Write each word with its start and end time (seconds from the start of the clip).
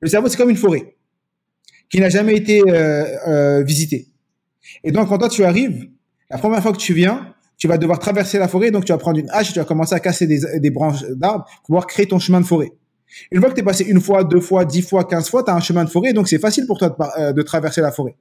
le 0.00 0.08
cerveau, 0.08 0.28
c'est 0.28 0.36
comme 0.36 0.50
une 0.50 0.56
forêt 0.56 0.94
qui 1.90 2.00
n'a 2.00 2.08
jamais 2.08 2.36
été 2.36 2.62
euh, 2.68 3.04
euh, 3.26 3.62
visitée. 3.62 4.08
Et 4.84 4.92
donc, 4.92 5.08
quand 5.08 5.18
toi, 5.18 5.28
tu 5.28 5.44
arrives, 5.44 5.88
la 6.30 6.38
première 6.38 6.62
fois 6.62 6.72
que 6.72 6.78
tu 6.78 6.92
viens, 6.92 7.34
tu 7.56 7.66
vas 7.66 7.78
devoir 7.78 7.98
traverser 7.98 8.38
la 8.38 8.48
forêt, 8.48 8.70
donc 8.70 8.84
tu 8.84 8.92
vas 8.92 8.98
prendre 8.98 9.18
une 9.18 9.30
hache 9.30 9.50
et 9.50 9.52
tu 9.54 9.58
vas 9.58 9.64
commencer 9.64 9.94
à 9.94 10.00
casser 10.00 10.26
des, 10.26 10.70
branches 10.70 11.02
d'arbres 11.10 11.44
pour 11.44 11.62
pouvoir 11.62 11.86
créer 11.86 12.06
ton 12.06 12.18
chemin 12.18 12.40
de 12.40 12.46
forêt. 12.46 12.72
Une 13.32 13.40
fois 13.40 13.48
que 13.48 13.54
tu 13.54 13.60
es 13.60 13.64
passé 13.64 13.84
une 13.84 14.00
fois, 14.00 14.22
deux 14.22 14.40
fois, 14.40 14.64
dix 14.64 14.82
fois, 14.82 15.04
quinze 15.04 15.28
fois, 15.28 15.42
tu 15.42 15.50
as 15.50 15.54
un 15.54 15.60
chemin 15.60 15.84
de 15.84 15.90
forêt, 15.90 16.12
donc 16.12 16.28
c'est 16.28 16.38
facile 16.38 16.66
pour 16.66 16.78
toi 16.78 16.90
de, 16.90 17.20
euh, 17.20 17.32
de, 17.32 17.42
traverser 17.42 17.80
la 17.80 17.90
forêt. 17.90 18.16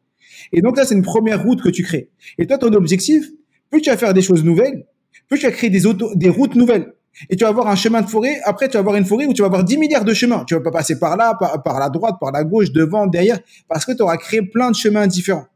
Et 0.53 0.61
donc 0.61 0.77
là, 0.77 0.85
c'est 0.85 0.95
une 0.95 1.03
première 1.03 1.43
route 1.43 1.61
que 1.61 1.69
tu 1.69 1.83
crées. 1.83 2.09
Et 2.37 2.47
toi, 2.47 2.57
ton 2.57 2.73
objectif, 2.73 3.27
plus 3.69 3.81
tu 3.81 3.89
vas 3.89 3.97
faire 3.97 4.13
des 4.13 4.21
choses 4.21 4.43
nouvelles, 4.43 4.85
plus 5.27 5.39
tu 5.39 5.45
vas 5.45 5.51
créer 5.51 5.69
des, 5.69 5.85
auto, 5.85 6.15
des 6.15 6.29
routes 6.29 6.55
nouvelles. 6.55 6.93
Et 7.29 7.35
tu 7.35 7.43
vas 7.43 7.49
avoir 7.49 7.67
un 7.67 7.75
chemin 7.75 8.01
de 8.01 8.09
forêt. 8.09 8.39
Après, 8.43 8.67
tu 8.67 8.73
vas 8.73 8.79
avoir 8.79 8.95
une 8.95 9.05
forêt 9.05 9.25
où 9.25 9.33
tu 9.33 9.41
vas 9.41 9.47
avoir 9.47 9.63
10 9.63 9.77
milliards 9.77 10.05
de 10.05 10.13
chemins. 10.13 10.43
Tu 10.45 10.53
vas 10.53 10.61
pas 10.61 10.71
passer 10.71 10.99
par 10.99 11.17
là, 11.17 11.37
par, 11.63 11.79
la 11.79 11.89
droite, 11.89 12.15
par 12.19 12.31
la 12.31 12.43
gauche, 12.43 12.71
devant, 12.71 13.07
derrière, 13.07 13.39
parce 13.67 13.85
que 13.85 13.91
tu 13.91 14.01
auras 14.01 14.17
créé 14.17 14.41
plein 14.41 14.71
de 14.71 14.75
chemins 14.75 15.07
différents. 15.07 15.47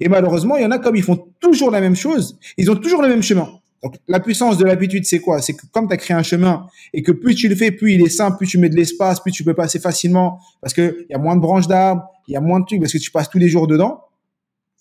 Et 0.00 0.08
malheureusement, 0.08 0.56
il 0.56 0.62
y 0.62 0.66
en 0.66 0.70
a 0.70 0.78
comme 0.78 0.96
ils 0.96 1.02
font 1.02 1.28
toujours 1.40 1.70
la 1.70 1.80
même 1.80 1.96
chose, 1.96 2.38
ils 2.56 2.70
ont 2.70 2.76
toujours 2.76 3.02
le 3.02 3.08
même 3.08 3.22
chemin. 3.22 3.48
Donc, 3.82 3.96
la 4.08 4.18
puissance 4.18 4.56
de 4.56 4.64
l'habitude, 4.64 5.04
c'est 5.04 5.18
quoi? 5.18 5.42
C'est 5.42 5.52
que 5.52 5.66
comme 5.70 5.88
tu 5.88 5.92
as 5.92 5.98
créé 5.98 6.16
un 6.16 6.22
chemin 6.22 6.66
et 6.94 7.02
que 7.02 7.12
plus 7.12 7.34
tu 7.34 7.48
le 7.48 7.54
fais, 7.54 7.70
plus 7.70 7.92
il 7.92 8.00
est 8.00 8.08
simple, 8.08 8.38
plus 8.38 8.46
tu 8.46 8.56
mets 8.56 8.70
de 8.70 8.76
l'espace, 8.76 9.20
plus 9.20 9.30
tu 9.30 9.44
peux 9.44 9.52
passer 9.52 9.78
facilement 9.78 10.40
parce 10.62 10.72
qu'il 10.72 11.06
y 11.10 11.14
a 11.14 11.18
moins 11.18 11.36
de 11.36 11.42
branches 11.42 11.66
d'arbres, 11.66 12.02
il 12.26 12.32
y 12.32 12.36
a 12.36 12.40
moins 12.40 12.60
de 12.60 12.64
trucs 12.64 12.80
parce 12.80 12.94
que 12.94 12.98
tu 12.98 13.10
passes 13.10 13.28
tous 13.28 13.38
les 13.38 13.48
jours 13.48 13.66
dedans. 13.66 14.00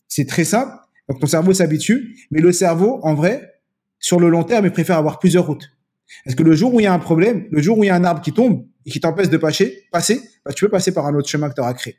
C'est 0.07 0.25
très 0.25 0.45
simple. 0.45 0.71
Donc, 1.09 1.19
ton 1.19 1.27
cerveau 1.27 1.51
s'habitue. 1.53 2.15
Mais 2.31 2.39
le 2.39 2.53
cerveau, 2.53 3.01
en 3.03 3.13
vrai, 3.13 3.52
sur 4.03 4.19
le 4.19 4.27
long 4.27 4.43
terme, 4.43 4.65
il 4.65 4.71
préfère 4.71 4.97
avoir 4.97 5.17
plusieurs 5.17 5.47
routes. 5.47 5.71
Parce 6.25 6.35
que 6.35 6.43
le 6.43 6.53
jour 6.55 6.73
où 6.73 6.81
il 6.81 6.83
y 6.83 6.87
a 6.87 6.93
un 6.93 6.99
problème, 6.99 7.47
le 7.49 7.61
jour 7.61 7.77
où 7.77 7.85
il 7.85 7.87
y 7.87 7.89
a 7.89 7.95
un 7.95 8.03
arbre 8.03 8.21
qui 8.21 8.33
tombe 8.33 8.67
et 8.85 8.91
qui 8.91 8.99
t'empêche 8.99 9.29
de 9.29 9.37
passer, 9.37 9.85
passer 9.93 10.21
bah, 10.45 10.51
tu 10.51 10.65
peux 10.65 10.69
passer 10.69 10.93
par 10.93 11.07
un 11.07 11.15
autre 11.15 11.29
chemin 11.29 11.49
que 11.49 11.55
tu 11.55 11.61
auras 11.61 11.73
créé. 11.73 11.95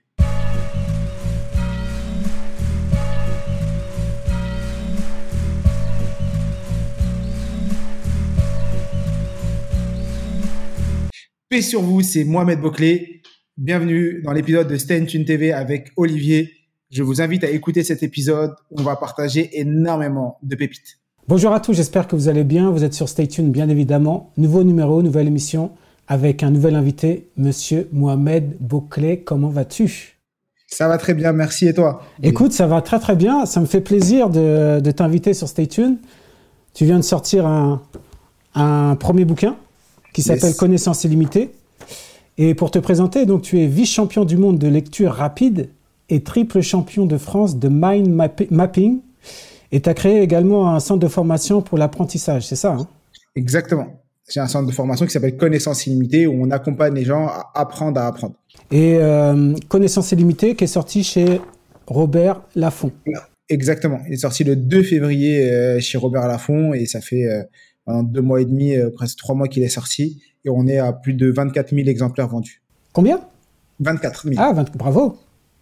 Paix 11.48 11.62
sur 11.62 11.80
vous, 11.80 12.02
c'est 12.02 12.24
Mohamed 12.24 12.60
Boclé. 12.60 13.22
Bienvenue 13.56 14.20
dans 14.22 14.32
l'épisode 14.32 14.68
de 14.68 14.76
Stay 14.76 15.06
Tune 15.06 15.24
TV 15.24 15.52
avec 15.52 15.90
Olivier. 15.96 16.52
Je 16.90 17.02
vous 17.02 17.22
invite 17.22 17.44
à 17.44 17.50
écouter 17.50 17.82
cet 17.82 18.02
épisode. 18.02 18.54
On 18.72 18.82
va 18.82 18.96
partager 18.96 19.58
énormément 19.58 20.38
de 20.42 20.54
pépites. 20.54 21.03
Bonjour 21.26 21.52
à 21.52 21.60
tous, 21.60 21.72
j'espère 21.72 22.06
que 22.06 22.16
vous 22.16 22.28
allez 22.28 22.44
bien. 22.44 22.70
Vous 22.70 22.84
êtes 22.84 22.92
sur 22.92 23.08
Stay 23.08 23.26
Tune, 23.26 23.50
bien 23.50 23.70
évidemment. 23.70 24.30
Nouveau 24.36 24.62
numéro, 24.62 25.02
nouvelle 25.02 25.26
émission 25.26 25.70
avec 26.06 26.42
un 26.42 26.50
nouvel 26.50 26.74
invité, 26.74 27.30
monsieur 27.38 27.88
Mohamed 27.92 28.58
Boclé. 28.60 29.20
Comment 29.20 29.48
vas-tu? 29.48 30.18
Ça 30.66 30.86
va 30.86 30.98
très 30.98 31.14
bien, 31.14 31.32
merci. 31.32 31.66
Et 31.66 31.72
toi? 31.72 32.02
Écoute, 32.22 32.52
ça 32.52 32.66
va 32.66 32.82
très 32.82 32.98
très 32.98 33.16
bien. 33.16 33.46
Ça 33.46 33.60
me 33.60 33.64
fait 33.64 33.80
plaisir 33.80 34.28
de, 34.28 34.80
de 34.80 34.90
t'inviter 34.90 35.32
sur 35.32 35.48
Stay 35.48 35.66
Tune. 35.66 35.96
Tu 36.74 36.84
viens 36.84 36.98
de 36.98 37.04
sortir 37.04 37.46
un, 37.46 37.80
un 38.54 38.94
premier 38.94 39.24
bouquin 39.24 39.56
qui 40.12 40.20
s'appelle 40.20 40.50
yes. 40.50 40.58
Connaissance 40.58 41.04
illimitée. 41.04 41.52
Et 42.36 42.54
pour 42.54 42.70
te 42.70 42.78
présenter, 42.78 43.24
donc 43.24 43.40
tu 43.40 43.62
es 43.62 43.66
vice-champion 43.66 44.26
du 44.26 44.36
monde 44.36 44.58
de 44.58 44.68
lecture 44.68 45.12
rapide 45.12 45.70
et 46.10 46.22
triple 46.22 46.60
champion 46.60 47.06
de 47.06 47.16
France 47.16 47.58
de 47.58 47.70
mind 47.70 48.08
mapping. 48.50 48.98
Et 49.74 49.80
tu 49.80 49.88
as 49.88 49.94
créé 49.94 50.22
également 50.22 50.72
un 50.72 50.78
centre 50.78 51.00
de 51.00 51.08
formation 51.08 51.60
pour 51.60 51.78
l'apprentissage, 51.78 52.46
c'est 52.46 52.54
ça 52.54 52.74
hein? 52.74 52.86
Exactement. 53.34 53.88
J'ai 54.30 54.38
un 54.38 54.46
centre 54.46 54.68
de 54.68 54.72
formation 54.72 55.04
qui 55.04 55.10
s'appelle 55.10 55.36
Connaissance 55.36 55.88
illimitée 55.88 56.28
où 56.28 56.44
on 56.44 56.52
accompagne 56.52 56.94
les 56.94 57.04
gens 57.04 57.26
à 57.26 57.50
apprendre 57.56 58.00
à 58.00 58.06
apprendre. 58.06 58.36
Et 58.70 58.98
euh, 59.00 59.52
Connaissance 59.68 60.12
illimitée 60.12 60.54
qui 60.54 60.62
est 60.62 60.68
sorti 60.68 61.02
chez 61.02 61.40
Robert 61.88 62.40
Laffont. 62.54 62.92
Exactement. 63.48 63.98
Il 64.06 64.12
est 64.12 64.18
sorti 64.18 64.44
le 64.44 64.54
2 64.54 64.84
février 64.84 65.50
euh, 65.50 65.80
chez 65.80 65.98
Robert 65.98 66.28
Laffont 66.28 66.72
et 66.72 66.86
ça 66.86 67.00
fait 67.00 67.26
euh, 67.26 67.42
pendant 67.84 68.04
deux 68.04 68.22
mois 68.22 68.40
et 68.40 68.44
demi, 68.44 68.76
presque 68.94 69.18
trois 69.18 69.34
mois 69.34 69.48
qu'il 69.48 69.64
est 69.64 69.68
sorti, 69.68 70.22
et 70.44 70.50
on 70.50 70.68
est 70.68 70.78
à 70.78 70.92
plus 70.92 71.14
de 71.14 71.32
24 71.32 71.74
000 71.74 71.88
exemplaires 71.88 72.28
vendus. 72.28 72.62
Combien? 72.92 73.20
24 73.80 74.28
000. 74.28 74.36
Ah, 74.38 74.52
20... 74.52 74.76
bravo. 74.76 75.18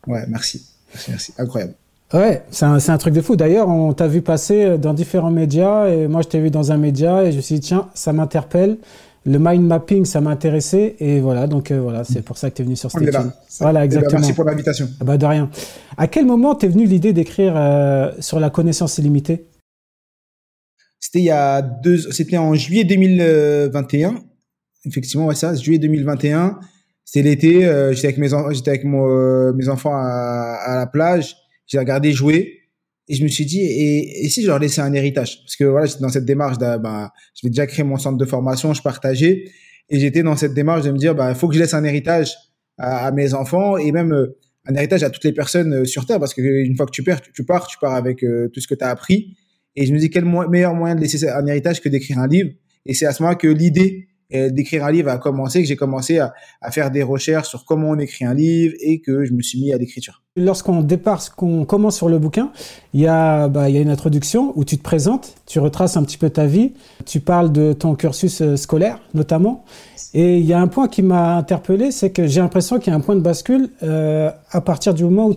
Ouais, 0.07 0.25
merci. 0.29 0.67
Merci, 0.93 1.11
merci. 1.11 1.35
Incroyable. 1.39 1.75
Ouais, 2.13 2.43
c'est 2.51 2.67
un, 2.67 2.77
un, 2.77 2.99
truc 2.99 3.15
de 3.15 3.23
fou. 3.23 3.37
D'ailleurs, 3.37 3.69
on 3.69 3.93
t'a 3.95 4.07
vu 4.07 4.21
passer 4.21 4.77
dans 4.77 4.93
différents 4.93 5.31
médias, 5.31 5.89
et 5.89 6.09
moi 6.09 6.21
je 6.23 6.29
t'ai 6.29 6.41
vu 6.41 6.51
dans 6.51 6.71
un 6.71 6.77
média, 6.77 7.25
et 7.25 7.33
je 7.33 7.37
me 7.39 7.43
suis 7.43 7.55
dit, 7.57 7.61
tiens, 7.61 7.89
ça 7.95 8.13
m'interpelle. 8.13 8.79
Le 9.25 9.39
mind 9.39 9.65
mapping, 9.65 10.05
ça 10.05 10.21
m'a 10.21 10.31
intéressé, 10.31 10.97
et 10.99 11.21
voilà, 11.21 11.47
donc 11.47 11.71
euh, 11.71 11.81
voilà, 11.81 12.03
c'est 12.03 12.23
pour 12.23 12.37
ça 12.37 12.51
que 12.51 12.57
tu 12.57 12.63
es 12.63 12.65
venu 12.65 12.75
sur 12.75 12.91
Station. 12.91 13.33
Voilà, 13.61 13.85
exactement. 13.85 14.19
Merci 14.19 14.33
pour 14.33 14.45
l'invitation. 14.45 14.89
Ah 15.01 15.05
bah 15.05 15.17
de 15.17 15.25
rien. 15.25 15.49
À 15.97 16.09
quel 16.09 16.27
moment 16.27 16.57
t'es 16.57 16.67
venu 16.67 16.87
l'idée 16.87 17.13
d'écrire 17.13 17.55
euh, 17.57 18.11
sur 18.19 18.41
la 18.41 18.51
connaissance 18.51 18.99
illimitée? 18.99 19.47
C'était 20.99 21.21
il 21.21 21.25
y 21.25 21.31
a 21.31 21.63
deux, 21.63 21.99
c'était 21.99 22.37
en 22.37 22.55
juillet 22.55 22.85
2021. 22.85 24.17
Effectivement, 24.87 25.27
ouais, 25.27 25.37
ça, 25.37 25.55
juillet 25.55 25.79
2021. 25.79 26.59
C'était 27.05 27.29
l'été, 27.29 27.67
euh, 27.67 27.93
j'étais 27.93 28.09
avec 28.09 28.19
mes, 28.19 28.29
j'étais 28.55 28.71
avec 28.71 28.85
mon, 28.85 29.09
euh, 29.09 29.53
mes 29.53 29.69
enfants 29.69 29.95
à, 29.95 30.59
à, 30.65 30.77
la 30.77 30.87
plage. 30.87 31.37
J'ai 31.73 31.79
regardé 31.79 32.13
jouer 32.13 32.61
et 33.09 33.15
je 33.15 33.23
me 33.23 33.29
suis 33.29 33.47
dit, 33.47 33.63
et, 33.63 34.29
si 34.29 34.43
je 34.43 34.47
leur 34.47 34.59
laissais 34.59 34.83
un 34.83 34.93
héritage? 34.93 35.39
Parce 35.43 35.57
que 35.57 35.65
voilà, 35.65 35.87
j'étais 35.87 36.03
dans 36.03 36.11
cette 36.11 36.27
démarche 36.27 36.59
bah, 36.59 37.11
je 37.35 37.47
vais 37.47 37.51
déjà 37.51 37.67
créer 37.67 37.83
mon 37.83 37.97
centre 37.97 38.19
de 38.19 38.25
formation, 38.27 38.75
je 38.75 38.83
partageais. 38.83 39.45
Et 39.89 39.99
j'étais 39.99 40.23
dans 40.23 40.37
cette 40.37 40.53
démarche 40.53 40.83
de 40.83 40.91
me 40.91 40.99
dire, 40.99 41.15
bah, 41.15 41.35
faut 41.35 41.49
que 41.49 41.55
je 41.55 41.61
laisse 41.61 41.73
un 41.73 41.83
héritage 41.85 42.35
à, 42.77 43.11
mes 43.13 43.33
enfants 43.33 43.79
et 43.79 43.91
même 43.91 44.13
euh, 44.13 44.39
un 44.67 44.75
héritage 44.75 45.03
à 45.03 45.09
toutes 45.09 45.25
les 45.25 45.33
personnes 45.33 45.73
euh, 45.73 45.85
sur 45.87 46.05
Terre. 46.05 46.21
Parce 46.21 46.35
qu'une 46.35 46.77
fois 46.77 46.85
que 46.85 46.91
tu 46.91 47.03
perds, 47.03 47.23
tu, 47.23 47.43
pars, 47.45 47.67
tu 47.67 47.79
pars 47.79 47.95
avec 47.95 48.23
euh, 48.23 48.51
tout 48.53 48.61
ce 48.61 48.69
que 48.69 48.75
tu 48.75 48.85
as 48.85 48.89
appris. 48.89 49.35
Et 49.75 49.87
je 49.87 49.95
me 49.95 49.99
dis 49.99 50.11
quel 50.11 50.27
meilleur 50.51 50.75
moyen 50.75 50.95
de 50.95 51.01
laisser 51.01 51.27
un 51.27 51.47
héritage 51.47 51.81
que 51.81 51.89
d'écrire 51.89 52.19
un 52.19 52.29
livre? 52.29 52.51
Et 52.85 52.93
c'est 52.93 53.07
à 53.07 53.13
ce 53.13 53.23
moment 53.23 53.35
que 53.35 53.49
l'idée 53.49 54.09
d'écrire 54.51 54.85
un 54.85 54.91
livre 54.91 55.11
a 55.11 55.19
commencé, 55.19 55.63
que 55.63 55.69
j'ai 55.69 55.77
commencé 55.77 56.19
à, 56.19 56.33
faire 56.71 56.91
des 56.91 57.03
recherches 57.03 57.49
sur 57.49 57.65
comment 57.65 57.91
on 57.91 57.99
écrit 57.99 58.25
un 58.25 58.35
livre 58.35 58.75
et 58.81 59.01
que 59.01 59.25
je 59.25 59.33
me 59.33 59.43
suis 59.43 59.61
mis 59.61 59.73
à 59.73 59.79
l'écriture. 59.79 60.23
Lorsqu'on 60.37 60.81
départ, 60.81 61.35
qu'on 61.37 61.65
commence 61.65 61.97
sur 61.97 62.09
le 62.09 62.19
bouquin, 62.19 62.51
il 62.95 63.01
y, 63.01 63.07
a, 63.07 63.49
bah, 63.49 63.69
y 63.69 63.77
a 63.77 63.81
une 63.81 63.91
introduction 63.91 64.53
où 64.57 64.65
tu 64.65 64.79
te 64.79 64.83
présentes, 64.83 65.35
tu 65.47 65.59
retraces 65.59 65.97
un 65.97 66.03
petit 66.03 66.17
peu 66.17 66.31
ta 66.31 66.47
vie, 66.47 66.73
tu 67.05 67.21
parles 67.21 67.53
de 67.53 67.73
ton 67.75 67.95
cursus 67.95 68.43
scolaire 68.57 68.99
notamment. 69.15 69.65
Et 70.15 70.39
il 70.39 70.45
y 70.45 70.53
a 70.53 70.61
un 70.61 70.69
point 70.69 70.89
qui 70.89 71.03
m'a 71.03 71.37
interpellé, 71.37 71.91
c'est 71.91 72.11
que 72.11 72.27
j'ai 72.27 72.41
l'impression 72.41 72.79
qu'il 72.79 72.93
y 72.93 72.95
a 72.95 72.97
un 72.97 73.01
point 73.01 73.17
de 73.17 73.21
bascule 73.21 73.71
euh, 73.83 74.31
à 74.51 74.61
partir 74.61 74.95
du 74.95 75.05
moment 75.05 75.27
où 75.27 75.37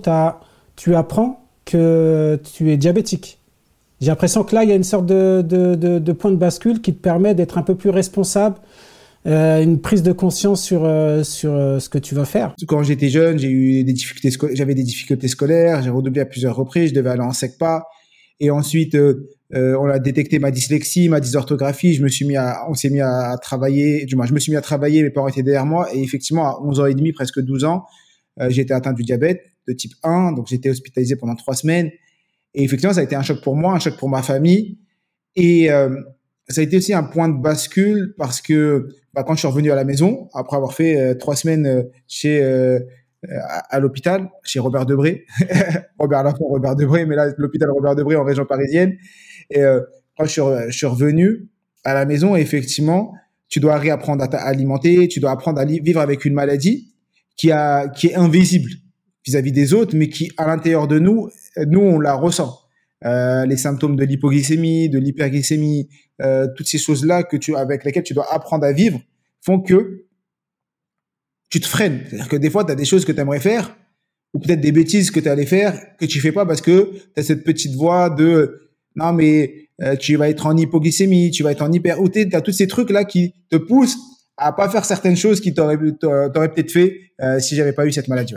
tu 0.76 0.96
apprends 0.96 1.46
que 1.64 2.40
tu 2.54 2.72
es 2.72 2.78
diabétique. 2.78 3.40
J'ai 4.02 4.08
l'impression 4.08 4.44
que 4.44 4.54
là, 4.54 4.64
il 4.64 4.70
y 4.70 4.74
a 4.74 4.76
une 4.76 4.84
sorte 4.84 5.06
de, 5.06 5.42
de, 5.42 5.76
de, 5.76 6.00
de 6.00 6.12
point 6.12 6.32
de 6.32 6.36
bascule 6.36 6.82
qui 6.82 6.94
te 6.94 7.02
permet 7.02 7.34
d'être 7.34 7.58
un 7.58 7.62
peu 7.62 7.76
plus 7.76 7.90
responsable, 7.90 8.58
euh, 9.26 9.64
une 9.64 9.80
prise 9.80 10.04
de 10.04 10.12
conscience 10.12 10.62
sur, 10.62 10.84
euh, 10.84 11.24
sur 11.24 11.54
euh, 11.54 11.80
ce 11.80 11.90
que 11.90 11.98
tu 11.98 12.14
vas 12.14 12.26
faire. 12.26 12.54
Quand 12.68 12.84
j'étais 12.84 13.10
jeune, 13.10 13.40
j'ai 13.40 13.50
eu 13.50 13.84
des 13.84 13.94
difficultés, 13.94 14.38
j'avais 14.54 14.76
des 14.76 14.84
difficultés 14.84 15.28
scolaires, 15.28 15.82
j'ai 15.82 15.90
redoublé 15.90 16.22
à 16.22 16.26
plusieurs 16.26 16.56
reprises, 16.56 16.90
je 16.90 16.96
devais 16.96 17.10
aller 17.10 17.22
en 17.22 17.32
SECPA. 17.32 17.86
Et 18.42 18.52
ensuite, 18.52 18.96
euh, 18.96 19.16
on 19.54 19.86
a 19.86 19.98
détecté 19.98 20.40
ma 20.40 20.52
dyslexie, 20.52 21.08
ma 21.08 21.22
dysorthographie. 21.22 21.94
Je 21.94 22.04
me 22.04 22.10
suis 22.10 22.26
mis 22.26 22.36
à, 22.36 22.66
on 22.70 22.74
s'est 22.74 22.90
mis 22.90 23.00
à, 23.00 23.38
travailler. 23.42 24.06
Du 24.06 24.18
moins, 24.18 24.26
je 24.26 24.34
me 24.34 24.40
suis 24.40 24.52
mis 24.52 24.58
à 24.58 24.62
travailler. 24.62 25.02
Mes 25.04 25.10
parents 25.10 25.30
étaient 25.30 25.42
derrière 25.42 25.66
moi. 25.66 25.88
Et 25.96 26.04
effectivement, 26.04 26.46
à 26.46 26.60
11 26.62 26.82
ans 26.82 26.86
et 26.86 26.94
demi, 26.94 27.14
presque 27.14 27.40
12 27.40 27.64
ans, 27.64 27.86
été 28.50 28.74
atteint 28.74 28.92
du 28.92 29.04
diabète 29.04 29.42
de 29.70 29.74
type 29.74 29.94
1. 30.04 30.34
Donc, 30.34 30.48
j'étais 30.48 30.70
hospitalisé 30.70 31.16
pendant 31.16 31.36
trois 31.36 31.56
semaines. 31.56 31.90
Et 32.56 32.64
effectivement, 32.64 32.94
ça 32.94 33.02
a 33.02 33.04
été 33.04 33.16
un 33.16 33.22
choc 33.22 33.42
pour 33.42 33.56
moi, 33.56 33.74
un 33.74 33.80
choc 33.80 33.98
pour 33.98 34.10
ma 34.10 34.24
famille. 34.24 34.80
Et 35.36 35.70
euh, 35.70 35.90
ça 36.48 36.62
a 36.62 36.64
été 36.64 36.78
aussi 36.78 36.94
un 36.94 37.04
point 37.04 37.28
de 37.28 37.40
bascule 37.40 38.16
parce 38.18 38.42
que 38.42 38.88
bah, 39.14 39.24
quand 39.24 39.34
je 39.34 39.40
suis 39.40 39.48
revenu 39.48 39.72
à 39.72 39.76
la 39.76 39.84
maison, 39.84 40.30
après 40.34 40.56
avoir 40.56 40.74
fait 40.74 40.98
euh, 40.98 41.14
trois 41.16 41.36
semaines 41.36 41.86
chez 42.08 42.42
euh, 42.42 42.80
à, 43.30 43.76
à 43.76 43.80
l'hôpital, 43.82 44.30
chez 44.44 44.60
Robert 44.60 44.86
Debré, 44.86 45.26
Robert 46.00 46.24
Lafont, 46.24 46.46
Robert 46.46 46.78
Debré, 46.78 47.06
mais 47.06 47.16
là, 47.16 47.28
l'hôpital 47.38 47.70
Robert 47.72 47.96
Debré 47.96 48.16
en 48.16 48.24
région 48.24 48.46
parisienne. 48.46 48.96
Quand 49.54 50.24
je 50.24 50.72
suis, 50.72 50.86
revenu 50.86 51.50
à 51.84 51.94
la 51.94 52.06
maison, 52.06 52.38
effectivement, 52.38 53.14
tu 53.50 53.60
dois 53.60 53.78
réapprendre 53.78 54.24
à 54.24 54.30
t'alimenter, 54.30 55.10
tu 55.10 55.20
dois 55.20 55.32
apprendre 55.32 55.60
à 55.60 55.66
vivre 55.66 56.00
avec 56.00 56.24
une 56.24 56.34
maladie 56.34 56.96
qui 57.36 57.50
est 57.50 58.16
invisible 58.16 58.70
vis-à-vis 59.26 59.52
-vis 59.52 59.54
des 59.54 59.74
autres, 59.74 59.96
mais 59.96 60.10
qui, 60.10 60.32
à 60.38 60.48
l'intérieur 60.48 60.88
de 60.88 61.00
nous, 61.00 61.30
nous, 61.68 61.82
on 61.82 62.00
la 62.00 62.14
ressent. 62.14 62.60
Euh, 63.06 63.46
les 63.46 63.58
symptômes 63.58 63.96
de 63.96 64.04
l'hypoglycémie, 64.04 64.90
de 64.90 65.00
l'hyperglycémie, 65.00 65.90
euh, 66.22 66.48
toutes 66.56 66.68
ces 66.68 66.78
choses-là 66.78 67.24
que 67.24 67.38
tu, 67.38 67.56
avec 67.56 67.84
lesquelles 67.84 68.04
tu 68.04 68.14
dois 68.14 68.34
apprendre 68.34 68.66
à 68.66 68.72
vivre 68.72 69.00
font 69.42 69.60
que 69.60 70.06
tu 71.50 71.60
te 71.60 71.68
freines. 71.68 72.02
C'est-à-dire 72.08 72.30
que 72.30 72.38
des 72.38 72.50
fois, 72.50 72.64
tu 72.64 72.72
as 72.72 72.76
des 72.76 72.86
choses 72.86 73.06
que 73.06 73.12
tu 73.12 73.20
aimerais 73.20 73.40
faire, 73.40 73.76
ou 74.34 74.40
peut-être 74.40 74.62
des 74.62 74.72
bêtises 74.72 75.12
que 75.12 75.20
tu 75.20 75.30
allais 75.30 75.46
faire, 75.46 75.80
que 75.98 76.06
tu 76.06 76.20
fais 76.20 76.32
pas 76.32 76.46
parce 76.46 76.62
que 76.62 76.92
tu 77.14 77.20
as 77.20 77.24
cette 77.24 77.44
petite 77.44 77.76
voix 77.76 78.10
de 78.10 78.72
non, 78.96 79.14
mais 79.14 79.70
euh, 79.82 79.96
tu 79.96 80.16
vas 80.16 80.30
être 80.30 80.46
en 80.46 80.56
hypoglycémie, 80.56 81.32
tu 81.32 81.44
vas 81.44 81.52
être 81.52 81.62
en 81.62 81.72
hyper, 81.72 82.02
ou 82.02 82.10
tu 82.10 82.28
tous 82.44 82.52
ces 82.52 82.68
trucs-là 82.68 83.04
qui 83.04 83.34
te 83.50 83.58
poussent 83.58 83.98
à 84.38 84.54
pas 84.54 84.70
faire 84.70 84.86
certaines 84.86 85.16
choses 85.16 85.40
qui 85.42 85.54
t'auraient 85.54 85.78
peut-être 85.78 86.72
fait 86.72 87.00
euh, 87.22 87.40
si 87.40 87.56
j'avais 87.56 87.74
pas 87.74 87.86
eu 87.86 87.92
cette 87.92 88.08
maladie. 88.08 88.36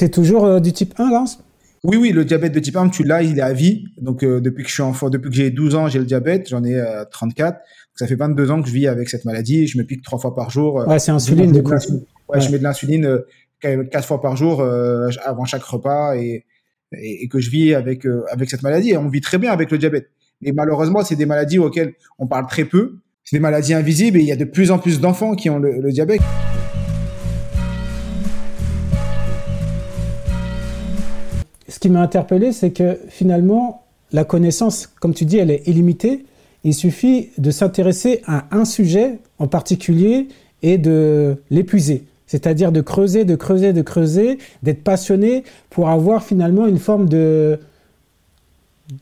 Tu 0.00 0.06
es 0.06 0.08
toujours 0.08 0.46
euh, 0.46 0.60
du 0.60 0.72
type 0.72 0.94
1, 0.96 1.10
Lance? 1.10 1.44
Oui, 1.84 1.98
oui, 1.98 2.10
le 2.10 2.24
diabète 2.24 2.52
de 2.52 2.58
type 2.58 2.74
1, 2.74 2.88
tu 2.88 3.04
l'as, 3.04 3.22
il 3.22 3.38
est 3.38 3.42
à 3.42 3.52
vie. 3.52 3.84
Donc, 4.00 4.22
euh, 4.22 4.40
depuis 4.40 4.62
que 4.62 4.70
je 4.70 4.72
suis 4.72 4.82
enfant, 4.82 5.10
depuis 5.10 5.28
que 5.28 5.36
j'ai 5.36 5.50
12 5.50 5.74
ans, 5.74 5.88
j'ai 5.88 5.98
le 5.98 6.06
diabète. 6.06 6.48
J'en 6.48 6.64
ai 6.64 6.82
34. 7.10 7.52
Donc, 7.52 7.62
ça 7.96 8.06
fait 8.06 8.14
22 8.14 8.50
ans 8.50 8.62
que 8.62 8.68
je 8.68 8.72
vis 8.72 8.88
avec 8.88 9.10
cette 9.10 9.26
maladie. 9.26 9.66
Je 9.66 9.76
me 9.76 9.84
pique 9.84 10.02
trois 10.02 10.18
fois 10.18 10.34
par 10.34 10.48
jour. 10.48 10.76
Ouais, 10.88 10.98
c'est 10.98 11.10
insuline, 11.10 11.52
du 11.52 11.62
coup. 11.62 11.74
Ouais, 12.30 12.40
je 12.40 12.50
mets 12.50 12.56
de 12.56 12.62
l'insuline 12.62 13.18
quatre 13.60 14.06
fois 14.06 14.22
par 14.22 14.36
jour 14.36 14.62
avant 15.22 15.44
chaque 15.44 15.64
repas 15.64 16.16
et, 16.16 16.46
et, 16.92 17.28
que 17.28 17.38
je 17.38 17.50
vis 17.50 17.74
avec, 17.74 18.06
avec 18.30 18.48
cette 18.48 18.62
maladie. 18.62 18.92
Et 18.92 18.96
on 18.96 19.10
vit 19.10 19.20
très 19.20 19.36
bien 19.36 19.52
avec 19.52 19.70
le 19.70 19.76
diabète. 19.76 20.08
Mais 20.40 20.52
malheureusement, 20.52 21.04
c'est 21.04 21.16
des 21.16 21.26
maladies 21.26 21.58
auxquelles 21.58 21.92
on 22.18 22.26
parle 22.26 22.46
très 22.46 22.64
peu. 22.64 23.00
C'est 23.24 23.36
des 23.36 23.40
maladies 23.40 23.74
invisibles 23.74 24.16
et 24.16 24.22
il 24.22 24.26
y 24.26 24.32
a 24.32 24.36
de 24.36 24.46
plus 24.46 24.70
en 24.70 24.78
plus 24.78 24.98
d'enfants 24.98 25.34
qui 25.34 25.50
ont 25.50 25.58
le, 25.58 25.92
diabète. 25.92 26.22
Qui 31.80 31.88
m'a 31.88 32.02
interpellé, 32.02 32.52
c'est 32.52 32.70
que 32.70 32.98
finalement, 33.08 33.86
la 34.12 34.24
connaissance, 34.24 34.86
comme 34.86 35.14
tu 35.14 35.24
dis, 35.24 35.38
elle 35.38 35.50
est 35.50 35.66
illimitée. 35.66 36.24
Il 36.62 36.74
suffit 36.74 37.30
de 37.38 37.50
s'intéresser 37.50 38.20
à 38.26 38.46
un 38.50 38.64
sujet 38.64 39.18
en 39.38 39.48
particulier 39.48 40.28
et 40.62 40.78
de 40.78 41.36
l'épuiser. 41.50 42.04
C'est-à-dire 42.26 42.70
de 42.70 42.80
creuser, 42.80 43.24
de 43.24 43.34
creuser, 43.34 43.72
de 43.72 43.82
creuser, 43.82 44.38
d'être 44.62 44.84
passionné 44.84 45.42
pour 45.70 45.88
avoir 45.88 46.22
finalement 46.22 46.66
une 46.66 46.78
forme 46.78 47.08
de, 47.08 47.58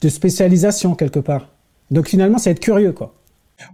spécialisation 0.08 0.94
quelque 0.94 1.18
part. 1.18 1.50
Donc 1.90 2.08
finalement, 2.08 2.38
c'est 2.38 2.52
être 2.52 2.60
curieux, 2.60 2.92
quoi. 2.92 3.14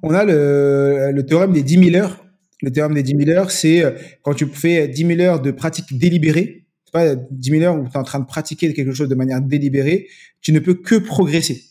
On 0.03 0.15
a 0.15 0.25
le, 0.25 1.11
le 1.13 1.27
théorème 1.27 1.53
des 1.53 1.63
10 1.63 1.91
000 1.91 2.03
heures. 2.03 2.25
Le 2.63 2.73
théorème 2.73 2.95
des 2.95 3.03
10 3.03 3.27
000 3.27 3.39
heures, 3.39 3.51
c'est 3.51 3.85
euh, 3.85 3.91
quand 4.23 4.33
tu 4.33 4.47
fais 4.47 4.89
10 4.89 5.07
000 5.17 5.21
heures 5.21 5.41
de 5.43 5.51
pratique 5.51 5.99
délibérée, 5.99 6.64
pas 6.95 7.17
10 7.17 7.51
000 7.51 7.63
heures 7.65 7.77
où 7.77 7.89
tu 7.89 7.93
es 7.93 7.97
en 7.99 8.05
train 8.05 8.21
de 8.21 8.25
pratiquer 8.25 8.73
quelque 8.73 8.95
chose 8.95 9.09
de 9.09 9.17
manière 9.17 9.41
délibérée, 9.41 10.07
tu 10.41 10.53
ne 10.53 10.61
peux 10.61 10.75
que 10.75 10.95
progresser. 10.95 11.65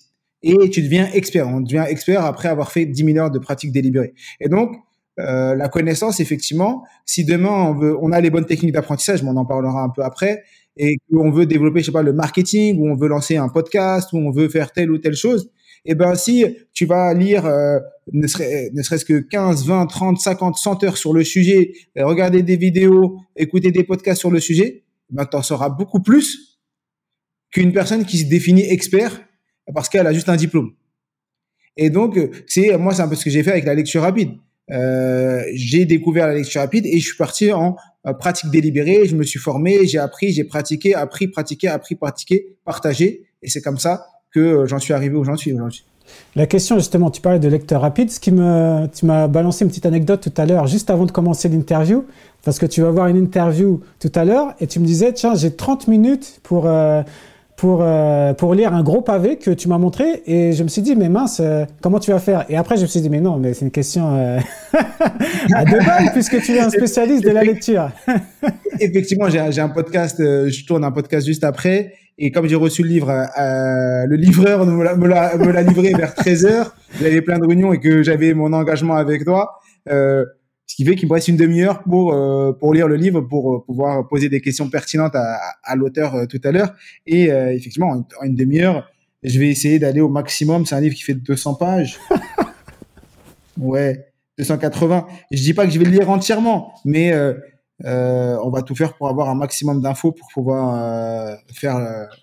Et 0.43 0.69
tu 0.69 0.81
deviens 0.81 1.09
expert. 1.13 1.47
On 1.47 1.61
devient 1.61 1.85
expert 1.87 2.25
après 2.25 2.49
avoir 2.49 2.71
fait 2.71 2.85
10 2.85 3.05
000 3.05 3.17
heures 3.17 3.31
de 3.31 3.39
pratique 3.39 3.71
délibérée. 3.71 4.13
Et 4.41 4.49
donc, 4.49 4.75
euh, 5.19 5.55
la 5.55 5.69
connaissance, 5.69 6.19
effectivement, 6.19 6.83
si 7.05 7.23
demain 7.23 7.69
on 7.69 7.73
veut, 7.73 7.97
on 8.01 8.11
a 8.11 8.19
les 8.19 8.29
bonnes 8.29 8.45
techniques 8.45 8.73
d'apprentissage, 8.73 9.23
mais 9.23 9.29
on 9.29 9.37
en 9.37 9.45
parlera 9.45 9.81
un 9.81 9.89
peu 9.89 10.03
après, 10.03 10.43
et 10.75 10.97
qu'on 11.09 11.31
veut 11.31 11.45
développer, 11.45 11.79
je 11.79 11.85
sais 11.85 11.91
pas, 11.93 12.01
le 12.01 12.11
marketing, 12.11 12.79
ou 12.79 12.89
on 12.89 12.95
veut 12.95 13.07
lancer 13.07 13.37
un 13.37 13.47
podcast, 13.47 14.11
ou 14.11 14.17
on 14.17 14.31
veut 14.31 14.49
faire 14.49 14.73
telle 14.73 14.91
ou 14.91 14.97
telle 14.97 15.15
chose, 15.15 15.49
eh 15.85 15.95
ben 15.95 16.15
si 16.15 16.45
tu 16.73 16.85
vas 16.85 17.13
lire 17.13 17.45
euh, 17.45 17.79
ne, 18.11 18.27
serait, 18.27 18.71
ne 18.73 18.81
serait-ce 18.81 19.05
que 19.05 19.19
15, 19.19 19.65
20, 19.65 19.85
30, 19.85 20.19
50, 20.19 20.57
100 20.57 20.83
heures 20.83 20.97
sur 20.97 21.13
le 21.13 21.23
sujet, 21.23 21.73
regarder 21.95 22.41
des 22.41 22.57
vidéos, 22.57 23.17
écouter 23.35 23.71
des 23.71 23.83
podcasts 23.83 24.19
sur 24.19 24.31
le 24.31 24.39
sujet, 24.39 24.82
ben 25.13 25.25
tu 25.25 25.35
en 25.35 25.69
beaucoup 25.69 26.01
plus 26.01 26.59
qu'une 27.51 27.71
personne 27.71 28.05
qui 28.05 28.17
se 28.17 28.25
définit 28.25 28.63
expert 28.63 29.21
parce 29.73 29.87
qu'elle 29.87 30.07
a 30.07 30.13
juste 30.13 30.29
un 30.29 30.35
diplôme. 30.35 30.73
Et 31.77 31.89
donc 31.89 32.19
c'est 32.47 32.77
moi 32.77 32.93
c'est 32.93 33.01
un 33.03 33.07
peu 33.07 33.15
ce 33.15 33.23
que 33.23 33.29
j'ai 33.29 33.43
fait 33.43 33.51
avec 33.51 33.65
la 33.65 33.75
lecture 33.75 34.01
rapide. 34.01 34.31
Euh, 34.71 35.43
j'ai 35.53 35.85
découvert 35.85 36.27
la 36.27 36.35
lecture 36.35 36.61
rapide 36.61 36.85
et 36.85 36.99
je 36.99 37.05
suis 37.05 37.17
parti 37.17 37.51
en 37.51 37.75
euh, 38.07 38.13
pratique 38.13 38.49
délibérée. 38.49 39.05
Je 39.05 39.15
me 39.15 39.23
suis 39.23 39.39
formé, 39.39 39.85
j'ai 39.85 39.99
appris, 39.99 40.31
j'ai 40.31 40.45
pratiqué, 40.45 40.95
appris, 40.95 41.27
pratiqué, 41.27 41.67
appris, 41.67 41.95
pratiqué, 41.95 42.57
partagé. 42.65 43.27
Et 43.41 43.49
c'est 43.49 43.61
comme 43.61 43.77
ça 43.77 44.05
que 44.33 44.39
euh, 44.39 44.65
j'en 44.65 44.79
suis 44.79 44.93
arrivé 44.93 45.15
où 45.15 45.21
aujourd'hui. 45.21 45.55
La 46.35 46.47
question 46.47 46.77
justement, 46.77 47.09
tu 47.09 47.21
parlais 47.21 47.39
de 47.39 47.47
lecteur 47.47 47.81
rapide. 47.81 48.11
Ce 48.11 48.19
qui 48.19 48.31
me, 48.31 48.87
tu 48.87 49.05
m'as 49.05 49.27
balancé 49.27 49.65
une 49.65 49.69
petite 49.69 49.85
anecdote 49.85 50.21
tout 50.21 50.41
à 50.41 50.45
l'heure, 50.45 50.67
juste 50.67 50.89
avant 50.89 51.05
de 51.05 51.11
commencer 51.11 51.49
l'interview, 51.49 52.05
parce 52.43 52.59
que 52.59 52.65
tu 52.65 52.81
vas 52.81 52.91
voir 52.91 53.07
une 53.07 53.17
interview 53.17 53.81
tout 53.99 54.11
à 54.15 54.25
l'heure 54.25 54.53
et 54.59 54.67
tu 54.67 54.79
me 54.79 54.85
disais 54.85 55.13
tiens 55.13 55.35
j'ai 55.35 55.55
30 55.55 55.87
minutes 55.87 56.39
pour 56.43 56.67
pour, 57.55 57.79
euh, 57.81 58.33
pour 58.33 58.55
lire 58.55 58.73
un 58.73 58.83
gros 58.83 59.01
pavé 59.01 59.37
que 59.37 59.51
tu 59.51 59.67
m'as 59.67 59.77
montré 59.77 60.23
et 60.25 60.53
je 60.53 60.63
me 60.63 60.67
suis 60.67 60.81
dit 60.81 60.95
mais 60.95 61.09
mince 61.09 61.39
euh, 61.39 61.65
comment 61.81 61.99
tu 61.99 62.11
vas 62.11 62.19
faire? 62.19 62.45
Et 62.49 62.57
après 62.57 62.77
je 62.77 62.81
me 62.81 62.87
suis 62.87 63.01
dit 63.01 63.09
mais 63.09 63.21
non 63.21 63.37
mais 63.37 63.53
c'est 63.53 63.65
une 63.65 63.71
question 63.71 64.15
euh, 64.15 64.39
à 65.53 65.63
deux 65.65 65.77
balles 65.77 66.11
puisque 66.11 66.41
tu 66.41 66.53
es 66.53 66.59
un 66.59 66.69
spécialiste 66.69 67.23
de 67.23 67.29
la 67.29 67.43
lecture. 67.43 67.89
Effectivement 68.79 69.29
j'ai 69.29 69.61
un 69.61 69.69
podcast 69.69 70.17
je 70.19 70.65
tourne 70.65 70.83
un 70.83 70.91
podcast 70.91 71.25
juste 71.25 71.43
après 71.43 71.93
et 72.17 72.31
comme 72.31 72.47
j'ai 72.47 72.55
reçu 72.55 72.83
le 72.83 72.89
livre 72.89 73.09
le 73.37 74.15
livreur 74.15 74.65
me 74.65 75.07
l'a 75.07 75.61
livré 75.63 75.93
vers 75.93 76.13
13h 76.13 76.71
j'avais 76.99 77.21
plein 77.21 77.39
de 77.39 77.47
réunions 77.47 77.73
et 77.73 77.79
que 77.79 78.03
j'avais 78.03 78.33
mon 78.33 78.53
engagement 78.53 78.95
avec 78.95 79.25
toi 79.25 79.59
ce 80.73 80.75
qui 80.75 80.85
fait 80.85 80.95
qu'il 80.95 81.07
me 81.07 81.13
reste 81.13 81.27
une 81.27 81.37
demi-heure 81.37 81.83
pour 81.83 82.13
euh, 82.13 82.51
pour 82.53 82.73
lire 82.73 82.87
le 82.87 82.95
livre, 82.95 83.21
pour 83.21 83.53
euh, 83.53 83.63
pouvoir 83.63 84.07
poser 84.07 84.29
des 84.29 84.41
questions 84.41 84.69
pertinentes 84.69 85.15
à, 85.15 85.37
à 85.63 85.75
l'auteur 85.75 86.15
euh, 86.15 86.25
tout 86.25 86.41
à 86.43 86.51
l'heure. 86.51 86.73
Et 87.05 87.25
effectivement, 87.25 87.91
en, 87.91 88.25
une 88.25 88.35
demi-heure, 88.35 88.89
je 89.23 89.39
vais 89.39 89.49
essayer 89.49 89.79
d'aller 89.79 90.01
au 90.01 90.09
maximum. 90.09 90.65
C'est 90.65 90.75
un 90.75 90.81
livre 90.81 90.95
qui 90.95 91.03
fait 91.03 91.13
200 91.13 91.55
pages. 91.55 91.99
ouais, 93.57 94.07
280. 94.39 95.05
Je 95.31 95.41
dis 95.41 95.53
pas 95.53 95.65
que 95.65 95.71
je 95.71 95.79
vais 95.79 95.85
le 95.85 95.91
lire 95.91 96.09
entièrement, 96.09 96.73
mais 96.85 97.13
on 97.83 98.49
va 98.49 98.61
tout 98.61 98.75
faire 98.75 98.93
pour 98.93 99.09
avoir 99.09 99.29
un 99.29 99.35
maximum 99.35 99.81
d'infos 99.81 100.11
pour 100.11 100.27
pouvoir 100.33 101.37
faire 101.53 101.77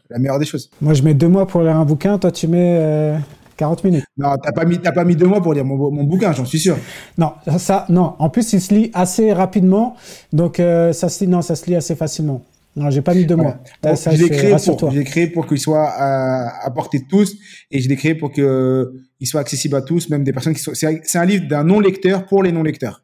la 0.09 0.19
meilleure 0.19 0.39
des 0.39 0.47
choses. 0.47 0.71
Moi, 0.81 0.95
je 0.95 1.03
mets 1.03 1.15
deux 1.15 1.29
mois 1.29 1.47
pour 1.47 1.63
lire 1.63 1.77
un 1.77 1.85
bouquin. 1.85 2.19
Toi, 2.19 2.31
tu 2.31 2.49
mets 2.49 3.19
40 3.61 3.85
minutes. 3.85 4.05
Non, 4.17 4.37
t'as 4.43 4.53
pas 4.53 4.65
mis, 4.65 4.79
t'as 4.79 4.93
pas 4.93 5.05
mis 5.05 5.17
deux 5.17 5.27
mois 5.27 5.43
pour 5.43 5.53
lire 5.53 5.67
mon, 5.67 5.91
mon 5.91 6.05
bouquin, 6.05 6.33
j'en 6.33 6.47
suis 6.47 6.59
sûr. 6.59 6.79
Non, 7.19 7.33
ça, 7.59 7.85
non. 7.91 8.15
En 8.19 8.31
plus, 8.31 8.55
il 8.55 8.61
se 8.61 8.73
lit 8.73 8.91
assez 8.95 9.35
rapidement, 9.35 9.97
donc 10.33 10.59
euh, 10.59 10.95
ça 10.95 11.11
se 11.11 11.23
lit, 11.23 11.31
non, 11.31 11.43
ça 11.43 11.55
se 11.55 11.67
lit 11.67 11.77
assez 11.77 11.95
facilement. 11.95 12.43
Non, 12.75 12.89
j'ai 12.89 13.03
pas 13.03 13.13
mis 13.13 13.27
deux 13.27 13.37
mois. 13.37 13.59
je 13.85 14.11
l'ai 14.17 14.31
créé 14.31 15.05
créé 15.05 15.27
pour 15.27 15.47
qu'il 15.47 15.59
soit 15.59 15.89
à, 15.89 16.65
à, 16.65 16.71
portée 16.71 17.01
de 17.01 17.05
tous, 17.07 17.37
et 17.71 17.81
je 17.81 17.89
l'ai 17.91 17.97
créé 17.97 18.15
pour 18.15 18.33
que 18.33 18.95
il 19.19 19.27
soit 19.27 19.43
accessible 19.43 19.77
à 19.77 19.83
tous, 19.83 20.09
même 20.09 20.25
des 20.25 20.33
personnes 20.33 20.55
qui 20.55 20.63
sont. 20.63 20.73
C'est 20.75 21.19
un 21.19 21.25
livre 21.27 21.47
d'un 21.47 21.65
non 21.65 21.81
lecteur 21.81 22.25
pour 22.25 22.43
les 22.43 22.53
non 22.53 22.63
lecteurs. 22.63 23.03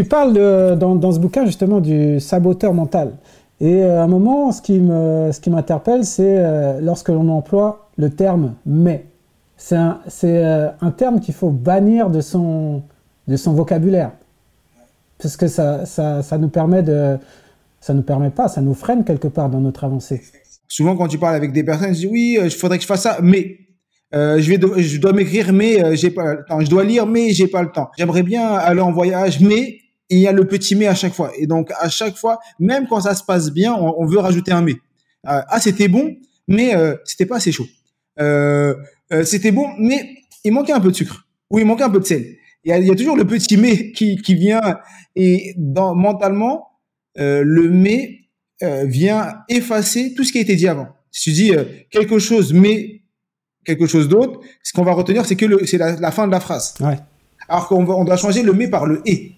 Tu 0.00 0.06
parles 0.06 0.32
dans, 0.78 1.12
ce 1.12 1.18
bouquin 1.18 1.44
justement 1.44 1.78
du 1.78 2.20
saboteur 2.20 2.72
mental. 2.72 3.18
Et 3.60 3.82
euh, 3.82 4.00
à 4.00 4.04
un 4.04 4.06
moment, 4.06 4.50
ce 4.50 4.62
qui 4.62 4.78
me, 4.78 5.30
ce 5.30 5.50
m'interpelle, 5.50 6.06
c'est 6.06 6.38
euh, 6.38 6.80
lorsque 6.80 7.10
l'on 7.10 7.28
emploie 7.28 7.90
le 7.98 8.08
terme 8.08 8.54
mais. 8.64 9.04
C'est 9.58 9.76
euh, 10.24 10.70
un 10.80 10.90
terme 10.90 11.20
qu'il 11.20 11.34
faut 11.34 11.50
bannir 11.50 12.08
de 12.08 12.22
son, 12.22 12.82
vocabulaire. 13.28 14.12
Parce 15.18 15.36
que 15.36 15.48
ça, 15.48 15.84
ça, 15.84 16.38
nous 16.38 16.48
permet 16.48 16.82
de, 16.82 17.18
ça 17.78 17.92
nous 17.92 18.00
permet 18.00 18.30
pas, 18.30 18.48
ça 18.48 18.62
nous 18.62 18.72
freine 18.72 19.04
quelque 19.04 19.28
part 19.28 19.50
dans 19.50 19.60
notre 19.60 19.84
avancée. 19.84 20.22
Souvent, 20.66 20.96
quand 20.96 21.08
tu 21.08 21.18
parles 21.18 21.34
avec 21.34 21.52
des 21.52 21.62
personnes, 21.62 21.92
je 21.92 22.00
dis 22.00 22.06
oui, 22.06 22.38
il 22.42 22.50
faudrait 22.50 22.78
que 22.78 22.82
je 22.84 22.88
fasse 22.88 23.02
ça, 23.02 23.18
mais 23.22 23.58
euh, 24.14 24.40
je 24.40 24.98
dois 24.98 25.12
m'écrire, 25.12 25.52
mais 25.52 25.94
j'ai 25.94 26.10
pas 26.10 26.32
le 26.32 26.44
temps. 26.48 26.60
Je 26.60 26.70
dois 26.70 26.84
lire, 26.84 27.06
mais 27.06 27.32
j'ai 27.32 27.48
pas 27.48 27.60
le 27.60 27.70
temps. 27.70 27.90
J'aimerais 27.98 28.22
bien 28.22 28.48
aller 28.48 28.80
en 28.80 28.92
voyage, 28.92 29.40
mais 29.40 29.76
il 30.10 30.18
y 30.18 30.26
a 30.26 30.32
le 30.32 30.46
petit 30.46 30.74
mais 30.74 30.86
à 30.86 30.94
chaque 30.94 31.14
fois. 31.14 31.32
Et 31.38 31.46
donc, 31.46 31.70
à 31.78 31.88
chaque 31.88 32.16
fois, 32.16 32.40
même 32.58 32.86
quand 32.88 33.00
ça 33.00 33.14
se 33.14 33.24
passe 33.24 33.50
bien, 33.50 33.74
on, 33.74 34.04
veut 34.06 34.18
rajouter 34.18 34.52
un 34.52 34.60
mais. 34.60 34.74
Euh, 35.28 35.40
ah, 35.48 35.60
c'était 35.60 35.88
bon, 35.88 36.16
mais 36.48 36.74
euh, 36.74 36.96
c'était 37.04 37.26
pas 37.26 37.36
assez 37.36 37.52
chaud. 37.52 37.66
Euh, 38.20 38.74
c'était 39.24 39.52
bon, 39.52 39.66
mais 39.78 40.16
il 40.44 40.52
manquait 40.52 40.72
un 40.72 40.80
peu 40.80 40.90
de 40.90 40.96
sucre. 40.96 41.26
Ou 41.50 41.58
il 41.58 41.64
manquait 41.64 41.84
un 41.84 41.90
peu 41.90 42.00
de 42.00 42.04
sel. 42.04 42.36
Il 42.64 42.70
y 42.70 42.72
a, 42.72 42.78
il 42.78 42.86
y 42.86 42.90
a 42.90 42.94
toujours 42.94 43.16
le 43.16 43.24
petit 43.24 43.56
mais 43.56 43.92
qui, 43.92 44.16
qui 44.16 44.34
vient. 44.34 44.78
Et 45.16 45.54
dans, 45.56 45.94
mentalement, 45.94 46.68
le 47.16 47.70
mais 47.70 48.18
vient 48.60 49.38
effacer 49.48 50.14
tout 50.14 50.24
ce 50.24 50.32
qui 50.32 50.38
a 50.38 50.40
été 50.42 50.56
dit 50.56 50.68
avant. 50.68 50.88
Si 51.10 51.30
tu 51.30 51.32
dis 51.32 51.52
quelque 51.90 52.18
chose, 52.18 52.52
mais 52.52 53.02
quelque 53.64 53.86
chose 53.86 54.08
d'autre, 54.08 54.40
ce 54.62 54.72
qu'on 54.72 54.84
va 54.84 54.92
retenir, 54.92 55.26
c'est 55.26 55.36
que 55.36 55.64
c'est 55.66 55.78
la, 55.78 55.96
la, 55.96 56.10
fin 56.10 56.26
de 56.26 56.32
la 56.32 56.40
phrase. 56.40 56.74
Ouais. 56.80 56.98
Alors 57.48 57.68
qu'on 57.68 57.84
on 57.86 58.04
doit 58.04 58.16
changer 58.16 58.42
le 58.42 58.52
mais 58.52 58.68
par 58.68 58.86
le 58.86 59.02
et 59.06 59.32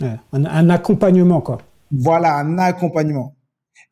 un, 0.00 0.70
accompagnement, 0.70 1.40
quoi. 1.40 1.58
Voilà, 1.90 2.38
un 2.38 2.58
accompagnement. 2.58 3.36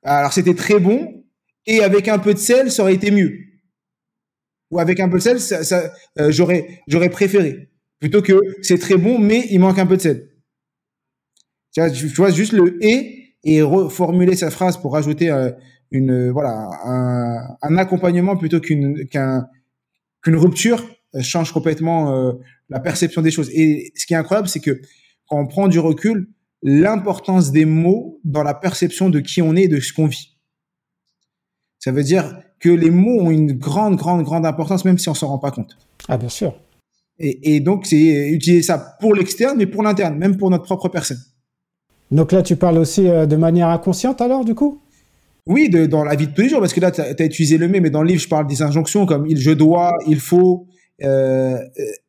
Alors, 0.02 0.32
c'était 0.32 0.54
très 0.54 0.78
bon. 0.78 1.24
Et 1.66 1.82
avec 1.82 2.08
un 2.08 2.18
peu 2.18 2.34
de 2.34 2.38
sel, 2.38 2.70
ça 2.70 2.82
aurait 2.82 2.94
été 2.94 3.10
mieux. 3.10 3.32
Ou 4.70 4.80
avec 4.80 5.00
un 5.00 5.08
peu 5.08 5.18
de 5.18 5.22
sel, 5.22 5.40
ça, 5.40 5.92
euh, 6.18 6.32
j'aurais, 6.32 6.80
préféré. 7.10 7.70
Plutôt 8.00 8.22
que 8.22 8.40
c'est 8.62 8.78
très 8.78 8.96
bon, 8.96 9.18
mais 9.18 9.46
il 9.50 9.60
manque 9.60 9.78
un 9.78 9.86
peu 9.86 9.96
de 9.96 10.02
sel. 10.02 10.28
Tu 11.72 11.80
vois, 11.80 11.90
tu 11.90 12.06
vois 12.08 12.30
juste 12.30 12.52
le 12.52 12.78
et 12.84 13.18
et 13.44 13.62
reformuler 13.62 14.36
sa 14.36 14.50
phrase 14.50 14.76
pour 14.76 14.92
rajouter 14.92 15.30
euh, 15.30 15.50
une 15.90 16.30
voilà 16.30 16.68
un, 16.84 17.76
accompagnement 17.76 18.36
plutôt 18.36 18.60
qu'une 18.60 19.08
qu'un 19.08 19.48
qu'une 20.22 20.36
rupture 20.36 20.84
euh, 21.14 21.22
change 21.22 21.52
complètement 21.52 22.34
la 22.68 22.80
perception 22.80 23.22
des 23.22 23.30
choses. 23.30 23.50
Et 23.52 23.92
ce 23.94 24.06
qui 24.06 24.14
est 24.14 24.16
incroyable, 24.16 24.48
c'est 24.48 24.60
que 24.60 24.80
quand 25.32 25.40
on 25.40 25.46
prend 25.46 25.66
du 25.66 25.78
recul, 25.78 26.28
l'importance 26.62 27.52
des 27.52 27.64
mots 27.64 28.20
dans 28.22 28.42
la 28.42 28.52
perception 28.52 29.08
de 29.08 29.18
qui 29.18 29.40
on 29.40 29.56
est 29.56 29.62
et 29.62 29.68
de 29.68 29.80
ce 29.80 29.94
qu'on 29.94 30.06
vit. 30.06 30.36
Ça 31.78 31.90
veut 31.90 32.02
dire 32.02 32.38
que 32.60 32.68
les 32.68 32.90
mots 32.90 33.18
ont 33.18 33.30
une 33.30 33.52
grande, 33.52 33.96
grande, 33.96 34.24
grande 34.24 34.44
importance, 34.44 34.84
même 34.84 34.98
si 34.98 35.08
on 35.08 35.14
s'en 35.14 35.28
rend 35.28 35.38
pas 35.38 35.50
compte. 35.50 35.78
Ah, 36.06 36.18
bien 36.18 36.28
sûr. 36.28 36.54
Et, 37.18 37.54
et 37.54 37.60
donc, 37.60 37.86
c'est 37.86 38.28
utiliser 38.28 38.60
ça 38.60 38.98
pour 39.00 39.14
l'externe, 39.14 39.56
mais 39.56 39.64
pour 39.64 39.82
l'interne, 39.82 40.18
même 40.18 40.36
pour 40.36 40.50
notre 40.50 40.64
propre 40.64 40.90
personne. 40.90 41.20
Donc 42.10 42.30
là, 42.32 42.42
tu 42.42 42.56
parles 42.56 42.76
aussi 42.76 43.08
euh, 43.08 43.24
de 43.24 43.36
manière 43.36 43.68
inconsciente 43.68 44.20
alors, 44.20 44.44
du 44.44 44.54
coup? 44.54 44.82
Oui, 45.46 45.70
de, 45.70 45.86
dans 45.86 46.04
la 46.04 46.14
vie 46.14 46.26
de 46.26 46.34
tous 46.34 46.42
les 46.42 46.50
jours, 46.50 46.60
parce 46.60 46.74
que 46.74 46.80
là, 46.80 46.90
tu 46.90 47.00
as, 47.00 47.24
utilisé 47.24 47.56
le 47.56 47.68
mais, 47.68 47.80
mais 47.80 47.88
dans 47.88 48.02
le 48.02 48.08
livre, 48.08 48.20
je 48.20 48.28
parle 48.28 48.46
des 48.46 48.60
injonctions 48.60 49.06
comme 49.06 49.26
il, 49.26 49.38
je 49.38 49.50
dois, 49.50 49.96
il 50.06 50.20
faut, 50.20 50.66
euh, 51.02 51.58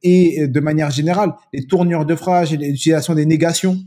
et 0.02 0.48
de 0.48 0.60
manière 0.60 0.92
générale, 0.92 1.34
les 1.54 1.66
tournures 1.66 2.06
de 2.06 2.16
phrases 2.16 2.54
et 2.54 2.58
l'utilisation 2.58 3.16
des 3.16 3.26
négations 3.26 3.78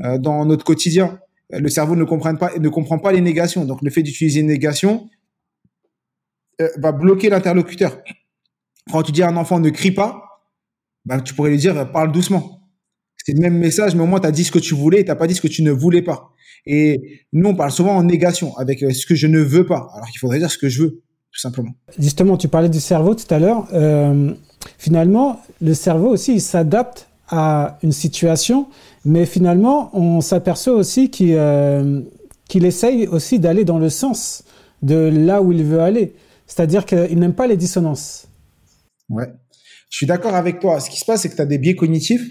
euh, 0.00 0.18
dans 0.18 0.44
notre 0.44 0.64
quotidien. 0.64 1.18
Le 1.50 1.68
cerveau 1.68 1.94
ne 1.94 2.04
comprend 2.04 2.98
pas, 2.98 3.12
les 3.12 3.20
négations. 3.20 3.64
Donc, 3.64 3.82
le 3.82 3.90
fait 3.90 4.02
d'utiliser 4.02 4.40
une 4.40 4.48
négation 4.48 5.08
euh, 6.60 6.68
va 6.78 6.92
bloquer 6.92 7.28
l'interlocuteur. 7.28 8.00
Quand 8.90 9.02
tu 9.02 9.12
dis 9.12 9.22
à 9.22 9.28
un 9.28 9.36
enfant 9.36 9.60
ne 9.60 9.70
crie 9.70 9.92
pas, 9.92 10.42
bah, 11.04 11.20
tu 11.20 11.34
pourrais 11.34 11.50
lui 11.50 11.58
dire 11.58 11.90
parle 11.92 12.12
doucement. 12.12 12.60
C'est 13.16 13.32
le 13.32 13.40
même 13.40 13.56
message, 13.56 13.94
mais 13.94 14.02
au 14.02 14.06
moins 14.06 14.20
tu 14.20 14.26
as 14.26 14.32
dit 14.32 14.44
ce 14.44 14.52
que 14.52 14.58
tu 14.58 14.74
voulais 14.74 15.00
et 15.00 15.04
tu 15.04 15.10
n'as 15.10 15.16
pas 15.16 15.26
dit 15.26 15.34
ce 15.34 15.40
que 15.40 15.48
tu 15.48 15.62
ne 15.62 15.70
voulais 15.70 16.02
pas. 16.02 16.34
Et 16.66 17.26
nous, 17.32 17.50
on 17.50 17.54
parle 17.54 17.70
souvent 17.70 17.96
en 17.96 18.02
négation, 18.02 18.56
avec 18.56 18.82
euh, 18.82 18.90
ce 18.90 19.06
que 19.06 19.14
je 19.14 19.26
ne 19.26 19.38
veux 19.38 19.66
pas, 19.66 19.88
alors 19.94 20.08
qu'il 20.08 20.18
faudrait 20.18 20.38
dire 20.38 20.50
ce 20.50 20.58
que 20.58 20.68
je 20.68 20.82
veux, 20.82 21.02
tout 21.34 21.40
simplement. 21.40 21.72
Justement, 21.98 22.36
tu 22.36 22.46
parlais 22.46 22.68
du 22.68 22.80
cerveau 22.80 23.14
tout 23.14 23.32
à 23.34 23.40
l'heure. 23.40 23.66
Euh, 23.72 24.32
finalement, 24.78 25.40
le 25.60 25.74
cerveau 25.74 26.08
aussi, 26.08 26.34
il 26.34 26.40
s'adapte 26.40 27.08
à 27.28 27.78
une 27.82 27.92
situation, 27.92 28.68
mais 29.04 29.26
finalement, 29.26 29.90
on 29.98 30.20
s'aperçoit 30.20 30.74
aussi 30.74 31.10
qu'il 31.10 31.34
euh, 31.34 32.02
qu'il 32.48 32.64
essaye 32.64 33.08
aussi 33.08 33.40
d'aller 33.40 33.64
dans 33.64 33.78
le 33.78 33.88
sens 33.88 34.44
de 34.82 34.94
là 34.94 35.42
où 35.42 35.50
il 35.50 35.64
veut 35.64 35.80
aller. 35.80 36.14
C'est-à-dire 36.46 36.86
qu'il 36.86 37.18
n'aime 37.18 37.34
pas 37.34 37.46
les 37.46 37.56
dissonances. 37.56 38.28
Ouais. 39.08 39.26
Je 39.90 39.96
suis 39.96 40.06
d'accord 40.06 40.34
avec 40.34 40.60
toi. 40.60 40.78
Ce 40.78 40.88
qui 40.88 41.00
se 41.00 41.04
passe, 41.04 41.22
c'est 41.22 41.30
que 41.30 41.36
tu 41.36 41.42
as 41.42 41.46
des 41.46 41.58
biais 41.58 41.74
cognitifs 41.74 42.30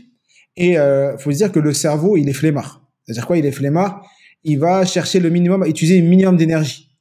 et 0.55 0.77
euh, 0.77 1.17
faut 1.17 1.31
se 1.31 1.37
dire 1.37 1.51
que 1.51 1.59
le 1.59 1.73
cerveau, 1.73 2.15
il 2.15 2.29
est 2.29 2.33
flemmard. 2.33 2.85
C'est-à-dire 3.03 3.25
quoi 3.25 3.37
Il 3.37 3.45
est 3.45 3.51
flemmard? 3.51 4.05
Il 4.43 4.59
va 4.59 4.85
chercher 4.85 5.19
le 5.19 5.29
minimum, 5.29 5.65
utiliser 5.65 5.99
le 5.99 6.07
minimum 6.07 6.37
d'énergie. 6.37 6.92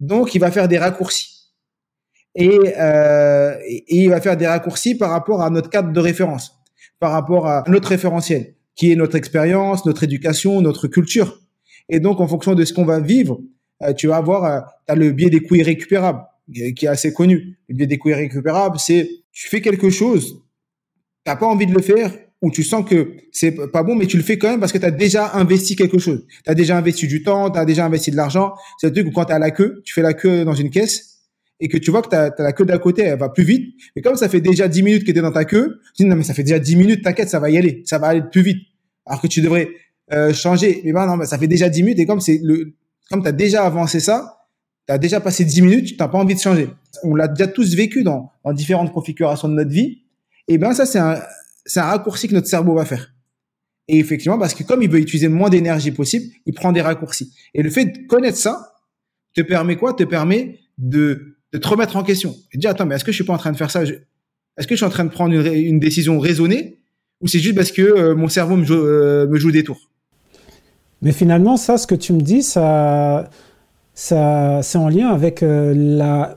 Donc, 0.00 0.34
il 0.34 0.38
va 0.38 0.50
faire 0.50 0.68
des 0.68 0.78
raccourcis. 0.78 1.52
Et, 2.34 2.58
euh, 2.78 3.56
et 3.66 3.84
il 3.88 4.10
va 4.10 4.20
faire 4.20 4.36
des 4.36 4.46
raccourcis 4.46 4.96
par 4.96 5.10
rapport 5.10 5.42
à 5.42 5.50
notre 5.50 5.70
cadre 5.70 5.92
de 5.92 6.00
référence, 6.00 6.52
par 7.00 7.12
rapport 7.12 7.48
à 7.48 7.64
notre 7.66 7.88
référentiel, 7.88 8.54
qui 8.76 8.92
est 8.92 8.96
notre 8.96 9.16
expérience, 9.16 9.84
notre 9.86 10.04
éducation, 10.04 10.60
notre 10.60 10.86
culture. 10.86 11.40
Et 11.88 12.00
donc, 12.00 12.20
en 12.20 12.28
fonction 12.28 12.54
de 12.54 12.64
ce 12.64 12.72
qu'on 12.72 12.84
va 12.84 13.00
vivre, 13.00 13.40
euh, 13.82 13.92
tu 13.92 14.08
vas 14.08 14.16
avoir, 14.16 14.44
euh, 14.44 14.94
le 14.94 15.10
biais 15.10 15.30
des 15.30 15.40
coûts 15.40 15.56
irrécupérables, 15.56 16.22
qui 16.52 16.84
est 16.84 16.88
assez 16.88 17.12
connu. 17.12 17.58
Le 17.68 17.74
biais 17.74 17.86
des 17.86 17.98
coûts 17.98 18.10
irrécupérables, 18.10 18.78
c'est 18.78 19.08
tu 19.32 19.48
fais 19.48 19.60
quelque 19.60 19.90
chose, 19.90 20.42
t'as 21.24 21.36
pas 21.36 21.46
envie 21.46 21.66
de 21.66 21.74
le 21.74 21.82
faire, 21.82 22.12
ou 22.40 22.50
tu 22.50 22.62
sens 22.62 22.88
que 22.88 23.14
c'est 23.32 23.52
pas 23.72 23.82
bon, 23.82 23.96
mais 23.96 24.06
tu 24.06 24.16
le 24.16 24.22
fais 24.22 24.38
quand 24.38 24.50
même 24.50 24.60
parce 24.60 24.72
que 24.72 24.78
tu 24.78 24.84
as 24.84 24.90
déjà 24.90 25.34
investi 25.34 25.74
quelque 25.74 25.98
chose. 25.98 26.24
Tu 26.44 26.50
as 26.50 26.54
déjà 26.54 26.76
investi 26.76 27.06
du 27.08 27.22
temps, 27.22 27.50
tu 27.50 27.58
as 27.58 27.64
déjà 27.64 27.84
investi 27.84 28.10
de 28.10 28.16
l'argent. 28.16 28.54
C'est 28.80 28.88
le 28.88 28.92
truc 28.92 29.08
où 29.08 29.10
quand 29.10 29.24
tu 29.24 29.32
as 29.32 29.38
la 29.38 29.50
queue, 29.50 29.82
tu 29.84 29.92
fais 29.92 30.02
la 30.02 30.14
queue 30.14 30.44
dans 30.44 30.54
une 30.54 30.70
caisse 30.70 31.18
et 31.60 31.68
que 31.68 31.76
tu 31.76 31.90
vois 31.90 32.02
que 32.02 32.10
tu 32.10 32.16
as, 32.16 32.32
la 32.38 32.52
queue 32.52 32.64
d'à 32.64 32.78
côté, 32.78 33.02
elle 33.02 33.18
va 33.18 33.28
plus 33.28 33.42
vite. 33.42 33.74
Mais 33.96 34.02
comme 34.02 34.14
ça 34.14 34.28
fait 34.28 34.40
déjà 34.40 34.68
10 34.68 34.82
minutes 34.82 35.04
que 35.04 35.10
tu 35.10 35.18
es 35.18 35.22
dans 35.22 35.32
ta 35.32 35.44
queue, 35.44 35.80
tu 35.96 36.04
dis 36.04 36.08
non 36.08 36.14
mais 36.14 36.22
ça 36.22 36.34
fait 36.34 36.44
déjà 36.44 36.60
10 36.60 36.76
minutes, 36.76 37.02
t'inquiète, 37.02 37.28
ça 37.28 37.40
va 37.40 37.50
y 37.50 37.58
aller, 37.58 37.82
ça 37.86 37.98
va 37.98 38.08
aller 38.08 38.22
plus 38.30 38.42
vite. 38.42 38.62
Alors 39.04 39.20
que 39.20 39.26
tu 39.26 39.40
devrais 39.40 39.70
euh, 40.12 40.32
changer. 40.32 40.80
Mais 40.84 40.92
ben 40.92 41.06
non, 41.06 41.16
mais 41.16 41.26
ça 41.26 41.38
fait 41.38 41.48
déjà 41.48 41.68
10 41.68 41.82
minutes 41.82 41.98
et 41.98 42.06
comme 42.06 42.20
c'est 42.20 42.40
le 42.42 42.74
comme 43.10 43.22
tu 43.22 43.28
as 43.28 43.32
déjà 43.32 43.64
avancé 43.64 44.00
ça, 44.00 44.46
tu 44.86 44.92
as 44.92 44.98
déjà 44.98 45.18
passé 45.20 45.44
10 45.44 45.62
minutes, 45.62 45.86
tu 45.88 45.96
n'as 45.98 46.08
pas 46.08 46.18
envie 46.18 46.34
de 46.34 46.40
changer. 46.40 46.68
On 47.02 47.14
l'a 47.14 47.26
déjà 47.26 47.48
tous 47.48 47.74
vécu 47.74 48.04
dans, 48.04 48.30
dans 48.44 48.52
différentes 48.52 48.92
configurations 48.92 49.48
de 49.48 49.54
notre 49.54 49.70
vie. 49.70 50.02
Et 50.46 50.58
ben 50.58 50.72
ça 50.72 50.86
c'est 50.86 50.98
un 50.98 51.18
c'est 51.68 51.80
un 51.80 51.84
raccourci 51.84 52.26
que 52.26 52.34
notre 52.34 52.48
cerveau 52.48 52.74
va 52.74 52.84
faire. 52.84 53.14
Et 53.86 53.98
effectivement, 53.98 54.38
parce 54.38 54.54
que 54.54 54.64
comme 54.64 54.82
il 54.82 54.90
veut 54.90 54.98
utiliser 54.98 55.28
le 55.28 55.34
moins 55.34 55.50
d'énergie 55.50 55.92
possible, 55.92 56.26
il 56.44 56.52
prend 56.52 56.72
des 56.72 56.82
raccourcis. 56.82 57.32
Et 57.54 57.62
le 57.62 57.70
fait 57.70 57.84
de 57.84 58.06
connaître 58.06 58.36
ça 58.36 58.74
te 59.34 59.40
permet 59.42 59.76
quoi? 59.76 59.94
Te 59.94 60.02
permet 60.02 60.58
de, 60.78 61.36
te 61.52 61.68
remettre 61.68 61.96
en 61.96 62.02
question. 62.02 62.34
Et 62.52 62.56
de 62.56 62.60
dire, 62.60 62.70
attends, 62.70 62.86
mais 62.86 62.96
est-ce 62.96 63.04
que 63.04 63.12
je 63.12 63.16
suis 63.16 63.24
pas 63.24 63.34
en 63.34 63.38
train 63.38 63.52
de 63.52 63.56
faire 63.56 63.70
ça? 63.70 63.82
Est-ce 63.82 64.66
que 64.66 64.74
je 64.74 64.76
suis 64.76 64.84
en 64.84 64.90
train 64.90 65.04
de 65.04 65.10
prendre 65.10 65.34
une, 65.34 65.78
décision 65.78 66.18
raisonnée? 66.18 66.80
Ou 67.20 67.28
c'est 67.28 67.38
juste 67.38 67.54
parce 67.54 67.72
que 67.72 67.82
euh, 67.82 68.14
mon 68.14 68.28
cerveau 68.28 68.56
me 68.56 68.64
joue, 68.64 68.74
euh, 68.74 69.26
me 69.26 69.38
joue 69.38 69.50
des 69.50 69.64
tours? 69.64 69.90
Mais 71.02 71.12
finalement, 71.12 71.56
ça, 71.56 71.78
ce 71.78 71.86
que 71.86 71.94
tu 71.94 72.12
me 72.12 72.20
dis, 72.20 72.42
ça, 72.42 73.30
c'est 74.00 74.78
en 74.78 74.88
lien 74.88 75.08
avec 75.08 75.42
euh, 75.42 75.74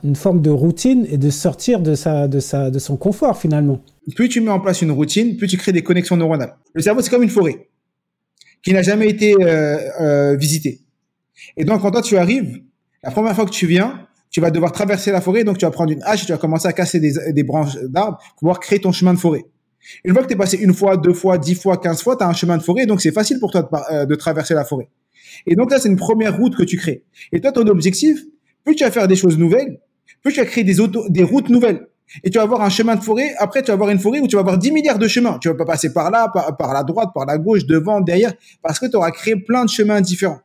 une 0.04 0.16
forme 0.16 0.42
de 0.42 0.50
routine 0.50 1.06
et 1.12 1.18
de 1.18 1.30
sortir 1.30 1.80
de, 1.80 1.94
son 1.94 2.98
confort 2.98 3.38
finalement. 3.38 3.82
Plus 4.16 4.30
tu 4.30 4.42
mets 4.42 4.50
en 4.50 4.60
place 4.60 4.82
une 4.82 4.90
routine, 4.90 5.38
plus 5.38 5.48
tu 5.48 5.58
crées 5.58 5.72
des 5.72 5.84
connexions 5.84 6.18
neuronales. 6.18 6.56
Le 6.74 6.82
cerveau, 6.82 7.02
c'est 7.02 7.12
comme 7.12 7.22
une 7.22 7.30
forêt 7.30 7.68
qui 8.64 8.74
n'a 8.74 8.82
jamais 8.82 9.10
été 9.10 9.36
euh, 9.40 9.78
euh, 10.00 10.36
visitée. 10.36 10.82
Et 11.56 11.64
donc, 11.64 11.82
quand 11.82 11.92
toi, 11.92 12.02
tu 12.02 12.18
arrives, 12.18 12.62
la 13.04 13.12
première 13.12 13.36
fois 13.36 13.46
que 13.46 13.52
tu 13.52 13.68
viens, 13.68 14.08
tu 14.32 14.42
vas 14.42 14.50
devoir 14.50 14.72
traverser 14.72 15.12
la 15.12 15.22
forêt, 15.22 15.44
donc 15.44 15.60
tu 15.60 15.66
vas 15.66 15.72
prendre 15.72 15.92
une 15.92 16.02
hache 16.04 16.24
et 16.24 16.26
tu 16.26 16.32
vas 16.32 16.40
commencer 16.40 16.68
à 16.68 16.74
casser 16.74 17.00
des, 17.00 17.44
branches 17.44 17.76
d'arbres 17.84 18.18
pour 18.18 18.36
pouvoir 18.40 18.60
créer 18.60 18.80
ton 18.80 18.92
chemin 18.92 19.14
de 19.14 19.20
forêt. 19.20 19.46
Une 20.04 20.14
fois 20.14 20.24
que 20.24 20.28
tu 20.28 20.34
es 20.34 20.38
passé 20.38 20.58
une 20.58 20.74
fois, 20.74 20.98
deux 20.98 21.14
fois, 21.14 21.38
dix 21.38 21.56
fois, 21.56 21.78
quinze 21.78 22.02
fois, 22.02 22.16
tu 22.16 22.24
as 22.24 22.28
un 22.28 22.34
chemin 22.34 22.58
de 22.58 22.64
forêt, 22.64 22.88
donc 22.88 23.02
c'est 23.02 23.12
facile 23.12 23.40
pour 23.40 23.52
toi 23.52 23.70
de 24.06 24.16
traverser 24.16 24.56
la 24.56 24.66
forêt. 24.66 24.90
Et 25.48 25.56
donc 25.56 25.72
là, 25.72 25.80
c'est 25.80 25.90
une 25.90 25.98
première 25.98 26.38
route 26.38 26.56
que 26.56 26.64
tu 26.64 26.78
crées. 26.78 27.04
Et 27.32 27.42
toi, 27.42 27.52
ton 27.52 27.68
objectif, 27.68 28.20
plus 28.64 28.76
tu 28.76 28.84
vas 28.84 28.92
faire 28.92 29.08
des 29.08 29.16
choses 29.16 29.38
nouvelles, 29.38 29.80
plus 30.22 30.34
tu 30.34 30.40
vas 30.40 30.46
créer 30.46 30.64
des, 30.64 30.76
des 31.10 31.24
routes 31.24 31.50
nouvelles. 31.50 31.88
Et 32.24 32.30
tu 32.30 32.38
vas 32.38 32.44
avoir 32.44 32.62
un 32.62 32.70
chemin 32.70 32.96
de 32.96 33.04
forêt. 33.04 33.34
Après, 33.38 33.62
tu 33.62 33.68
vas 33.68 33.74
avoir 33.74 33.90
une 33.90 34.00
forêt 34.00 34.20
où 34.20 34.28
tu 34.28 34.36
vas 34.36 34.42
avoir 34.42 34.58
10 34.58 34.72
milliards 34.72 35.00
de 35.00 35.08
chemins. 35.08 35.40
Tu 35.40 35.48
vas 35.48 35.56
pas 35.56 35.66
passer 35.66 35.94
par 35.94 36.12
là, 36.12 36.30
par, 36.34 36.58
par 36.58 36.74
la 36.74 36.84
droite, 36.84 37.10
par 37.14 37.26
la 37.26 37.38
gauche, 37.38 37.66
devant, 37.66 38.02
derrière, 38.02 38.34
parce 38.62 38.80
que 38.80 38.86
tu 38.86 38.98
auras 38.98 39.12
créé 39.12 39.38
plein 39.38 39.64
de 39.64 39.70
chemins 39.70 40.02
différents. 40.02 40.42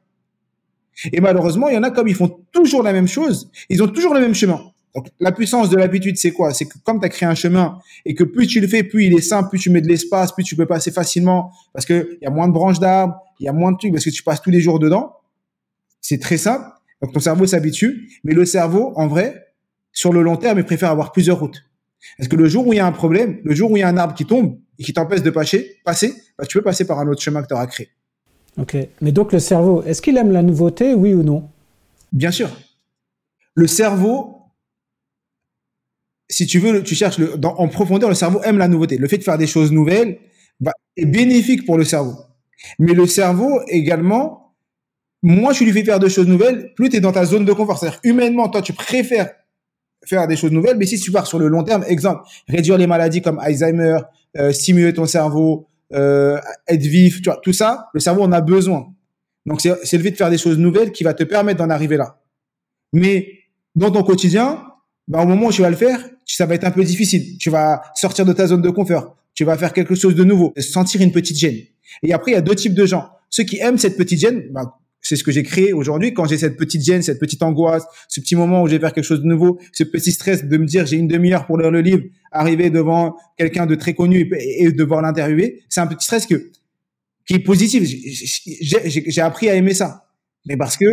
Et 1.13 1.21
malheureusement, 1.21 1.69
il 1.69 1.75
y 1.75 1.79
en 1.79 1.83
a 1.83 1.91
comme 1.91 2.09
ils 2.09 2.15
font 2.15 2.39
toujours 2.53 2.83
la 2.83 2.93
même 2.93 3.09
chose, 3.09 3.51
ils 3.69 3.83
ont 3.83 3.89
toujours 3.89 4.15
le 4.15 4.21
même 4.21 4.35
chemin. 4.35 4.61
Donc, 4.95 5.09
la 5.21 5.31
puissance 5.31 5.69
de 5.69 5.77
l'habitude, 5.77 6.17
c'est 6.17 6.31
quoi? 6.31 6.55
C'est 6.55 6.65
que 6.65 6.79
comme 6.83 7.01
tu 7.01 7.05
as 7.05 7.11
créé 7.11 7.29
un 7.29 7.35
chemin 7.35 7.79
et 8.07 8.15
que 8.15 8.25
plus 8.25 8.47
tu 8.47 8.61
le 8.61 8.67
fais, 8.67 8.83
plus 8.83 9.05
il 9.05 9.15
est 9.15 9.21
simple, 9.21 9.51
plus 9.51 9.59
tu 9.59 9.69
mets 9.69 9.83
de 9.83 9.89
l'espace, 9.89 10.33
plus 10.33 10.43
tu 10.43 10.57
peux 10.57 10.65
passer 10.65 10.91
facilement 10.91 11.53
parce 11.75 11.85
qu'il 11.85 12.19
y 12.23 12.27
a 12.27 12.31
moins 12.31 12.49
de 12.49 12.55
branches 12.55 12.79
d'arbres, 12.79 13.15
il 13.41 13.47
y 13.47 13.49
a 13.49 13.53
moins 13.53 13.73
de 13.73 13.79
trucs 13.79 13.93
parce 13.93 14.05
que 14.05 14.11
tu 14.11 14.23
passes 14.23 14.43
tous 14.43 14.51
les 14.51 14.61
jours 14.61 14.79
dedans. 14.79 15.13
C'est 16.01 16.21
très 16.21 16.37
simple. 16.37 16.65
Donc, 17.03 17.13
ton 17.13 17.21
cerveau 17.21 17.47
s'habitue. 17.47 18.09
Mais 18.25 18.35
le 18.35 18.45
cerveau, 18.45 18.93
en 18.97 19.07
vrai, 19.07 19.47
sur 19.93 20.13
le 20.13 20.23
long 20.23 20.37
terme, 20.37 20.59
il 20.59 20.65
préfère 20.65 20.91
avoir 20.91 21.13
plusieurs 21.13 21.39
routes. 21.39 21.65
Parce 22.19 22.29
que 22.29 22.37
le 22.37 22.49
jour 22.49 22.67
où 22.67 22.73
il 22.73 22.77
y 22.77 22.81
a 22.81 22.87
un 22.87 22.93
problème, 22.93 23.41
le 23.45 23.55
jour 23.55 23.71
où 23.71 23.77
il 23.77 23.81
y 23.81 23.83
a 23.83 23.89
un 23.89 23.97
arbre 23.97 24.15
qui 24.15 24.25
tombe 24.25 24.59
et 24.79 24.85
qui 24.85 24.93
t'empêche 24.93 25.23
de 25.23 25.31
passer, 25.31 25.77
passer 25.85 26.15
bah, 26.39 26.45
tu 26.47 26.59
peux 26.59 26.65
passer 26.65 26.87
par 26.87 26.99
un 26.99 27.09
autre 27.09 27.23
chemin 27.23 27.43
que 27.43 27.49
tu 27.49 27.55
auras 27.55 27.67
créé. 27.67 27.89
Ok. 28.59 28.77
Mais 29.01 29.13
donc, 29.13 29.33
le 29.33 29.39
cerveau, 29.39 29.83
est-ce 29.83 30.01
qu'il 30.01 30.17
aime 30.17 30.33
la 30.33 30.43
nouveauté, 30.43 30.95
oui 30.95 31.15
ou 31.15 31.23
non? 31.23 31.49
Bien 32.13 32.31
sûr. 32.31 32.51
Le 33.55 33.67
cerveau, 33.67 34.37
si 36.29 36.47
tu 36.47 36.59
veux, 36.59 36.83
tu 36.83 36.95
cherches 36.95 37.19
le, 37.19 37.37
dans, 37.37 37.55
en 37.57 37.69
profondeur, 37.69 38.09
le 38.09 38.15
cerveau 38.15 38.41
aime 38.43 38.59
la 38.59 38.69
nouveauté. 38.69 38.99
Le 38.99 39.09
fait 39.09 39.19
de 39.19 39.25
faire 39.25 39.39
des 39.39 39.47
choses 39.47 39.73
nouvelles 39.73 40.19
bah, 40.61 40.73
est 40.97 41.07
bénéfique 41.07 41.67
pour 41.67 41.77
le 41.77 41.85
cerveau. 41.85 42.15
Mais 42.79 42.93
le 42.93 43.07
cerveau 43.07 43.61
également, 43.69 44.55
moins 45.23 45.53
tu 45.53 45.65
lui 45.65 45.73
fais 45.73 45.85
faire 45.85 45.99
de 45.99 46.09
choses 46.09 46.27
nouvelles, 46.27 46.73
plus 46.75 46.89
tu 46.89 46.97
es 46.97 47.01
dans 47.01 47.13
ta 47.13 47.25
zone 47.25 47.45
de 47.45 47.53
confort. 47.53 47.79
C'est-à-dire, 47.79 48.01
humainement, 48.05 48.49
toi, 48.49 48.63
tu 48.63 48.73
préfères 48.73 49.31
faire 50.05 50.27
des 50.29 50.37
choses 50.37 50.53
nouvelles, 50.53 50.77
mais 50.77 50.87
si 50.87 51.01
tu 51.01 51.11
pars 51.11 51.27
sur 51.27 51.39
le 51.39 51.49
long 51.49 51.65
terme, 51.65 51.85
exemple, 51.89 52.23
réduire 52.49 52.79
les 52.79 52.87
maladies 52.87 53.23
comme 53.23 53.39
Alzheimer, 53.39 53.99
euh, 54.37 54.53
stimuler 54.53 54.93
ton 54.93 55.07
cerveau, 55.07 55.67
euh, 55.93 56.39
être 56.69 56.83
vif, 56.83 57.23
tu 57.23 57.31
vois, 57.31 57.41
tout 57.43 57.53
ça, 57.53 57.89
le 57.93 58.01
cerveau 58.01 58.23
en 58.23 58.33
a 58.33 58.41
besoin. 58.41 58.93
Donc, 59.47 59.61
c'est 59.61 59.97
le 59.97 60.03
fait 60.03 60.11
de 60.11 60.17
faire 60.17 60.31
des 60.31 60.39
choses 60.39 60.59
nouvelles 60.59 60.93
qui 60.93 61.05
va 61.05 61.15
te 61.15 61.23
permettre 61.25 61.59
d'en 61.59 61.71
arriver 61.71 61.97
là. 61.97 62.21
Mais 62.93 63.29
dans 63.75 63.91
ton 63.91 64.03
quotidien, 64.03 64.63
bah, 65.07 65.23
au 65.23 65.27
moment 65.27 65.47
où 65.47 65.53
tu 65.53 65.63
vas 65.63 65.71
le 65.71 65.77
faire, 65.77 66.01
ça 66.25 66.47
va 66.47 66.55
être 66.55 66.65
un 66.65 66.73
peu 66.73 66.83
difficile. 66.83 67.39
Tu 67.39 67.51
vas 67.51 67.83
sortir 67.95 68.25
de 68.25 68.33
ta 68.33 68.49
zone 68.49 68.63
de 68.63 68.71
confort. 68.71 69.17
Tu 69.35 69.45
vas 69.45 69.57
faire 69.57 69.73
quelque 69.73 69.95
chose 69.95 70.15
de 70.15 70.25
nouveau, 70.25 70.53
sentir 70.59 71.01
une 71.01 71.13
petite 71.13 71.37
gêne. 71.37 71.61
Et 72.03 72.13
après, 72.13 72.33
il 72.33 72.35
y 72.35 72.39
a 72.39 72.43
deux 72.43 72.55
types 72.55 72.75
de 72.75 72.87
gens. 72.87 73.09
Ceux 73.31 73.45
qui 73.45 73.59
aiment 73.59 73.79
cette 73.79 73.97
petite 73.97 74.21
gêne, 74.21 74.45
bah, 74.51 74.79
c'est 75.07 75.17
ce 75.17 75.25
que 75.25 75.31
j'ai 75.31 75.43
créé 75.43 75.73
aujourd'hui. 75.73 76.13
Quand 76.13 76.27
j'ai 76.27 76.39
cette 76.39 76.57
petite 76.57 76.83
gêne, 76.83 77.03
cette 77.03 77.21
petite 77.21 77.43
angoisse, 77.43 77.85
ce 78.09 78.21
petit 78.21 78.35
moment 78.35 78.63
où 78.63 78.67
je 78.67 78.73
vais 78.73 78.81
faire 78.81 78.93
quelque 78.93 79.05
chose 79.05 79.23
de 79.23 79.27
nouveau, 79.27 79.59
ce 79.73 79.85
petit 79.85 80.11
stress 80.11 80.45
de 80.45 80.57
me 80.57 80.67
dire 80.67 80.87
j'ai 80.87 80.97
une 80.97 81.09
demi-heure 81.09 81.47
pour 81.47 81.59
lire 81.59 81.71
le 81.71 81.81
livre, 81.81 82.03
arriver 82.33 82.71
devant 82.71 83.17
quelqu'un 83.37 83.67
de 83.67 83.75
très 83.75 83.95
connu 83.95 84.31
et, 84.39 84.73
devoir 84.73 85.03
l'interviewer, 85.03 85.63
c'est 85.69 85.81
un 85.81 85.87
petit 85.87 86.05
stress 86.05 86.27
que, 86.27 86.51
qui 87.27 87.35
est 87.35 87.39
positif. 87.39 87.85
J'ai 87.85 89.21
appris 89.21 89.49
à 89.49 89.55
aimer 89.55 89.75
ça. 89.75 90.07
Mais 90.47 90.57
parce 90.57 90.77
que 90.77 90.87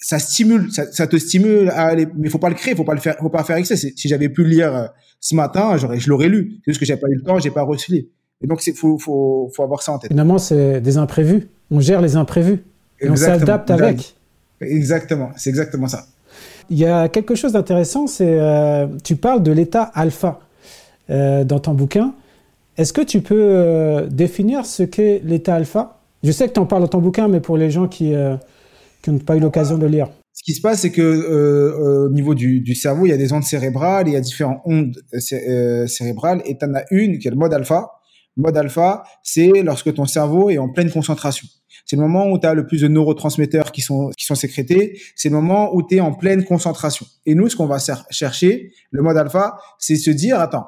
ça 0.00 0.18
stimule, 0.18 0.70
ça, 0.72 1.06
te 1.06 1.16
stimule 1.16 1.68
à 1.68 1.86
aller, 1.86 2.06
mais 2.16 2.28
faut 2.28 2.38
pas 2.38 2.48
le 2.48 2.54
créer, 2.54 2.74
faut 2.74 2.84
pas 2.84 2.94
le 2.94 3.00
faire, 3.00 3.16
faut 3.18 3.30
pas 3.30 3.44
faire 3.44 3.56
excès. 3.56 3.76
Si 3.76 4.08
j'avais 4.08 4.28
pu 4.28 4.42
le 4.42 4.50
lire 4.50 4.74
euh, 4.74 4.86
ce 5.20 5.34
matin, 5.34 5.76
j'aurais, 5.76 6.00
je 6.00 6.08
l'aurais 6.08 6.28
lu. 6.28 6.60
C'est 6.64 6.72
juste 6.72 6.80
que 6.80 6.86
j'ai 6.86 6.96
pas 6.96 7.08
eu 7.08 7.16
le 7.16 7.22
temps, 7.22 7.38
j'ai 7.38 7.50
pas 7.50 7.62
reçu. 7.62 8.08
Et 8.42 8.46
donc, 8.46 8.60
c'est, 8.60 8.72
faut, 8.72 8.98
faut, 8.98 9.50
faut 9.54 9.62
avoir 9.62 9.82
ça 9.82 9.92
en 9.92 9.98
tête. 9.98 10.10
Finalement, 10.10 10.38
c'est 10.38 10.80
des 10.80 10.98
imprévus. 10.98 11.48
On 11.70 11.80
gère 11.80 12.00
les 12.00 12.16
imprévus. 12.16 12.64
Et 13.00 13.08
on 13.08 13.16
s'adapte 13.16 13.70
avec. 13.70 14.14
Exactement. 14.60 15.30
C'est 15.36 15.50
exactement 15.50 15.88
ça. 15.88 16.06
Il 16.70 16.78
y 16.78 16.86
a 16.86 17.08
quelque 17.08 17.34
chose 17.34 17.52
d'intéressant, 17.52 18.06
c'est 18.06 18.38
euh, 18.40 18.86
tu 19.02 19.16
parles 19.16 19.42
de 19.42 19.52
l'état 19.52 19.82
alpha 19.82 20.40
euh, 21.10 21.44
dans 21.44 21.58
ton 21.58 21.74
bouquin. 21.74 22.14
Est-ce 22.78 22.92
que 22.92 23.02
tu 23.02 23.20
peux 23.20 23.34
euh, 23.38 24.06
définir 24.06 24.64
ce 24.64 24.82
qu'est 24.82 25.20
l'état 25.24 25.54
alpha? 25.54 26.00
Je 26.22 26.32
sais 26.32 26.48
que 26.48 26.54
tu 26.54 26.60
en 26.60 26.66
parles 26.66 26.82
dans 26.82 26.88
ton 26.88 27.00
bouquin, 27.00 27.28
mais 27.28 27.40
pour 27.40 27.58
les 27.58 27.70
gens 27.70 27.86
qui, 27.86 28.14
qui 29.02 29.10
n'ont 29.10 29.18
pas 29.18 29.36
eu 29.36 29.40
l'occasion 29.40 29.76
de 29.76 29.86
lire. 29.86 30.08
Ce 30.32 30.42
qui 30.42 30.54
se 30.54 30.62
passe, 30.62 30.80
c'est 30.80 30.90
que 30.90 32.06
au 32.06 32.10
niveau 32.10 32.34
du, 32.34 32.60
du, 32.60 32.74
cerveau, 32.74 33.04
il 33.04 33.10
y 33.10 33.12
a 33.12 33.18
des 33.18 33.34
ondes 33.34 33.44
cérébrales, 33.44 34.08
il 34.08 34.14
y 34.14 34.16
a 34.16 34.22
différentes 34.22 34.62
ondes 34.64 34.96
cérébrales, 35.18 36.40
et 36.46 36.56
tu 36.56 36.64
en 36.64 36.74
as 36.74 36.84
une 36.90 37.18
qui 37.18 37.28
est 37.28 37.30
le 37.30 37.36
mode 37.36 37.52
alpha. 37.52 37.90
Mode 38.36 38.56
alpha, 38.56 39.04
c'est 39.22 39.62
lorsque 39.62 39.94
ton 39.94 40.06
cerveau 40.06 40.50
est 40.50 40.58
en 40.58 40.68
pleine 40.68 40.90
concentration. 40.90 41.46
C'est 41.86 41.96
le 41.96 42.02
moment 42.02 42.30
où 42.30 42.38
tu 42.38 42.46
as 42.46 42.54
le 42.54 42.66
plus 42.66 42.80
de 42.80 42.88
neurotransmetteurs 42.88 43.70
qui 43.70 43.80
sont, 43.80 44.10
qui 44.16 44.24
sont 44.24 44.34
sécrétés. 44.34 44.98
C'est 45.16 45.28
le 45.28 45.34
moment 45.36 45.74
où 45.74 45.82
tu 45.82 45.96
es 45.96 46.00
en 46.00 46.12
pleine 46.12 46.44
concentration. 46.44 47.06
Et 47.26 47.34
nous, 47.34 47.48
ce 47.48 47.56
qu'on 47.56 47.66
va 47.66 47.78
chercher, 48.10 48.72
le 48.90 49.02
mode 49.02 49.16
alpha, 49.16 49.58
c'est 49.78 49.96
se 49.96 50.10
dire, 50.10 50.40
attends, 50.40 50.66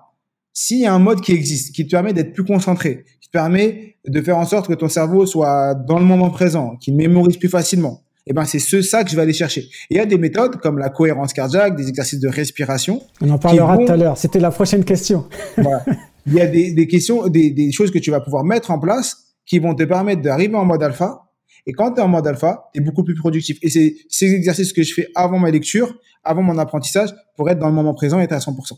s'il 0.53 0.81
y 0.81 0.87
a 0.87 0.95
un 0.95 0.99
mode 0.99 1.21
qui 1.21 1.33
existe, 1.33 1.75
qui 1.75 1.85
te 1.85 1.91
permet 1.91 2.13
d'être 2.13 2.33
plus 2.33 2.45
concentré, 2.45 3.05
qui 3.21 3.29
te 3.29 3.33
permet 3.33 3.97
de 4.07 4.23
faire 4.23 4.39
en 4.39 4.47
sorte 4.47 4.69
que 4.69 4.75
ton 4.75 4.89
cerveau 4.89 5.27
soit 5.27 5.75
dans 5.75 5.99
le 5.99 6.05
moment 6.05 6.31
présent, 6.31 6.77
qu'il 6.77 6.95
mémorise 6.97 7.37
plus 7.37 7.49
facilement, 7.49 8.03
eh 8.27 8.33
ben 8.33 8.45
c'est 8.45 8.59
ce 8.59 8.83
ça 8.83 9.05
que 9.05 9.11
je 9.11 9.17
vais 9.17 9.23
aller 9.23 9.33
chercher. 9.33 9.61
Et 9.61 9.95
il 9.95 9.97
y 9.97 10.01
a 10.01 10.07
des 10.07 10.19
méthodes 10.19 10.57
comme 10.57 10.79
la 10.79 10.89
cohérence 10.89 11.33
cardiaque, 11.33 11.77
des 11.77 11.89
exercices 11.89 12.21
de 12.21 12.29
respiration. 12.29 13.03
On 13.21 13.31
en 13.31 13.39
parlera 13.39 13.77
tout 13.77 13.93
à 13.93 13.97
l'heure. 13.97 14.17
C'était 14.17 14.41
la 14.41 14.51
prochaine 14.51 14.85
question. 14.85 15.27
voilà. 15.57 15.85
Il 16.29 16.35
y 16.35 16.41
a 16.41 16.47
des, 16.49 16.73
des 16.73 16.89
questions, 16.89 17.29
des, 17.29 17.51
des 17.51 17.71
choses 17.71 17.93
que 17.93 18.01
tu 18.01 18.11
vas 18.11 18.21
pouvoir 18.21 18.43
mettre 18.43 18.73
en 18.73 18.81
place 18.81 19.37
qui 19.47 19.61
vont 19.61 19.77
te 19.77 19.85
permettre 19.85 20.23
d'arriver 20.23 20.57
en 20.57 20.65
mode 20.65 20.83
alpha. 20.83 21.23
Et 21.67 21.73
quand 21.73 21.93
tu 21.93 22.01
es 22.01 22.03
en 22.03 22.09
mode 22.09 22.27
alpha, 22.27 22.69
tu 22.75 22.81
es 22.81 22.85
beaucoup 22.85 23.05
plus 23.05 23.15
productif. 23.15 23.59
Et 23.63 23.71
c'est 23.71 23.95
ces 24.09 24.35
exercices 24.35 24.73
que 24.73 24.83
je 24.83 24.93
fais 24.93 25.07
avant 25.15 25.39
ma 25.39 25.53
lecture, 25.53 25.97
avant 26.25 26.43
mon 26.43 26.59
apprentissage, 26.59 27.11
pour 27.37 27.49
être 27.49 27.61
dans 27.61 27.69
le 27.69 27.75
moment 27.75 27.95
présent 27.95 28.19
et 28.19 28.25
être 28.25 28.33
à 28.33 28.39
100%. 28.39 28.73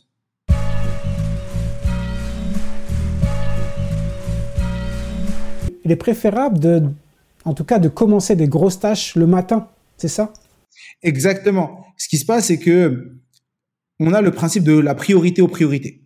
Il 5.86 5.90
est 5.90 5.96
préférable 5.96 6.58
de, 6.58 6.82
en 7.46 7.54
tout 7.54 7.64
cas, 7.64 7.78
de 7.78 7.88
commencer 7.88 8.36
des 8.36 8.46
grosses 8.46 8.78
tâches 8.78 9.16
le 9.16 9.26
matin, 9.26 9.68
c'est 9.96 10.08
ça? 10.08 10.34
Exactement. 11.02 11.86
Ce 11.96 12.08
qui 12.08 12.18
se 12.18 12.26
passe, 12.26 12.48
c'est 12.48 12.58
que 12.58 13.14
on 14.00 14.12
a 14.12 14.20
le 14.20 14.32
principe 14.32 14.64
de 14.64 14.78
la 14.78 14.94
priorité 14.94 15.40
aux 15.40 15.48
priorités. 15.48 16.02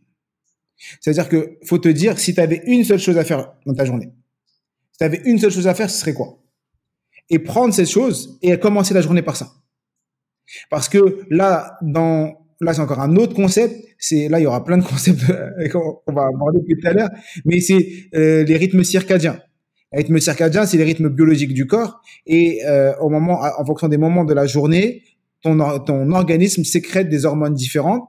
C'est-à-dire 1.00 1.28
que 1.28 1.58
faut 1.64 1.78
te 1.78 1.88
dire 1.88 2.18
si 2.18 2.34
tu 2.34 2.40
avais 2.40 2.62
une 2.66 2.84
seule 2.84 2.98
chose 2.98 3.18
à 3.18 3.24
faire 3.24 3.54
dans 3.66 3.74
ta 3.74 3.84
journée, 3.84 4.10
si 4.92 4.98
tu 4.98 5.04
avais 5.04 5.20
une 5.24 5.38
seule 5.38 5.52
chose 5.52 5.66
à 5.66 5.74
faire, 5.74 5.90
ce 5.90 5.98
serait 5.98 6.14
quoi? 6.14 6.38
Et 7.30 7.38
prendre 7.38 7.72
cette 7.72 7.88
chose 7.88 8.38
et 8.42 8.58
commencer 8.58 8.94
la 8.94 9.00
journée 9.00 9.22
par 9.22 9.36
ça. 9.36 9.52
Parce 10.70 10.88
que 10.88 11.24
là, 11.30 11.78
dans 11.82 12.42
là, 12.62 12.72
c'est 12.72 12.80
encore 12.80 13.00
un 13.00 13.16
autre 13.16 13.34
concept. 13.34 13.74
C'est 13.98 14.28
là, 14.28 14.40
il 14.40 14.44
y 14.44 14.46
aura 14.46 14.64
plein 14.64 14.78
de 14.78 14.84
concepts 14.84 15.22
qu'on 15.72 16.12
va 16.12 16.26
aborder 16.26 16.60
plus 16.64 16.78
tout 16.80 16.88
à 16.88 16.92
l'heure, 16.92 17.10
mais 17.44 17.60
c'est 17.60 17.86
euh, 18.14 18.44
les 18.44 18.56
rythmes 18.56 18.84
circadiens. 18.84 19.38
Les 19.92 19.98
rythmes 19.98 20.18
circadiens, 20.18 20.64
c'est 20.64 20.78
les 20.78 20.84
rythmes 20.84 21.08
biologiques 21.08 21.52
du 21.52 21.66
corps, 21.66 22.00
et 22.26 22.64
euh, 22.64 22.96
au 22.98 23.10
moment, 23.10 23.40
en 23.42 23.64
fonction 23.64 23.88
des 23.88 23.98
moments 23.98 24.24
de 24.24 24.32
la 24.32 24.46
journée, 24.46 25.02
ton, 25.42 25.58
ton 25.80 26.10
organisme 26.12 26.64
sécrète 26.64 27.08
des 27.08 27.26
hormones 27.26 27.54
différentes. 27.54 28.04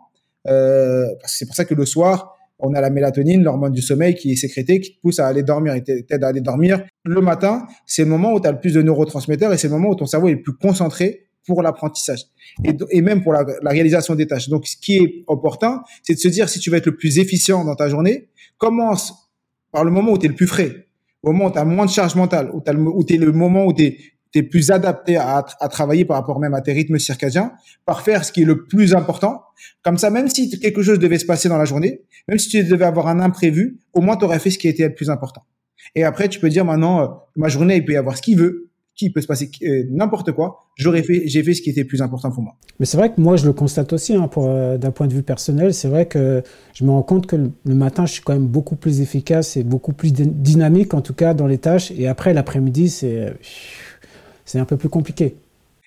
Euh, 0.48 1.08
c'est 1.26 1.46
pour 1.46 1.56
ça 1.56 1.66
que 1.66 1.74
le 1.74 1.86
soir, 1.86 2.33
on 2.64 2.74
a 2.74 2.82
la 2.82 2.90
mélatonine, 2.90 3.44
l'hormone 3.44 3.74
du 3.74 3.82
sommeil 3.82 4.16
qui 4.16 4.32
est 4.32 4.36
sécrétée, 4.36 4.80
qui 4.80 4.96
te 4.96 5.02
pousse 5.02 5.20
à 5.20 5.28
aller 5.28 5.44
dormir 5.44 5.76
et 5.76 5.84
t'aide 5.84 6.24
à 6.24 6.30
aller 6.30 6.42
dormir. 6.42 6.84
Le 7.04 7.20
matin, 7.22 7.68
c'est 7.86 8.04
le 8.04 8.10
moment 8.10 8.34
où 8.34 8.40
tu 8.40 8.48
as 8.48 8.52
le 8.52 8.60
plus 8.60 8.74
de 8.74 8.82
neurotransmetteurs 8.82 9.54
et 9.54 9.58
c'est 9.58 9.68
le 9.68 9.74
moment 9.74 9.90
où 9.90 9.96
ton 9.96 10.06
cerveau 10.06 10.30
est 10.30 10.34
le 10.34 10.42
plus 10.42 10.54
concentré 10.54 11.28
pour 11.46 11.62
l'apprentissage 11.62 12.22
et, 12.64 13.02
même 13.02 13.22
pour 13.22 13.34
la, 13.34 13.46
réalisation 13.66 14.16
des 14.16 14.28
tâches. 14.28 14.48
Donc, 14.48 14.66
ce 14.66 14.78
qui 14.78 14.96
est 14.96 15.24
opportun, 15.28 15.84
c'est 16.04 16.14
de 16.14 16.20
se 16.20 16.30
dire 16.30 16.48
si 16.48 16.60
tu 16.60 16.70
veux 16.70 16.78
être 16.78 16.86
le 16.86 16.96
plus 16.96 17.20
efficient 17.20 17.66
dans 17.66 17.76
ta 17.76 17.90
journée, 17.90 18.30
commence 18.58 19.30
par 19.72 19.84
le 19.84 19.92
moment 19.92 20.14
où 20.14 20.18
tu 20.18 20.28
es 20.28 20.30
le 20.30 20.36
plus 20.36 20.48
frais, 20.48 20.88
au 21.22 21.34
moment 21.34 21.48
où 21.48 21.52
tu 21.52 21.58
as 21.58 21.66
moins 21.66 21.86
de 21.86 21.92
charge 21.92 22.16
mentale, 22.16 22.50
où 22.54 22.62
tu 23.04 23.14
es 23.14 23.18
le 23.18 23.32
moment 23.34 23.66
où 23.66 23.74
tu 23.74 23.84
es 23.84 23.98
tu 24.34 24.40
es 24.40 24.44
plus 24.44 24.72
adapté 24.72 25.16
à, 25.16 25.46
à, 25.60 25.68
travailler 25.70 26.06
par 26.06 26.18
rapport 26.18 26.40
même 26.40 26.54
à 26.54 26.62
tes 26.62 26.74
rythmes 26.74 26.98
circadiens, 26.98 27.54
par 27.86 28.02
faire 28.02 28.26
ce 28.26 28.32
qui 28.32 28.42
est 28.42 28.46
le 28.46 28.66
plus 28.66 28.94
important. 28.96 29.44
Comme 29.84 29.98
ça, 29.98 30.10
même 30.10 30.28
si 30.28 30.50
quelque 30.60 30.82
chose 30.82 31.00
devait 31.00 31.20
se 31.20 31.26
passer 31.26 31.48
dans 31.48 31.58
la 31.58 31.66
journée, 31.66 32.02
même 32.28 32.40
si 32.40 32.50
tu 32.50 32.64
devais 32.64 32.86
avoir 32.86 33.08
un 33.08 33.20
imprévu, 33.20 33.80
au 33.94 34.02
moins 34.02 34.18
tu 34.18 34.26
aurais 34.26 34.40
fait 34.40 34.50
ce 34.50 34.58
qui 34.58 34.68
était 34.68 34.88
le 34.88 34.96
plus 34.96 35.10
important. 35.10 35.44
Et 35.96 36.04
après, 36.04 36.28
tu 36.30 36.40
peux 36.40 36.50
dire 36.50 36.66
maintenant, 36.66 37.02
euh, 37.02 37.08
ma 37.36 37.50
journée, 37.50 37.78
il 37.78 37.86
peut 37.86 37.94
y 37.94 37.98
avoir 37.98 38.18
ce 38.18 38.22
qu'il 38.22 38.38
veut, 38.38 38.70
qui 38.96 39.10
peut 39.10 39.22
se 39.22 39.28
passer 39.28 39.50
euh, 39.64 39.84
n'importe 39.90 40.32
quoi. 40.32 40.68
J'aurais 40.76 41.04
fait, 41.04 41.24
j'ai 41.26 41.44
fait 41.44 41.54
ce 41.54 41.62
qui 41.62 41.70
était 41.70 41.82
le 41.82 41.88
plus 41.88 42.02
important 42.02 42.32
pour 42.32 42.44
moi. 42.44 42.56
Mais 42.80 42.86
c'est 42.86 42.98
vrai 42.98 43.12
que 43.12 43.20
moi, 43.20 43.36
je 43.36 43.46
le 43.46 43.54
constate 43.54 43.92
aussi, 43.94 44.16
hein, 44.16 44.30
euh, 44.38 44.78
d'un 44.78 44.92
point 44.92 45.08
de 45.08 45.14
vue 45.14 45.24
personnel. 45.24 45.74
C'est 45.74 45.88
vrai 45.88 46.08
que 46.08 46.44
je 46.74 46.84
me 46.84 46.92
rends 46.92 47.04
compte 47.04 47.28
que 47.28 47.36
le, 47.36 47.76
matin, 47.76 48.06
je 48.06 48.14
suis 48.14 48.22
quand 48.22 48.34
même 48.34 48.48
beaucoup 48.48 48.76
plus 48.76 49.02
efficace 49.02 49.58
et 49.58 49.64
beaucoup 49.64 49.94
plus 49.94 50.14
dynamique, 50.14 50.94
en 50.94 51.02
tout 51.02 51.14
cas 51.14 51.34
dans 51.34 51.48
les 51.48 51.58
tâches. 51.58 51.92
Et 51.92 52.08
après, 52.08 52.34
l'après-midi, 52.34 52.90
c'est 52.90 53.34
c'est 54.46 54.60
un 54.60 54.66
peu 54.66 54.78
plus 54.78 54.90
compliqué. 54.90 55.36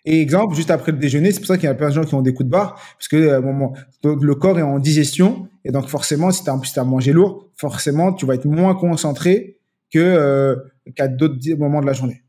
Et 0.06 0.20
exemple, 0.20 0.54
juste 0.54 0.70
après 0.70 0.92
le 0.92 0.98
déjeuner, 0.98 1.32
c'est 1.32 1.40
pour 1.40 1.48
ça 1.48 1.56
qu'il 1.56 1.66
y 1.66 1.70
a 1.70 1.74
plein 1.74 1.88
de 1.88 1.94
gens 1.94 2.04
qui 2.04 2.14
ont 2.14 2.22
des 2.22 2.32
coups 2.32 2.46
de 2.46 2.50
barre, 2.50 2.80
parce 2.96 3.08
que 3.08 3.16
euh, 3.16 3.40
moment, 3.42 3.72
le 4.04 4.34
corps 4.36 4.56
est 4.58 4.62
en 4.62 4.78
digestion, 4.78 5.48
et 5.64 5.72
donc 5.72 5.88
forcément, 5.88 6.30
si 6.30 6.44
tu 6.44 6.50
as, 6.50 6.84
mangé 6.84 7.12
lourd, 7.12 7.48
forcément, 7.56 8.12
tu 8.12 8.24
vas 8.24 8.34
être 8.34 8.46
moins 8.46 8.74
concentré 8.74 9.58
que 9.92 9.98
euh, 9.98 10.54
qu'à 10.94 11.08
d'autres 11.08 11.38
moments 11.58 11.80
de 11.80 11.86
la 11.86 11.92
journée. 11.92 12.22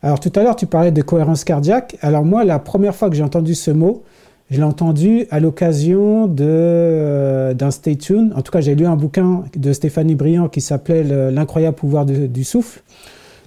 Alors 0.00 0.20
tout 0.20 0.32
à 0.34 0.42
l'heure, 0.42 0.56
tu 0.56 0.66
parlais 0.66 0.90
de 0.90 1.02
cohérence 1.02 1.44
cardiaque. 1.44 1.96
Alors 2.00 2.24
moi, 2.24 2.44
la 2.44 2.58
première 2.58 2.94
fois 2.94 3.10
que 3.10 3.14
j'ai 3.14 3.22
entendu 3.22 3.54
ce 3.54 3.70
mot, 3.70 4.02
je 4.50 4.56
l'ai 4.56 4.64
entendu 4.64 5.26
à 5.30 5.38
l'occasion 5.38 6.34
euh, 6.40 7.52
d'un 7.52 7.70
Stay 7.70 7.96
Tune. 7.96 8.32
En 8.34 8.40
tout 8.40 8.52
cas, 8.52 8.62
j'ai 8.62 8.74
lu 8.74 8.86
un 8.86 8.96
bouquin 8.96 9.44
de 9.54 9.72
Stéphanie 9.72 10.14
Briand 10.14 10.48
qui 10.48 10.62
s'appelait 10.62 11.30
L'incroyable 11.30 11.76
pouvoir 11.76 12.06
du 12.06 12.44
souffle. 12.44 12.82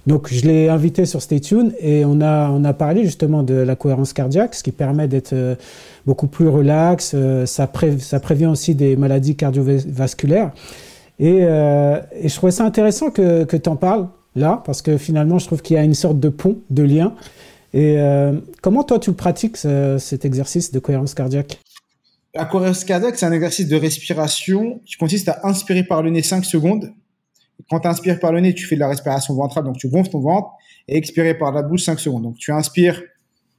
Donc 0.06 0.32
je 0.32 0.46
l'ai 0.46 0.68
invité 0.68 1.04
sur 1.04 1.20
Stay 1.20 1.40
Tune 1.40 1.72
et 1.80 2.04
on 2.04 2.20
a, 2.20 2.48
on 2.50 2.62
a 2.64 2.72
parlé 2.72 3.04
justement 3.04 3.42
de 3.42 3.54
la 3.54 3.74
cohérence 3.74 4.12
cardiaque, 4.12 4.54
ce 4.54 4.62
qui 4.62 4.70
permet 4.70 5.08
d'être 5.08 5.32
euh, 5.32 5.56
beaucoup 6.06 6.28
plus 6.28 6.48
relax. 6.48 7.12
Euh, 7.14 7.44
ça, 7.44 7.70
ça 7.98 8.20
prévient 8.20 8.46
aussi 8.46 8.76
des 8.76 8.96
maladies 8.96 9.34
cardiovasculaires. 9.34 10.52
Et, 11.18 11.40
euh, 11.42 11.98
je 12.22 12.34
trouvais 12.34 12.52
ça 12.52 12.64
intéressant 12.64 13.10
que, 13.10 13.44
que 13.44 13.56
tu 13.56 13.68
en 13.68 13.74
parles 13.74 14.06
là, 14.36 14.62
parce 14.64 14.80
que 14.80 14.96
finalement 14.96 15.40
je 15.40 15.46
trouve 15.46 15.60
qu'il 15.60 15.76
y 15.76 15.78
a 15.78 15.82
une 15.82 15.94
sorte 15.94 16.20
de 16.20 16.28
pont, 16.28 16.58
de 16.70 16.82
lien. 16.84 17.14
Et 17.74 17.98
comment 18.62 18.84
toi 18.84 18.98
tu 18.98 19.12
pratiques 19.12 19.58
cet 19.58 20.24
exercice 20.24 20.72
de 20.72 20.78
cohérence 20.78 21.12
cardiaque? 21.12 21.58
La 22.34 22.46
cohérence 22.46 22.84
cardiaque, 22.84 23.18
c'est 23.18 23.26
un 23.26 23.32
exercice 23.32 23.68
de 23.68 23.76
respiration 23.76 24.80
qui 24.86 24.96
consiste 24.96 25.28
à 25.28 25.40
inspirer 25.42 25.82
par 25.82 26.02
le 26.02 26.08
nez 26.08 26.22
5 26.22 26.42
secondes 26.44 26.90
quand 27.68 27.80
tu 27.80 27.88
inspires 27.88 28.20
par 28.20 28.32
le 28.32 28.40
nez, 28.40 28.54
tu 28.54 28.66
fais 28.66 28.76
de 28.76 28.80
la 28.80 28.88
respiration 28.88 29.34
ventrale, 29.34 29.64
donc 29.64 29.76
tu 29.76 29.88
gonfles 29.88 30.10
ton 30.10 30.20
ventre, 30.20 30.50
et 30.88 30.96
expirer 30.96 31.36
par 31.36 31.52
la 31.52 31.62
bouche 31.62 31.82
5 31.82 31.98
secondes. 31.98 32.22
Donc 32.22 32.36
tu 32.36 32.52
inspires, 32.52 33.02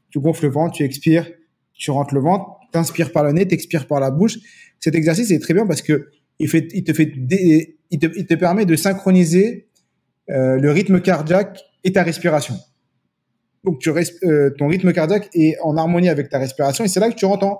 tu 0.09 0.19
gonfles 0.19 0.45
le 0.45 0.51
ventre, 0.51 0.75
tu 0.75 0.83
expires, 0.83 1.29
tu 1.73 1.91
rentres 1.91 2.13
le 2.13 2.21
ventre, 2.21 2.45
tu 2.71 2.77
inspires 2.77 3.11
par 3.11 3.23
le 3.23 3.31
nez, 3.33 3.47
tu 3.47 3.53
expires 3.53 3.87
par 3.87 3.99
la 3.99 4.11
bouche. 4.11 4.37
Cet 4.79 4.95
exercice 4.95 5.31
est 5.31 5.39
très 5.39 5.53
bien 5.53 5.65
parce 5.65 5.81
que 5.81 6.09
il, 6.39 6.49
te, 6.49 6.93
fait 6.93 7.13
il, 7.89 7.99
te, 7.99 8.35
permet 8.35 8.65
de 8.65 8.75
synchroniser 8.75 9.67
euh, 10.29 10.57
le 10.57 10.71
rythme 10.71 11.01
cardiaque 11.01 11.59
et 11.83 11.91
ta 11.91 12.03
respiration. 12.03 12.55
Donc 13.63 13.85
euh, 13.87 14.51
ton 14.57 14.67
rythme 14.67 14.93
cardiaque 14.93 15.29
est 15.33 15.57
en 15.61 15.75
harmonie 15.75 16.09
avec 16.09 16.29
ta 16.29 16.37
respiration 16.37 16.85
et 16.85 16.87
c'est 16.87 16.99
là 16.99 17.09
que 17.09 17.15
tu 17.15 17.25
rentres 17.25 17.45
en 17.45 17.59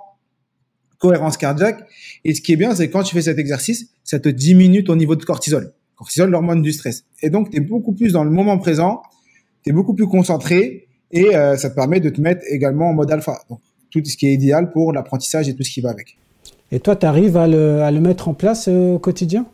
cohérence 0.98 1.36
cardiaque. 1.36 1.80
Et 2.24 2.34
ce 2.34 2.40
qui 2.40 2.52
est 2.52 2.56
bien, 2.56 2.74
c'est 2.74 2.88
quand 2.88 3.02
tu 3.02 3.14
fais 3.14 3.22
cet 3.22 3.38
exercice, 3.38 3.90
ça 4.04 4.18
te 4.18 4.28
diminue 4.28 4.84
ton 4.84 4.96
niveau 4.96 5.16
de 5.16 5.24
cortisol 5.24 5.74
cortisol, 5.98 6.30
l'hormone 6.30 6.62
du 6.62 6.72
stress. 6.72 7.04
Et 7.22 7.28
donc, 7.28 7.50
tu 7.50 7.56
es 7.56 7.60
beaucoup 7.60 7.92
plus 7.92 8.12
dans 8.12 8.24
le 8.24 8.30
moment 8.30 8.56
présent, 8.58 9.02
tu 9.64 9.70
es 9.70 9.72
beaucoup 9.72 9.94
plus 9.94 10.06
concentré 10.06 10.86
et 11.10 11.34
euh, 11.36 11.56
ça 11.56 11.70
te 11.70 11.74
permet 11.74 12.00
de 12.00 12.08
te 12.08 12.20
mettre 12.20 12.42
également 12.48 12.90
en 12.90 12.94
mode 12.94 13.10
alpha. 13.10 13.40
Donc, 13.50 13.60
tout 13.90 14.00
ce 14.04 14.16
qui 14.16 14.28
est 14.28 14.34
idéal 14.34 14.70
pour 14.70 14.92
l'apprentissage 14.92 15.48
et 15.48 15.54
tout 15.54 15.64
ce 15.64 15.70
qui 15.70 15.80
va 15.80 15.90
avec. 15.90 16.16
Et 16.70 16.78
toi, 16.78 16.94
tu 16.94 17.06
arrives 17.06 17.36
à 17.36 17.48
le, 17.48 17.82
à 17.82 17.90
le, 17.90 18.00
mettre 18.00 18.28
en 18.28 18.34
place 18.34 18.68
euh, 18.68 18.94
au 18.94 18.98
quotidien? 18.98 19.46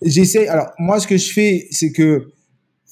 J'essaie. 0.00 0.48
Alors, 0.48 0.68
moi, 0.78 0.98
ce 0.98 1.06
que 1.06 1.16
je 1.16 1.32
fais, 1.32 1.66
c'est 1.70 1.92
que 1.92 2.02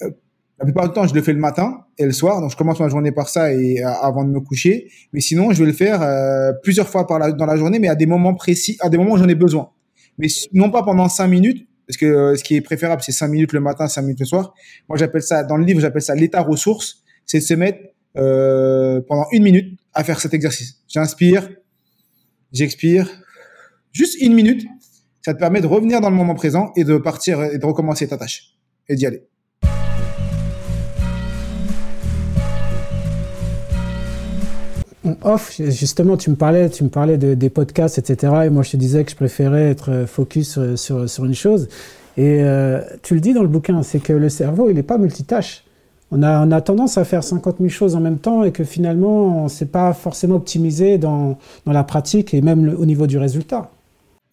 euh, 0.02 0.10
la 0.58 0.64
plupart 0.64 0.88
du 0.88 0.92
temps, 0.92 1.06
je 1.06 1.14
le 1.14 1.22
fais 1.22 1.32
le 1.32 1.38
matin 1.38 1.84
et 1.96 2.04
le 2.04 2.12
soir. 2.12 2.40
Donc, 2.40 2.50
je 2.50 2.56
commence 2.56 2.80
ma 2.80 2.88
journée 2.88 3.12
par 3.12 3.28
ça 3.28 3.52
et 3.52 3.80
avant 3.82 4.24
de 4.24 4.30
me 4.30 4.40
coucher. 4.40 4.90
Mais 5.12 5.20
sinon, 5.20 5.52
je 5.52 5.60
vais 5.60 5.70
le 5.70 5.72
faire 5.72 6.00
plusieurs 6.62 6.88
fois 6.88 7.06
par 7.06 7.34
dans 7.34 7.46
la 7.46 7.56
journée, 7.56 7.78
mais 7.78 7.88
à 7.88 7.94
des 7.94 8.06
moments 8.06 8.34
précis, 8.34 8.76
à 8.80 8.88
des 8.88 8.98
moments 8.98 9.12
où 9.12 9.18
j'en 9.18 9.28
ai 9.28 9.34
besoin. 9.34 9.70
Mais 10.18 10.28
non 10.52 10.70
pas 10.70 10.82
pendant 10.82 11.08
cinq 11.08 11.28
minutes, 11.28 11.66
parce 11.86 11.96
que 11.96 12.06
euh, 12.06 12.36
ce 12.36 12.44
qui 12.44 12.56
est 12.56 12.60
préférable, 12.60 13.02
c'est 13.02 13.12
5 13.12 13.28
minutes 13.28 13.52
le 13.52 13.60
matin, 13.60 13.86
5 13.86 14.02
minutes 14.02 14.20
le 14.20 14.26
soir. 14.26 14.54
Moi, 14.88 14.96
j'appelle 14.98 15.22
ça, 15.22 15.44
dans 15.44 15.56
le 15.56 15.64
livre, 15.64 15.80
j'appelle 15.80 16.02
ça 16.02 16.14
l'état 16.14 16.40
ressource. 16.40 17.02
C'est 17.26 17.38
de 17.38 17.44
se 17.44 17.54
mettre 17.54 17.78
euh, 18.16 19.00
pendant 19.06 19.26
une 19.32 19.42
minute 19.42 19.78
à 19.92 20.04
faire 20.04 20.20
cet 20.20 20.34
exercice. 20.34 20.82
J'inspire, 20.88 21.48
j'expire. 22.52 23.08
Juste 23.92 24.20
une 24.20 24.34
minute. 24.34 24.66
Ça 25.22 25.32
te 25.32 25.38
permet 25.38 25.60
de 25.60 25.66
revenir 25.66 26.00
dans 26.00 26.10
le 26.10 26.16
moment 26.16 26.34
présent 26.34 26.72
et 26.76 26.84
de 26.84 26.98
partir 26.98 27.42
et 27.42 27.58
de 27.58 27.66
recommencer 27.66 28.06
ta 28.06 28.18
tâche 28.18 28.56
et 28.88 28.94
d'y 28.94 29.06
aller. 29.06 29.26
Off, 35.22 35.52
justement, 35.58 36.16
tu 36.16 36.30
me 36.30 36.36
parlais, 36.36 36.68
tu 36.70 36.84
me 36.84 36.88
parlais 36.88 37.18
de, 37.18 37.34
des 37.34 37.50
podcasts, 37.50 37.98
etc. 37.98 38.32
Et 38.46 38.50
moi, 38.50 38.62
je 38.62 38.72
te 38.72 38.76
disais 38.76 39.04
que 39.04 39.10
je 39.10 39.16
préférais 39.16 39.70
être 39.70 40.04
focus 40.06 40.58
sur, 40.76 41.08
sur, 41.08 41.24
une 41.24 41.34
chose. 41.34 41.68
Et 42.16 42.42
euh, 42.42 42.80
tu 43.02 43.14
le 43.14 43.20
dis 43.20 43.32
dans 43.32 43.42
le 43.42 43.48
bouquin, 43.48 43.82
c'est 43.82 44.00
que 44.00 44.12
le 44.12 44.28
cerveau, 44.28 44.70
il 44.70 44.76
n'est 44.76 44.82
pas 44.82 44.98
multitâche. 44.98 45.64
On 46.10 46.22
a, 46.22 46.46
on 46.46 46.50
a 46.52 46.60
tendance 46.60 46.96
à 46.96 47.04
faire 47.04 47.24
50 47.24 47.56
000 47.58 47.68
choses 47.70 47.96
en 47.96 48.00
même 48.00 48.18
temps 48.18 48.44
et 48.44 48.52
que 48.52 48.62
finalement, 48.62 49.40
on 49.40 49.44
ne 49.44 49.48
s'est 49.48 49.66
pas 49.66 49.92
forcément 49.92 50.36
optimisé 50.36 50.98
dans, 50.98 51.38
dans 51.66 51.72
la 51.72 51.82
pratique 51.82 52.34
et 52.34 52.40
même 52.40 52.74
au 52.78 52.86
niveau 52.86 53.06
du 53.06 53.18
résultat. 53.18 53.70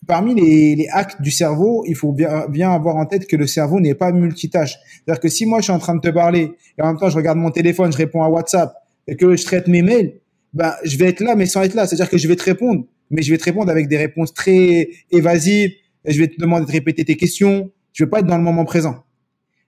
Parmi 0.07 0.35
les, 0.35 0.87
hacks 0.91 1.21
du 1.21 1.31
cerveau, 1.31 1.83
il 1.87 1.95
faut 1.95 2.11
bien, 2.11 2.47
bien 2.49 2.71
avoir 2.71 2.97
en 2.97 3.05
tête 3.05 3.27
que 3.27 3.35
le 3.35 3.47
cerveau 3.47 3.79
n'est 3.79 3.95
pas 3.95 4.11
multitâche. 4.11 4.77
C'est-à-dire 5.05 5.21
que 5.21 5.29
si 5.29 5.45
moi, 5.45 5.59
je 5.59 5.65
suis 5.65 5.73
en 5.73 5.79
train 5.79 5.95
de 5.95 6.01
te 6.01 6.09
parler 6.09 6.53
et 6.77 6.81
en 6.81 6.87
même 6.87 6.97
temps, 6.97 7.09
je 7.09 7.15
regarde 7.15 7.37
mon 7.37 7.51
téléphone, 7.51 7.91
je 7.91 7.97
réponds 7.97 8.23
à 8.23 8.29
WhatsApp 8.29 8.75
et 9.07 9.15
que 9.15 9.35
je 9.35 9.45
traite 9.45 9.67
mes 9.67 9.81
mails, 9.81 10.13
ben, 10.53 10.73
je 10.83 10.97
vais 10.97 11.07
être 11.07 11.21
là, 11.21 11.35
mais 11.35 11.45
sans 11.45 11.61
être 11.63 11.73
là. 11.73 11.87
C'est-à-dire 11.87 12.09
que 12.09 12.17
je 12.17 12.27
vais 12.27 12.35
te 12.35 12.43
répondre, 12.43 12.85
mais 13.09 13.21
je 13.21 13.31
vais 13.31 13.37
te 13.37 13.43
répondre 13.43 13.69
avec 13.71 13.87
des 13.87 13.97
réponses 13.97 14.33
très 14.33 14.89
évasives. 15.11 15.71
Je 16.05 16.17
vais 16.17 16.27
te 16.27 16.39
demander 16.39 16.65
de 16.65 16.71
répéter 16.71 17.05
tes 17.05 17.15
questions. 17.15 17.71
Je 17.93 18.03
vais 18.03 18.09
pas 18.09 18.19
être 18.19 18.27
dans 18.27 18.37
le 18.37 18.43
moment 18.43 18.65
présent. 18.65 19.03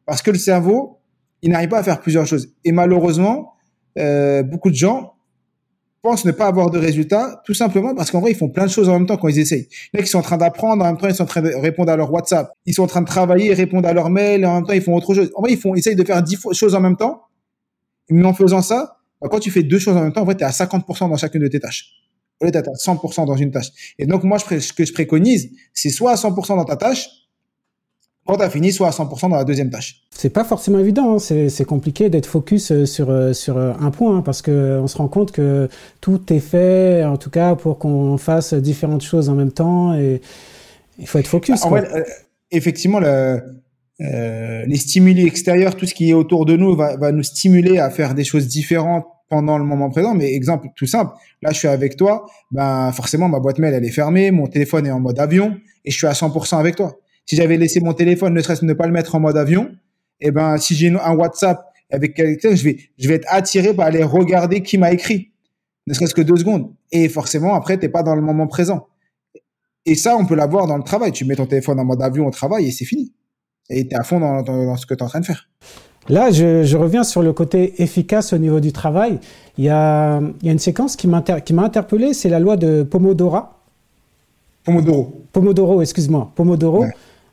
Parce 0.06 0.22
que 0.22 0.32
le 0.32 0.38
cerveau, 0.38 1.00
il 1.42 1.52
n'arrive 1.52 1.70
pas 1.70 1.80
à 1.80 1.84
faire 1.84 2.00
plusieurs 2.00 2.26
choses. 2.26 2.54
Et 2.66 2.72
malheureusement, 2.72 3.54
euh, 3.98 4.44
beaucoup 4.44 4.70
de 4.70 4.76
gens 4.76 5.14
pensent 6.02 6.26
ne 6.26 6.32
pas 6.32 6.48
avoir 6.48 6.70
de 6.70 6.78
résultats, 6.78 7.42
tout 7.46 7.54
simplement 7.54 7.96
parce 7.96 8.12
qu'en 8.12 8.20
vrai, 8.20 8.32
ils 8.32 8.38
font 8.38 8.50
plein 8.50 8.66
de 8.66 8.72
choses 8.72 8.90
en 8.90 8.94
même 8.94 9.06
temps 9.06 9.16
quand 9.16 9.30
ils 9.30 9.40
essayent. 9.40 9.70
Il 9.94 9.98
y 9.98 10.02
en 10.02 10.04
qui 10.04 10.10
sont 10.10 10.20
en 10.20 10.24
train 10.24 10.38
d'apprendre, 10.38 10.84
en 10.84 10.88
même 10.88 10.98
temps, 10.98 11.08
ils 11.08 11.16
sont 11.16 11.24
en 11.24 11.28
train 11.28 11.42
de 11.42 11.54
répondre 11.56 11.90
à 11.90 11.96
leur 11.96 12.12
WhatsApp. 12.12 12.52
Ils 12.66 12.74
sont 12.74 12.84
en 12.84 12.88
train 12.88 13.02
de 13.02 13.08
travailler 13.08 13.54
répondre 13.54 13.88
à 13.88 13.94
leur 13.94 14.10
mail, 14.10 14.42
et 14.42 14.46
en 14.46 14.56
même 14.56 14.66
temps, 14.66 14.74
ils 14.74 14.82
font 14.82 14.96
autre 14.96 15.14
chose. 15.14 15.32
En 15.36 15.42
vrai, 15.42 15.54
ils 15.54 15.58
font, 15.58 15.76
ils 15.76 15.80
essayent 15.80 15.96
de 15.96 16.04
faire 16.04 16.22
dix 16.22 16.38
choses 16.52 16.76
en 16.76 16.82
même 16.82 16.98
temps. 16.98 17.24
Mais 18.10 18.26
en 18.26 18.34
faisant 18.34 18.62
ça, 18.62 18.98
quand 19.30 19.40
tu 19.40 19.52
fais 19.52 19.64
deux 19.64 19.80
choses 19.80 19.96
en 19.96 20.02
même 20.02 20.14
temps, 20.14 20.22
en 20.22 20.26
fait, 20.26 20.36
tu 20.36 20.44
es 20.44 20.46
à 20.46 20.52
50% 20.52 21.10
dans 21.10 21.18
chacune 21.18 21.42
de 21.42 21.48
tes 21.48 21.60
tâches. 21.60 21.92
Au 22.42 22.46
lieu 22.46 22.52
d'être 22.52 22.70
à 22.70 22.74
100% 22.74 23.26
dans 23.26 23.36
une 23.36 23.52
tâche. 23.52 23.70
Et 23.98 24.06
donc, 24.06 24.24
moi, 24.24 24.40
ce 24.40 24.74
que 24.74 24.86
je 24.86 24.94
préconise, 24.94 25.52
c'est 25.74 25.90
soit 25.90 26.12
à 26.12 26.16
100% 26.16 26.56
dans 26.56 26.66
ta 26.66 26.76
tâche, 26.76 27.08
quand 28.26 28.38
tu 28.38 28.44
as 28.44 28.50
fini, 28.50 28.72
soit 28.72 28.88
à 28.88 28.92
100% 28.92 29.30
dans 29.30 29.36
la 29.36 29.44
deuxième 29.44 29.70
tâche. 29.70 30.04
C'est 30.12 30.30
pas 30.30 30.44
forcément 30.44 30.80
évident, 30.80 31.16
hein. 31.16 31.20
c'est 31.20 31.66
compliqué 31.66 32.10
d'être 32.10 32.26
focus 32.26 32.72
euh, 32.72 32.86
sur, 32.86 33.10
euh, 33.10 33.34
sur 33.34 33.58
euh, 33.58 33.74
un 33.80 33.92
point, 33.92 34.18
hein, 34.18 34.22
parce 34.22 34.42
qu'on 34.42 34.88
se 34.88 34.98
rend 34.98 35.10
compte 35.10 35.34
que 35.34 35.68
tout 36.00 36.22
est 36.32 36.40
fait, 36.40 37.04
en 37.04 37.18
tout 37.18 37.30
cas, 37.30 37.56
pour 37.56 37.80
qu'on 37.80 38.18
fasse 38.18 38.54
différentes 38.54 39.04
choses 39.04 39.28
en 39.28 39.36
même 39.36 39.52
temps, 39.52 39.94
et 39.94 40.22
il 41.00 41.08
faut 41.08 41.20
être 41.20 41.28
focus. 41.28 41.64
En 41.64 41.76
fait, 41.76 41.88
effectivement, 42.52 43.02
le, 43.02 43.42
euh, 44.02 44.66
les 44.66 44.78
stimuli 44.78 45.26
extérieurs, 45.26 45.76
tout 45.76 45.86
ce 45.86 45.94
qui 45.94 46.10
est 46.10 46.14
autour 46.14 46.46
de 46.46 46.58
nous 46.58 46.76
va, 46.76 46.98
va 46.98 47.12
nous 47.12 47.24
stimuler 47.24 47.78
à 47.78 47.90
faire 47.90 48.16
des 48.16 48.24
choses 48.24 48.48
différentes 48.48 49.06
pendant 49.30 49.58
le 49.58 49.64
moment 49.64 49.90
présent. 49.90 50.14
Mais 50.14 50.34
exemple 50.34 50.68
tout 50.76 50.86
simple, 50.86 51.14
là 51.42 51.52
je 51.52 51.58
suis 51.58 51.68
avec 51.68 51.96
toi, 51.98 52.26
ben 52.52 52.92
forcément 52.92 53.28
ma 53.30 53.40
boîte 53.40 53.60
mail 53.60 53.74
elle 53.74 53.86
est 53.86 53.92
fermée, 53.92 54.32
mon 54.32 54.48
téléphone 54.48 54.86
est 54.86 54.92
en 54.92 55.00
mode 55.00 55.20
avion 55.20 55.58
et 55.86 55.92
je 55.92 55.98
suis 55.98 56.08
à 56.08 56.14
100% 56.14 56.58
avec 56.58 56.76
toi. 56.76 56.98
Si 57.26 57.36
j'avais 57.36 57.58
laissé 57.58 57.80
mon 57.80 57.94
téléphone, 57.94 58.34
ne 58.34 58.42
serait-ce 58.42 58.66
ne 58.66 58.74
pas 58.74 58.86
le 58.86 58.94
mettre 58.94 59.16
en 59.16 59.20
mode 59.20 59.38
avion, 59.38 59.72
et 60.20 60.28
eh 60.28 60.32
ben 60.32 60.58
si 60.58 60.76
j'ai 60.76 60.90
un 60.90 61.16
WhatsApp 61.16 61.66
avec 61.90 62.16
quelqu'un, 62.16 62.56
je 62.56 62.64
vais 62.64 62.78
je 62.98 63.08
vais 63.08 63.16
être 63.16 63.28
attiré 63.30 63.74
par 63.74 63.88
aller 63.88 64.04
regarder 64.04 64.62
qui 64.62 64.78
m'a 64.78 64.92
écrit, 64.92 65.32
ne 65.88 65.94
serait-ce 65.94 66.14
que 66.14 66.22
deux 66.22 66.38
secondes. 66.38 66.74
Et 66.92 67.10
forcément 67.10 67.56
après 67.56 67.78
t'es 67.78 67.90
pas 67.90 68.04
dans 68.04 68.16
le 68.16 68.22
moment 68.22 68.48
présent. 68.48 68.88
Et 69.86 69.96
ça 69.96 70.16
on 70.18 70.26
peut 70.26 70.36
l'avoir 70.36 70.68
dans 70.68 70.78
le 70.78 70.84
travail. 70.84 71.12
Tu 71.12 71.26
mets 71.26 71.36
ton 71.36 71.46
téléphone 71.46 71.80
en 71.80 71.86
mode 71.86 72.02
avion 72.02 72.28
au 72.28 72.32
travail 72.32 72.68
et 72.68 72.72
c'est 72.72 72.86
fini 72.86 73.14
et 73.70 73.88
tu 73.88 73.96
es 73.96 73.98
à 73.98 74.04
fond 74.04 74.20
dans, 74.20 74.42
dans, 74.42 74.76
ce 74.78 74.86
que 74.86 74.94
tu 74.94 75.00
es 75.00 75.04
en 75.04 75.10
train 75.10 75.20
de 75.20 75.26
faire. 75.26 75.50
Là, 76.10 76.32
je, 76.32 76.64
je, 76.64 76.78
reviens 76.78 77.04
sur 77.04 77.22
le 77.22 77.32
côté 77.32 77.82
efficace 77.82 78.34
au 78.34 78.38
niveau 78.38 78.60
du 78.60 78.72
travail. 78.74 79.20
Il 79.58 79.64
y 79.64 79.70
a, 79.70 80.20
il 80.42 80.46
y 80.46 80.50
a 80.50 80.52
une 80.52 80.60
séquence 80.60 80.96
qui 80.96 81.08
m'a 81.08 81.24
interpellé, 81.58 82.14
c'est 82.14 82.30
la 82.30 82.40
loi 82.40 82.58
de 82.58 82.84
Pomodoro. 82.84 83.44
Pomodoro. 84.64 85.22
Pomodoro, 85.32 85.82
excuse-moi. 85.82 86.32
Pomodoro, 86.36 86.86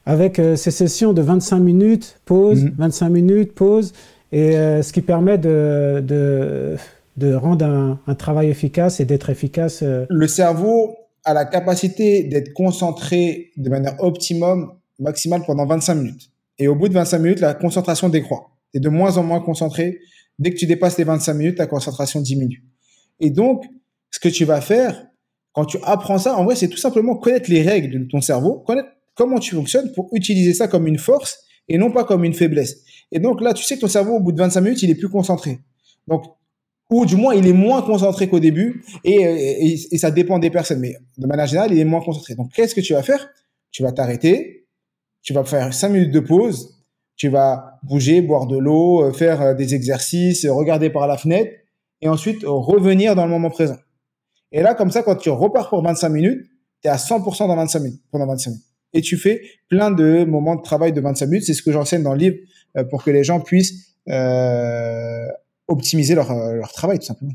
avec 0.06 0.38
euh, 0.38 0.56
ces 0.56 0.70
sessions 0.70 1.12
de 1.12 1.22
25 1.22 1.58
minutes, 1.58 2.20
pause, 2.24 2.70
25 2.76 3.06
mhm. 3.06 3.12
minutes, 3.12 3.52
pause, 3.54 3.92
et 4.32 4.56
euh, 4.56 4.82
ce 4.82 4.92
qui 4.92 5.02
permet 5.02 5.38
de, 5.38 6.02
de, 6.06 6.76
de 7.16 7.34
rendre 7.34 7.64
un, 7.64 7.98
un, 8.06 8.14
travail 8.14 8.48
efficace 8.48 9.00
et 9.00 9.04
d'être 9.04 9.30
efficace. 9.30 9.80
Euh. 9.82 10.06
Le 10.08 10.28
cerveau 10.28 10.96
a 11.24 11.34
la 11.34 11.44
capacité 11.44 12.24
d'être 12.24 12.52
concentré 12.52 13.50
de 13.56 13.68
manière 13.68 13.94
optimum 13.98 14.72
maximale 14.98 15.42
pendant 15.46 15.66
25 15.66 15.94
minutes. 15.94 16.30
Et 16.58 16.68
au 16.68 16.74
bout 16.74 16.88
de 16.88 16.94
25 16.94 17.18
minutes, 17.18 17.40
la 17.40 17.54
concentration 17.54 18.08
décroît. 18.08 18.49
Tu 18.72 18.78
es 18.78 18.80
de 18.80 18.88
moins 18.88 19.16
en 19.16 19.22
moins 19.22 19.40
concentré. 19.40 19.98
Dès 20.38 20.50
que 20.50 20.56
tu 20.56 20.66
dépasses 20.66 20.98
les 20.98 21.04
25 21.04 21.34
minutes, 21.34 21.56
ta 21.58 21.66
concentration 21.66 22.20
diminue. 22.20 22.64
Et 23.20 23.30
donc, 23.30 23.64
ce 24.10 24.18
que 24.18 24.28
tu 24.28 24.44
vas 24.44 24.60
faire, 24.60 25.06
quand 25.52 25.64
tu 25.64 25.78
apprends 25.82 26.18
ça, 26.18 26.36
en 26.36 26.44
vrai, 26.44 26.56
c'est 26.56 26.68
tout 26.68 26.78
simplement 26.78 27.16
connaître 27.16 27.50
les 27.50 27.62
règles 27.62 28.04
de 28.04 28.04
ton 28.04 28.20
cerveau, 28.20 28.60
connaître 28.60 28.88
comment 29.14 29.38
tu 29.38 29.54
fonctionnes 29.54 29.92
pour 29.92 30.08
utiliser 30.12 30.54
ça 30.54 30.68
comme 30.68 30.86
une 30.86 30.98
force 30.98 31.38
et 31.68 31.78
non 31.78 31.90
pas 31.90 32.04
comme 32.04 32.24
une 32.24 32.34
faiblesse. 32.34 32.84
Et 33.12 33.18
donc 33.18 33.40
là, 33.40 33.52
tu 33.54 33.64
sais 33.64 33.76
que 33.76 33.80
ton 33.80 33.88
cerveau, 33.88 34.16
au 34.16 34.20
bout 34.20 34.32
de 34.32 34.38
25 34.38 34.60
minutes, 34.60 34.82
il 34.82 34.90
est 34.90 34.94
plus 34.94 35.08
concentré. 35.08 35.58
Donc, 36.06 36.24
ou 36.90 37.06
du 37.06 37.16
moins, 37.16 37.34
il 37.34 37.46
est 37.46 37.52
moins 37.52 37.82
concentré 37.82 38.28
qu'au 38.28 38.40
début 38.40 38.84
et, 39.04 39.76
et, 39.92 39.98
ça 39.98 40.10
dépend 40.10 40.38
des 40.40 40.50
personnes. 40.50 40.80
Mais 40.80 40.96
de 41.18 41.26
manière 41.26 41.46
générale, 41.46 41.72
il 41.72 41.78
est 41.78 41.84
moins 41.84 42.00
concentré. 42.00 42.34
Donc, 42.34 42.52
qu'est-ce 42.52 42.74
que 42.74 42.80
tu 42.80 42.94
vas 42.94 43.02
faire? 43.02 43.28
Tu 43.70 43.84
vas 43.84 43.92
t'arrêter, 43.92 44.66
tu 45.22 45.32
vas 45.32 45.44
faire 45.44 45.72
cinq 45.72 45.90
minutes 45.90 46.10
de 46.10 46.18
pause, 46.18 46.79
tu 47.20 47.28
vas 47.28 47.78
bouger, 47.82 48.22
boire 48.22 48.46
de 48.46 48.56
l'eau, 48.56 49.04
euh, 49.04 49.12
faire 49.12 49.42
euh, 49.42 49.52
des 49.52 49.74
exercices, 49.74 50.46
regarder 50.46 50.88
par 50.88 51.06
la 51.06 51.18
fenêtre, 51.18 51.52
et 52.00 52.08
ensuite 52.08 52.44
revenir 52.44 53.14
dans 53.14 53.26
le 53.26 53.30
moment 53.30 53.50
présent. 53.50 53.76
Et 54.52 54.62
là, 54.62 54.74
comme 54.74 54.90
ça, 54.90 55.02
quand 55.02 55.16
tu 55.16 55.28
repars 55.28 55.68
pour 55.68 55.82
25 55.82 56.08
minutes, 56.08 56.46
tu 56.80 56.88
es 56.88 56.90
à 56.90 56.96
100% 56.96 57.46
dans 57.46 57.56
25 57.56 57.78
minutes, 57.80 58.02
pendant 58.10 58.26
25 58.26 58.50
minutes. 58.52 58.64
Et 58.94 59.02
tu 59.02 59.18
fais 59.18 59.42
plein 59.68 59.90
de 59.90 60.24
moments 60.24 60.56
de 60.56 60.62
travail 60.62 60.94
de 60.94 61.00
25 61.02 61.26
minutes. 61.26 61.44
C'est 61.44 61.52
ce 61.52 61.62
que 61.62 61.72
j'enseigne 61.72 62.02
dans 62.02 62.14
le 62.14 62.20
livre 62.20 62.36
euh, 62.78 62.84
pour 62.84 63.04
que 63.04 63.10
les 63.10 63.22
gens 63.22 63.38
puissent 63.38 63.96
euh, 64.08 65.26
optimiser 65.68 66.14
leur, 66.14 66.32
leur 66.32 66.72
travail, 66.72 67.00
tout 67.00 67.04
simplement. 67.04 67.34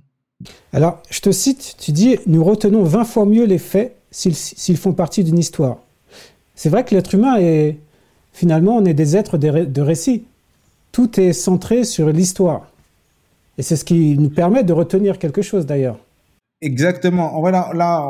Alors, 0.74 1.04
je 1.12 1.20
te 1.20 1.32
cite, 1.32 1.76
tu 1.80 1.92
dis, 1.92 2.18
nous 2.26 2.44
retenons 2.44 2.82
20 2.82 3.06
fois 3.06 3.26
mieux 3.28 3.46
les 3.46 3.60
faits 3.60 3.96
s'ils 4.10 4.78
font 4.78 4.94
partie 4.94 5.24
d'une 5.24 5.38
histoire. 5.38 5.78
C'est 6.56 6.70
vrai 6.70 6.84
que 6.84 6.96
l'être 6.96 7.14
humain 7.14 7.38
est, 7.38 7.78
finalement, 8.36 8.76
on 8.76 8.86
est 8.86 8.94
des 8.94 9.16
êtres 9.16 9.38
de 9.38 9.82
récit. 9.82 10.26
Tout 10.92 11.20
est 11.20 11.34
centré 11.34 11.84
sur 11.84 12.10
l'histoire. 12.10 12.72
Et 13.58 13.64
c'est 13.64 13.78
ce 13.78 13.86
qui 13.86 14.18
nous 14.18 14.30
permet 14.30 14.64
de 14.64 14.74
retenir 14.74 15.18
quelque 15.18 15.42
chose 15.42 15.66
d'ailleurs. 15.66 15.98
Exactement. 16.62 17.40
Voilà, 17.40 17.72
là, 17.74 18.06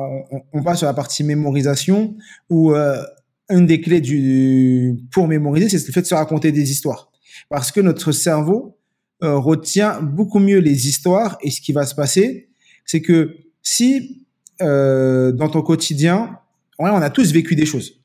on, 0.54 0.64
passe 0.64 0.80
sur 0.80 0.88
la 0.88 0.94
partie 0.94 1.24
mémorisation 1.24 2.16
où 2.50 2.74
euh, 2.74 3.02
une 3.50 3.66
des 3.68 3.82
clés 3.82 4.02
du, 4.02 4.96
pour 5.12 5.28
mémoriser, 5.28 5.70
c'est 5.70 5.86
le 5.86 5.94
fait 5.94 6.02
de 6.02 6.08
se 6.08 6.16
raconter 6.16 6.52
des 6.52 6.72
histoires. 6.72 7.12
Parce 7.50 7.72
que 7.72 7.80
notre 7.80 8.12
cerveau 8.12 8.78
euh, 9.24 9.38
retient 9.38 10.02
beaucoup 10.02 10.40
mieux 10.40 10.60
les 10.60 10.88
histoires 10.88 11.38
et 11.42 11.52
ce 11.52 11.62
qui 11.62 11.74
va 11.74 11.86
se 11.86 11.94
passer, 11.94 12.50
c'est 12.86 13.02
que 13.02 13.36
si 13.62 14.26
euh, 14.62 15.32
dans 15.32 15.50
ton 15.50 15.62
quotidien, 15.62 16.40
on 16.80 16.86
a 16.86 17.10
tous 17.10 17.32
vécu 17.32 17.56
des 17.56 17.66
choses 17.66 18.00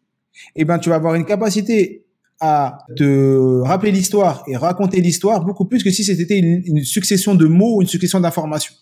eh 0.56 0.64
ben, 0.64 0.78
tu 0.78 0.88
vas 0.88 0.96
avoir 0.96 1.14
une 1.14 1.24
capacité 1.24 2.04
à 2.40 2.78
te 2.96 3.60
rappeler 3.60 3.92
l'histoire 3.92 4.42
et 4.48 4.56
raconter 4.56 5.00
l'histoire 5.00 5.44
beaucoup 5.44 5.66
plus 5.66 5.84
que 5.84 5.90
si 5.90 6.04
c'était 6.04 6.38
une, 6.38 6.82
succession 6.84 7.34
de 7.34 7.46
mots 7.46 7.76
ou 7.76 7.82
une 7.82 7.88
succession 7.88 8.18
d'informations. 8.18 8.74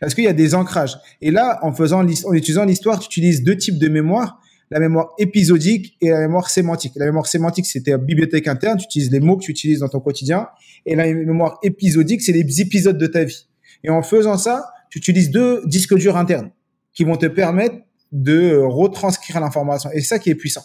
Parce 0.00 0.14
qu'il 0.14 0.24
y 0.24 0.28
a 0.28 0.32
des 0.32 0.54
ancrages. 0.54 0.96
Et 1.20 1.30
là, 1.30 1.58
en 1.62 1.72
faisant, 1.72 2.00
en 2.00 2.34
utilisant 2.34 2.64
l'histoire, 2.64 2.98
tu 2.98 3.06
utilises 3.06 3.44
deux 3.44 3.56
types 3.56 3.78
de 3.78 3.88
mémoire. 3.88 4.40
La 4.70 4.80
mémoire 4.80 5.14
épisodique 5.18 5.96
et 6.00 6.10
la 6.10 6.20
mémoire 6.20 6.50
sémantique. 6.50 6.92
La 6.96 7.06
mémoire 7.06 7.26
sémantique, 7.26 7.64
c'était 7.66 7.92
la 7.92 7.98
bibliothèque 7.98 8.48
interne. 8.48 8.76
Tu 8.78 8.84
utilises 8.84 9.10
les 9.10 9.20
mots 9.20 9.36
que 9.36 9.44
tu 9.44 9.50
utilises 9.50 9.80
dans 9.80 9.88
ton 9.88 10.00
quotidien. 10.00 10.48
Et 10.84 10.94
la 10.94 11.06
mémoire 11.06 11.58
épisodique, 11.62 12.22
c'est 12.22 12.32
les 12.32 12.60
épisodes 12.60 12.98
de 12.98 13.06
ta 13.06 13.24
vie. 13.24 13.46
Et 13.84 13.90
en 13.90 14.02
faisant 14.02 14.36
ça, 14.36 14.70
tu 14.90 14.98
utilises 14.98 15.30
deux 15.30 15.62
disques 15.66 15.94
durs 15.94 16.16
internes 16.16 16.50
qui 16.92 17.04
vont 17.04 17.16
te 17.16 17.26
permettre 17.26 17.76
de 18.12 18.56
retranscrire 18.56 19.40
l'information. 19.40 19.90
Et 19.92 20.00
c'est 20.00 20.06
ça 20.06 20.18
qui 20.18 20.30
est 20.30 20.34
puissant. 20.34 20.64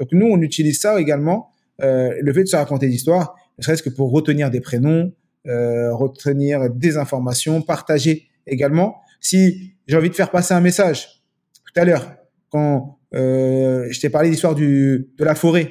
Donc 0.00 0.08
nous, 0.12 0.26
on 0.26 0.40
utilise 0.40 0.80
ça 0.80 0.98
également, 0.98 1.50
euh, 1.82 2.14
le 2.20 2.32
fait 2.32 2.42
de 2.42 2.48
se 2.48 2.56
raconter 2.56 2.86
l'histoire, 2.86 3.36
ne 3.58 3.62
serait-ce 3.62 3.82
que 3.82 3.90
pour 3.90 4.10
retenir 4.10 4.50
des 4.50 4.60
prénoms, 4.60 5.12
euh, 5.46 5.94
retenir 5.94 6.70
des 6.70 6.96
informations, 6.96 7.60
partager 7.60 8.28
également. 8.46 8.96
Si 9.20 9.74
j'ai 9.86 9.96
envie 9.96 10.08
de 10.08 10.14
faire 10.14 10.30
passer 10.30 10.54
un 10.54 10.60
message, 10.60 11.22
tout 11.66 11.78
à 11.78 11.84
l'heure, 11.84 12.14
quand 12.48 12.98
euh, 13.14 13.86
je 13.90 14.00
t'ai 14.00 14.08
parlé 14.08 14.30
l'histoire 14.30 14.54
du 14.54 15.08
de 15.16 15.24
la 15.24 15.34
forêt 15.34 15.70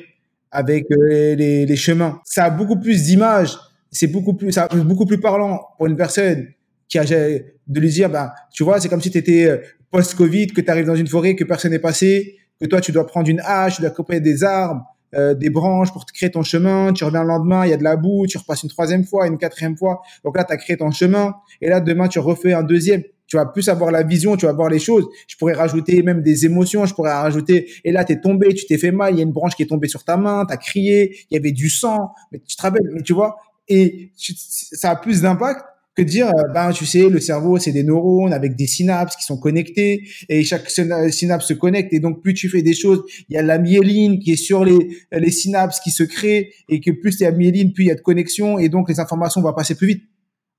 avec 0.51 0.85
les, 0.89 1.75
chemins, 1.75 2.21
ça 2.23 2.45
a 2.45 2.49
beaucoup 2.49 2.79
plus 2.79 3.03
d'images, 3.03 3.55
c'est 3.91 4.07
beaucoup 4.07 4.35
plus, 4.35 4.51
ça 4.51 4.67
beaucoup 4.67 5.05
plus 5.05 5.19
parlant 5.19 5.61
pour 5.77 5.87
une 5.87 5.95
personne 5.95 6.47
qui 6.87 6.97
a 6.97 7.03
de 7.03 7.79
lui 7.79 7.89
dire, 7.89 8.09
ben, 8.09 8.31
tu 8.51 8.63
vois, 8.63 8.79
c'est 8.79 8.89
comme 8.89 9.01
si 9.01 9.11
tu 9.11 9.17
étais 9.19 9.61
post-Covid, 9.91 10.47
que 10.47 10.61
tu 10.61 10.71
arrives 10.71 10.87
dans 10.87 10.95
une 10.95 11.07
forêt, 11.07 11.35
que 11.35 11.43
personne 11.43 11.71
n'est 11.71 11.79
passé, 11.79 12.39
que 12.59 12.65
toi, 12.65 12.81
tu 12.81 12.91
dois 12.91 13.07
prendre 13.07 13.29
une 13.29 13.41
hache, 13.43 13.75
tu 13.75 13.81
dois 13.81 13.91
couper 13.91 14.19
des 14.19 14.43
arbres, 14.43 14.83
euh, 15.15 15.33
des 15.33 15.49
branches 15.49 15.91
pour 15.91 16.05
te 16.05 16.13
créer 16.13 16.29
ton 16.29 16.43
chemin, 16.43 16.93
tu 16.93 17.03
reviens 17.03 17.23
le 17.23 17.29
lendemain, 17.29 17.65
il 17.65 17.69
y 17.71 17.73
a 17.73 17.77
de 17.77 17.83
la 17.83 17.95
boue, 17.95 18.27
tu 18.27 18.37
repasses 18.37 18.63
une 18.63 18.69
troisième 18.69 19.03
fois, 19.03 19.27
une 19.27 19.37
quatrième 19.37 19.75
fois, 19.75 20.01
donc 20.23 20.37
là, 20.37 20.43
tu 20.43 20.53
as 20.53 20.57
créé 20.57 20.77
ton 20.77 20.91
chemin, 20.91 21.33
et 21.61 21.69
là, 21.69 21.79
demain, 21.79 22.07
tu 22.07 22.19
refais 22.19 22.53
un 22.53 22.63
deuxième. 22.63 23.03
Tu 23.25 23.37
vas 23.37 23.45
plus 23.45 23.69
avoir 23.69 23.91
la 23.91 24.01
vision, 24.01 24.35
tu 24.37 24.47
vas 24.47 24.53
voir 24.53 24.69
les 24.69 24.79
choses. 24.79 25.07
Je 25.27 25.35
pourrais 25.35 25.53
rajouter 25.53 26.01
même 26.01 26.23
des 26.23 26.47
émotions, 26.47 26.85
je 26.85 26.95
pourrais 26.95 27.11
rajouter, 27.11 27.69
et 27.83 27.91
là, 27.91 28.03
t'es 28.03 28.19
tombé, 28.19 28.53
tu 28.53 28.65
t'es 28.65 28.77
fait 28.77 28.91
mal, 28.91 29.13
il 29.13 29.17
y 29.17 29.19
a 29.19 29.23
une 29.23 29.31
branche 29.31 29.55
qui 29.55 29.63
est 29.63 29.67
tombée 29.67 29.87
sur 29.87 30.03
ta 30.03 30.17
main, 30.17 30.45
t'as 30.47 30.57
crié, 30.57 31.15
il 31.29 31.35
y 31.35 31.37
avait 31.37 31.51
du 31.51 31.69
sang, 31.69 32.11
mais 32.31 32.39
tu 32.39 32.55
te 32.55 32.61
rappelles, 32.61 32.89
mais 32.93 33.01
tu 33.01 33.13
vois, 33.13 33.37
et 33.67 34.11
ça 34.15 34.91
a 34.91 34.95
plus 34.95 35.21
d'impact 35.21 35.63
que 35.99 36.03
dire, 36.05 36.27
euh, 36.27 36.43
ben, 36.53 36.71
tu 36.71 36.85
sais, 36.85 37.09
le 37.09 37.19
cerveau, 37.19 37.57
c'est 37.57 37.73
des 37.73 37.83
neurones 37.83 38.31
avec 38.31 38.55
des 38.55 38.67
synapses 38.67 39.17
qui 39.17 39.23
sont 39.23 39.37
connectés 39.37 40.07
et 40.29 40.43
chaque 40.43 40.69
synapse 40.69 41.45
se 41.45 41.53
connecte. 41.53 41.91
Et 41.93 41.99
donc, 41.99 42.21
plus 42.21 42.33
tu 42.33 42.47
fais 42.47 42.61
des 42.61 42.73
choses, 42.73 43.03
il 43.27 43.35
y 43.35 43.37
a 43.37 43.41
la 43.41 43.57
myéline 43.57 44.19
qui 44.19 44.31
est 44.31 44.37
sur 44.37 44.63
les, 44.63 44.79
les 45.11 45.31
synapses 45.31 45.81
qui 45.81 45.91
se 45.91 46.03
créent 46.03 46.51
et 46.69 46.79
que 46.79 46.91
plus 46.91 47.19
il 47.19 47.23
y 47.23 47.25
a 47.25 47.31
myéline, 47.31 47.73
plus 47.73 47.83
il 47.83 47.87
y 47.87 47.91
a 47.91 47.95
de 47.95 48.01
connexion 48.01 48.59
et 48.59 48.69
donc 48.69 48.87
les 48.89 48.99
informations 48.99 49.41
vont 49.41 49.53
passer 49.53 49.75
plus 49.75 49.87
vite. 49.87 50.03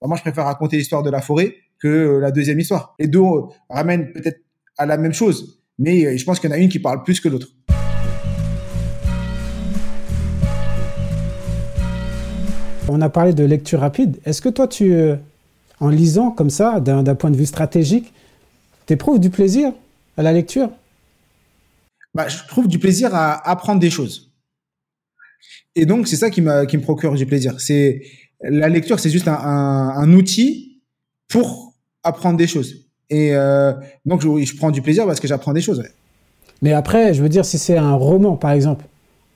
moi, 0.03 0.17
je 0.17 0.23
préfère 0.23 0.45
raconter 0.45 0.77
l'histoire 0.77 1.03
de 1.03 1.11
la 1.11 1.23
forêt 1.23 1.55
que 1.81 1.89
euh, 1.89 2.21
la 2.21 2.31
deuxième 2.31 2.61
histoire. 2.61 2.95
Les 2.99 3.07
deux 3.07 3.21
euh, 3.21 3.43
ramènent 3.71 4.13
peut-être 4.13 4.41
à 4.77 4.85
la 4.85 4.99
même 4.99 5.15
chose, 5.15 5.63
mais 5.79 6.19
je 6.19 6.25
pense 6.25 6.39
qu'il 6.39 6.51
y 6.51 6.53
en 6.53 6.57
a 6.57 6.59
une 6.59 6.69
qui 6.69 6.81
parle 6.81 7.03
plus 7.03 7.19
que 7.19 7.29
l'autre. 7.29 7.49
On 12.89 13.01
a 13.01 13.09
parlé 13.09 13.33
de 13.33 13.45
lecture 13.45 13.81
rapide. 13.81 14.19
Est-ce 14.25 14.43
que 14.43 14.49
toi, 14.49 14.67
tu, 14.67 14.93
en 15.81 15.89
lisant 15.89 16.31
comme 16.31 16.51
ça, 16.51 16.79
d'un 16.81 17.15
point 17.15 17.31
de 17.31 17.37
vue 17.37 17.47
stratégique, 17.47 18.13
tu 18.87 18.93
éprouves 18.93 19.19
du 19.19 19.31
plaisir 19.31 19.73
à 20.17 20.23
la 20.23 20.33
lecture? 20.33 20.71
Bah, 22.15 22.29
Je 22.29 22.39
trouve 22.49 22.69
du 22.69 22.79
plaisir 22.79 23.15
à 23.15 23.49
apprendre 23.49 23.81
des 23.81 23.91
choses. 23.91 24.31
Et 25.75 25.87
donc, 25.87 26.09
c'est 26.09 26.17
ça 26.17 26.31
qui, 26.31 26.43
qui 26.69 26.77
me 26.77 26.83
procure 26.83 27.15
du 27.15 27.27
plaisir. 27.27 27.61
C'est 27.61 28.03
La 28.43 28.69
lecture, 28.69 29.01
c'est 29.01 29.11
juste 29.11 29.29
un, 29.29 30.13
outil 30.13 30.83
pour 31.29 31.75
apprendre 32.03 32.37
des 32.37 32.47
choses. 32.47 32.87
Et 33.09 33.35
euh, 33.35 33.73
donc, 34.05 34.21
je, 34.23 34.57
prends 34.57 34.71
du 34.71 34.83
plaisir 34.83 35.07
parce 35.07 35.21
que 35.21 35.29
j'apprends 35.29 35.53
des 35.53 35.61
choses. 35.61 35.83
Mais 36.63 36.73
après, 36.73 37.15
je 37.15 37.23
veux 37.23 37.29
dire, 37.29 37.45
si 37.45 37.59
c'est 37.59 37.79
un 37.79 37.95
roman, 37.95 38.37
par 38.37 38.51
exemple, 38.51 38.85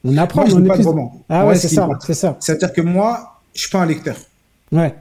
on 0.04 0.16
apprend. 0.18 0.42
Moi, 0.42 0.50
je 0.50 0.56
ne 0.56 0.68
pas 0.68 0.76
de 0.76 0.82
roman. 0.82 1.24
Ah 1.28 1.46
ouais, 1.46 1.54
c'est 1.54 1.68
ça, 1.68 1.88
c'est 2.04 2.14
ça. 2.14 2.36
C'est-à-dire 2.40 2.72
que 2.72 2.82
moi, 2.82 3.40
je 3.54 3.60
suis 3.60 3.70
pas 3.70 3.80
un 3.80 3.86
lecteur. 3.86 4.16
Ouais. 4.72 4.94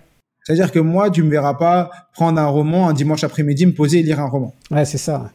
C'est-à-dire 0.43 0.71
que 0.71 0.79
moi, 0.79 1.09
tu 1.09 1.23
me 1.23 1.29
verras 1.29 1.53
pas 1.53 1.89
prendre 2.13 2.39
un 2.39 2.47
roman 2.47 2.89
un 2.89 2.93
dimanche 2.93 3.23
après-midi, 3.23 3.65
me 3.65 3.73
poser 3.73 3.99
et 3.99 4.03
lire 4.03 4.19
un 4.19 4.27
roman. 4.27 4.53
Ouais, 4.71 4.85
c'est 4.85 4.97
ça. 4.97 5.31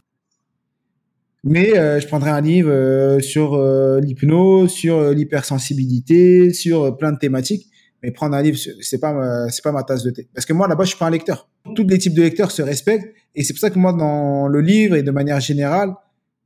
Mais 1.45 1.79
euh, 1.79 2.01
je 2.01 2.07
prendrai 2.07 2.31
un 2.31 2.41
livre 2.41 2.71
euh, 2.71 3.21
sur 3.21 3.55
euh, 3.55 4.01
l'hypnose, 4.01 4.71
sur 4.71 5.11
l'hypersensibilité, 5.13 6.53
sur 6.53 6.97
plein 6.97 7.13
de 7.13 7.19
thématiques. 7.19 7.69
Mais 8.03 8.11
prendre 8.11 8.37
un 8.37 8.43
livre, 8.43 8.59
c'est 8.81 9.01
pas 9.01 9.49
c'est 9.51 9.63
pas 9.63 9.73
ma 9.73 9.83
tasse 9.83 10.05
de 10.05 10.11
thé. 10.11 10.29
Parce 10.33 10.47
que 10.47 10.53
moi 10.53 10.69
là-bas, 10.69 10.85
je 10.85 10.91
suis 10.91 10.99
pas 10.99 11.07
un 11.07 11.11
lecteur. 11.11 11.49
Tous 11.75 11.85
les 11.85 11.99
types 11.99 12.15
de 12.15 12.23
lecteurs 12.23 12.53
se 12.53 12.63
respectent, 12.63 13.13
et 13.35 13.43
c'est 13.43 13.53
pour 13.53 13.61
ça 13.61 13.71
que 13.71 13.79
moi, 13.79 13.93
dans 13.93 14.47
le 14.47 14.61
livre 14.61 14.95
et 14.95 15.03
de 15.03 15.11
manière 15.11 15.41
générale, 15.41 15.95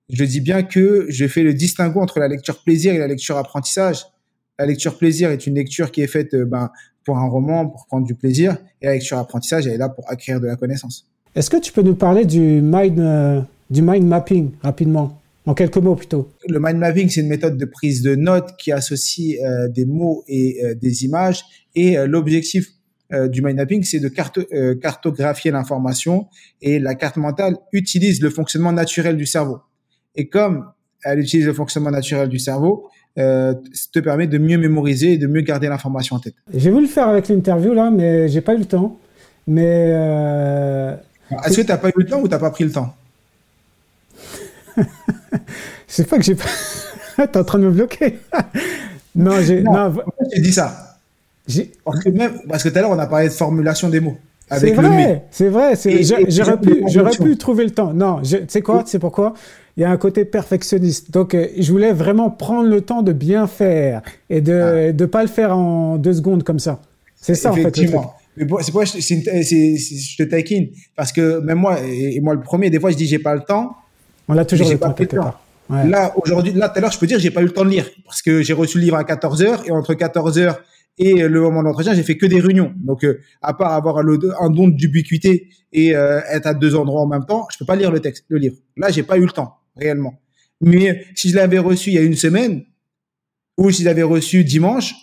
je 0.09 0.25
dis 0.25 0.41
bien 0.41 0.63
que 0.63 1.05
je 1.11 1.27
fais 1.27 1.43
le 1.43 1.53
distinguo 1.53 2.01
entre 2.01 2.21
la 2.21 2.29
lecture 2.29 2.63
plaisir 2.63 2.95
et 2.95 2.99
la 2.99 3.07
lecture 3.07 3.37
apprentissage. 3.37 4.07
La 4.59 4.65
lecture 4.65 4.97
plaisir 4.97 5.31
est 5.31 5.47
une 5.47 5.55
lecture 5.55 5.91
qui 5.91 6.01
est 6.01 6.07
faite 6.07 6.35
ben, 6.35 6.71
pour 7.05 7.19
un 7.19 7.29
roman, 7.29 7.69
pour 7.69 7.87
prendre 7.87 8.07
du 8.07 8.15
plaisir, 8.15 8.57
et 8.81 8.87
la 8.87 8.93
lecture 8.95 9.19
apprentissage, 9.19 9.67
elle 9.67 9.75
est 9.75 9.79
là 9.79 9.89
pour 9.89 10.11
acquérir 10.11 10.41
de 10.41 10.47
la 10.47 10.57
connaissance. 10.57 11.07
Est-ce 11.35 11.49
que 11.49 11.57
tu 11.57 11.73
peux 11.73 11.83
nous 11.83 11.95
parler 11.95 12.25
du 12.25 12.61
mind, 12.63 13.01
euh, 13.01 13.41
du 13.71 13.81
mind 13.81 14.07
mapping 14.07 14.51
rapidement 14.61 15.19
en 15.47 15.55
quelques 15.55 15.79
mots 15.79 15.95
plutôt? 15.95 16.31
Le 16.47 16.59
mind 16.61 16.79
mapping, 16.79 17.09
c'est 17.09 17.23
une 17.23 17.29
méthode 17.29 17.57
de 17.57 17.65
prise 17.65 18.03
de 18.03 18.15
notes 18.15 18.57
qui 18.59 18.71
associe 18.71 19.39
euh, 19.43 19.69
des 19.69 19.87
mots 19.87 20.25
et 20.29 20.63
euh, 20.63 20.75
des 20.75 21.05
images. 21.05 21.43
Et 21.75 21.97
l'objectif 22.07 22.69
du 23.31 23.43
mind 23.43 23.57
mapping, 23.57 23.83
c'est 23.83 23.99
de 23.99 24.09
cartographier 24.75 25.51
l'information. 25.51 26.27
Et 26.61 26.79
la 26.79 26.95
carte 26.95 27.17
mentale 27.17 27.57
utilise 27.73 28.21
le 28.21 28.29
fonctionnement 28.29 28.73
naturel 28.73 29.17
du 29.17 29.25
cerveau. 29.27 29.59
Et 30.15 30.29
comme 30.29 30.67
elle 31.05 31.19
utilise 31.19 31.47
le 31.47 31.53
fonctionnement 31.53 31.91
naturel 31.91 32.29
du 32.29 32.39
cerveau, 32.39 32.89
euh, 33.19 33.55
te 33.93 33.99
permet 34.01 34.27
de 34.27 34.39
mieux 34.39 34.59
mémoriser 34.59 35.13
et 35.13 35.19
de 35.19 35.27
mieux 35.27 35.43
garder 35.43 35.69
l'information 35.69 36.17
en 36.17 36.19
tête. 36.19 36.35
J'ai 36.55 36.71
voulu 36.71 36.87
le 36.87 36.91
faire 36.91 37.09
avec 37.09 37.29
l'interview 37.29 37.75
là, 37.75 37.91
mais 37.91 38.29
j'ai 38.29 38.41
pas 38.41 38.55
eu 38.55 38.59
le 38.59 38.65
temps. 38.65 38.99
Mais 39.47 39.91
euh... 39.93 40.95
est-ce 41.45 41.57
que 41.57 41.63
tu 41.63 41.69
n'as 41.69 41.79
pas 41.79 41.89
eu 41.89 41.95
le 41.97 42.07
temps 42.07 42.21
ou 42.21 42.29
tu 42.29 42.31
n'as 42.31 42.39
pas 42.39 42.51
pris 42.51 42.65
le 42.65 42.73
temps? 42.73 42.95
C'est 45.87 46.09
pas 46.09 46.17
que 46.17 46.25
j'ai 46.25 46.35
pas. 46.35 46.49
T'es 47.27 47.37
en 47.37 47.45
train 47.45 47.59
de 47.59 47.65
me 47.65 47.71
bloquer. 47.71 48.19
non, 49.15 49.41
j'ai. 49.43 49.63
Non, 49.63 49.95
j'ai 50.33 50.41
dit 50.41 50.53
ça. 50.53 50.93
Parce 51.85 52.03
que 52.03 52.09
même 52.09 52.41
parce 52.49 52.63
que 52.63 52.69
tout 52.69 52.79
à 52.79 52.81
l'heure 52.81 52.91
on 52.91 52.99
a 52.99 53.07
parlé 53.07 53.29
de 53.29 53.33
formulation 53.33 53.89
des 53.89 54.01
mots. 54.01 54.17
C'est 54.59 54.73
vrai, 54.73 55.25
c'est 55.31 55.49
vrai. 55.49 55.75
J'aurais 56.29 56.61
pu, 56.61 56.85
j'aurais 56.89 57.17
pu 57.17 57.37
trouver 57.37 57.65
le 57.65 57.71
temps. 57.71 57.93
Non, 57.93 58.21
tu 58.23 58.39
sais 58.49 58.63
quoi, 58.63 58.83
c'est 58.87 58.99
pourquoi? 58.99 59.35
Il 59.77 59.83
y 59.83 59.85
a 59.85 59.91
un 59.91 59.97
côté 59.97 60.27
perfectionniste. 60.27 61.11
Donc, 61.11 61.35
euh, 61.35 61.47
je 61.59 61.73
voulais 61.73 61.93
vraiment 61.95 62.29
prendre 62.31 62.69
le 62.69 62.83
temps 62.83 63.03
de 63.03 63.13
bien 63.13 63.47
faire 63.47 64.03
et 64.29 64.43
de 64.43 64.93
ne 64.93 65.05
ah. 65.05 65.09
pas 65.09 65.23
le 65.23 65.29
faire 65.29 65.57
en 65.57 65.97
deux 65.97 66.13
secondes 66.13 66.43
comme 66.43 66.59
ça. 66.59 66.83
C'est 67.17 67.35
ça, 67.35 67.53
en 67.53 67.55
fait. 67.55 67.75
Mais 68.37 68.47
c'est 68.61 68.73
pourquoi 68.73 68.85
je, 68.85 68.99
je, 68.99 70.17
te 70.17 70.23
taquine. 70.25 70.69
Parce 70.97 71.13
que 71.13 71.41
même 71.41 71.59
moi, 71.59 71.79
et, 71.81 72.21
moi 72.21 72.35
le 72.35 72.41
premier, 72.41 72.71
des 72.71 72.81
fois, 72.81 72.91
je 72.91 72.97
dis 72.97 73.07
j'ai 73.07 73.19
pas 73.19 73.35
le 73.35 73.43
temps. 73.43 73.77
On 74.29 74.37
a 74.37 74.45
toujours 74.45 74.71
le 74.71 74.79
temps, 74.79 74.93
quelque 74.93 75.17
part. 75.17 75.43
Là, 75.71 76.13
aujourd'hui, 76.17 76.53
là, 76.53 76.69
tout 76.69 76.79
à 76.79 76.81
l'heure, 76.83 76.93
je 76.93 76.99
peux 76.99 77.07
dire 77.07 77.19
j'ai 77.19 77.31
pas 77.31 77.41
eu 77.41 77.47
le 77.47 77.53
temps 77.53 77.65
de 77.65 77.71
lire. 77.71 77.89
Parce 78.05 78.21
que 78.21 78.43
j'ai 78.43 78.53
reçu 78.53 78.79
le 78.79 78.85
livre 78.85 78.97
à 78.97 79.05
14 79.05 79.43
heures 79.43 79.63
et 79.67 79.71
entre 79.71 79.95
14 79.95 80.39
heures 80.39 80.61
et 80.99 81.27
le 81.27 81.41
moment 81.41 81.63
d'entretien, 81.63 81.95
j'ai 81.95 82.03
fait 82.03 82.19
que 82.19 82.27
des 82.27 82.41
réunions. 82.41 82.75
Donc, 82.77 83.05
euh, 83.05 83.21
à 83.41 83.55
part 83.55 83.73
avoir 83.73 83.99
un 83.99 84.51
don 84.51 84.69
d'ubiquité 84.69 85.49
et 85.73 85.97
euh, 85.97 86.21
être 86.31 86.47
à 86.47 86.55
deux 86.55 86.75
endroits 86.75 87.01
en 87.01 87.07
même 87.07 87.25
temps, 87.25 87.47
je 87.51 87.59
peux 87.59 87.65
pas 87.65 87.77
lire 87.77 87.91
le 87.91 88.01
texte, 88.01 88.25
le 88.29 88.39
livre. 88.39 88.57
Là, 88.77 88.91
j'ai 88.91 89.03
pas 89.03 89.17
eu 89.17 89.25
le 89.25 89.31
temps 89.31 89.57
réellement. 89.77 90.21
Mais 90.61 91.05
si 91.15 91.31
je 91.31 91.37
l'avais 91.37 91.59
reçu 91.59 91.91
il 91.91 91.95
y 91.95 91.99
a 91.99 92.03
une 92.03 92.15
semaine, 92.15 92.65
ou 93.57 93.71
si 93.71 93.83
je 93.83 93.87
l'avais 93.87 94.03
reçu 94.03 94.45
dimanche, 94.45 94.95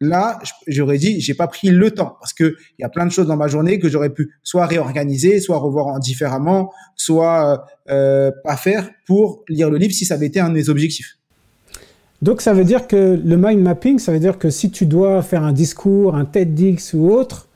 là, 0.00 0.38
j'aurais 0.66 0.98
dit, 0.98 1.20
j'ai 1.20 1.34
pas 1.34 1.46
pris 1.46 1.68
le 1.68 1.90
temps 1.90 2.16
parce 2.20 2.32
que 2.32 2.56
il 2.78 2.82
y 2.82 2.84
a 2.84 2.88
plein 2.88 3.06
de 3.06 3.12
choses 3.12 3.26
dans 3.26 3.36
ma 3.36 3.48
journée 3.48 3.78
que 3.78 3.88
j'aurais 3.88 4.10
pu 4.10 4.30
soit 4.42 4.66
réorganiser, 4.66 5.40
soit 5.40 5.58
revoir 5.58 5.98
différemment, 6.00 6.72
soit 6.96 7.66
euh, 7.88 8.30
pas 8.44 8.56
faire 8.56 8.90
pour 9.06 9.44
lire 9.48 9.70
le 9.70 9.78
livre 9.78 9.92
si 9.92 10.04
ça 10.04 10.14
avait 10.14 10.26
été 10.26 10.40
un 10.40 10.48
de 10.48 10.54
mes 10.54 10.68
objectifs. 10.68 11.19
Donc 12.22 12.42
ça 12.42 12.52
veut 12.52 12.64
dire 12.64 12.86
que 12.86 13.20
le 13.22 13.36
mind 13.36 13.60
mapping, 13.60 13.98
ça 13.98 14.12
veut 14.12 14.18
dire 14.18 14.38
que 14.38 14.50
si 14.50 14.70
tu 14.70 14.86
dois 14.86 15.22
faire 15.22 15.42
un 15.42 15.52
discours, 15.52 16.14
un 16.14 16.26
TEDx 16.26 16.92
ou 16.94 17.10
autre, 17.10 17.48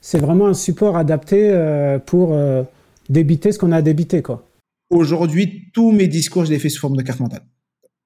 c'est 0.00 0.18
vraiment 0.18 0.46
un 0.46 0.54
support 0.54 0.96
adapté 0.96 1.50
euh, 1.50 1.98
pour 1.98 2.32
euh, 2.32 2.62
débiter 3.08 3.52
ce 3.52 3.58
qu'on 3.58 3.72
a 3.72 3.82
débité, 3.82 4.22
quoi. 4.22 4.48
Aujourd'hui, 4.90 5.70
tous 5.72 5.90
mes 5.90 6.06
discours, 6.06 6.44
je 6.44 6.50
les 6.50 6.58
fais 6.58 6.68
sous 6.68 6.80
forme 6.80 6.96
de 6.96 7.02
carte 7.02 7.20
mentale. 7.20 7.42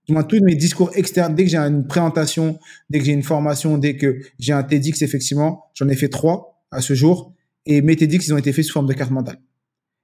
Tous 0.07 0.40
mes 0.40 0.55
discours 0.55 0.90
externes, 0.94 1.35
dès 1.35 1.44
que 1.44 1.50
j'ai 1.50 1.59
une 1.59 1.87
présentation, 1.87 2.61
dès 2.88 3.00
que 3.00 3.05
j'ai 3.05 3.12
une 3.12 3.24
formation, 3.24 3.76
dès 3.76 3.96
que 3.96 4.20
j'ai 4.38 4.52
un 4.52 4.62
TEDx, 4.62 5.02
effectivement, 5.02 5.64
j'en 5.74 5.88
ai 5.88 5.96
fait 5.96 6.09
trois 6.09 6.62
à 6.70 6.81
ce 6.81 6.94
jour. 6.94 7.33
Et 7.66 7.83
mes 7.83 7.96
TEDx, 7.96 8.29
ils 8.29 8.33
ont 8.33 8.38
été 8.38 8.52
faits 8.52 8.64
sous 8.64 8.72
forme 8.72 8.87
de 8.87 8.92
carte 8.92 9.11
mentale. 9.11 9.38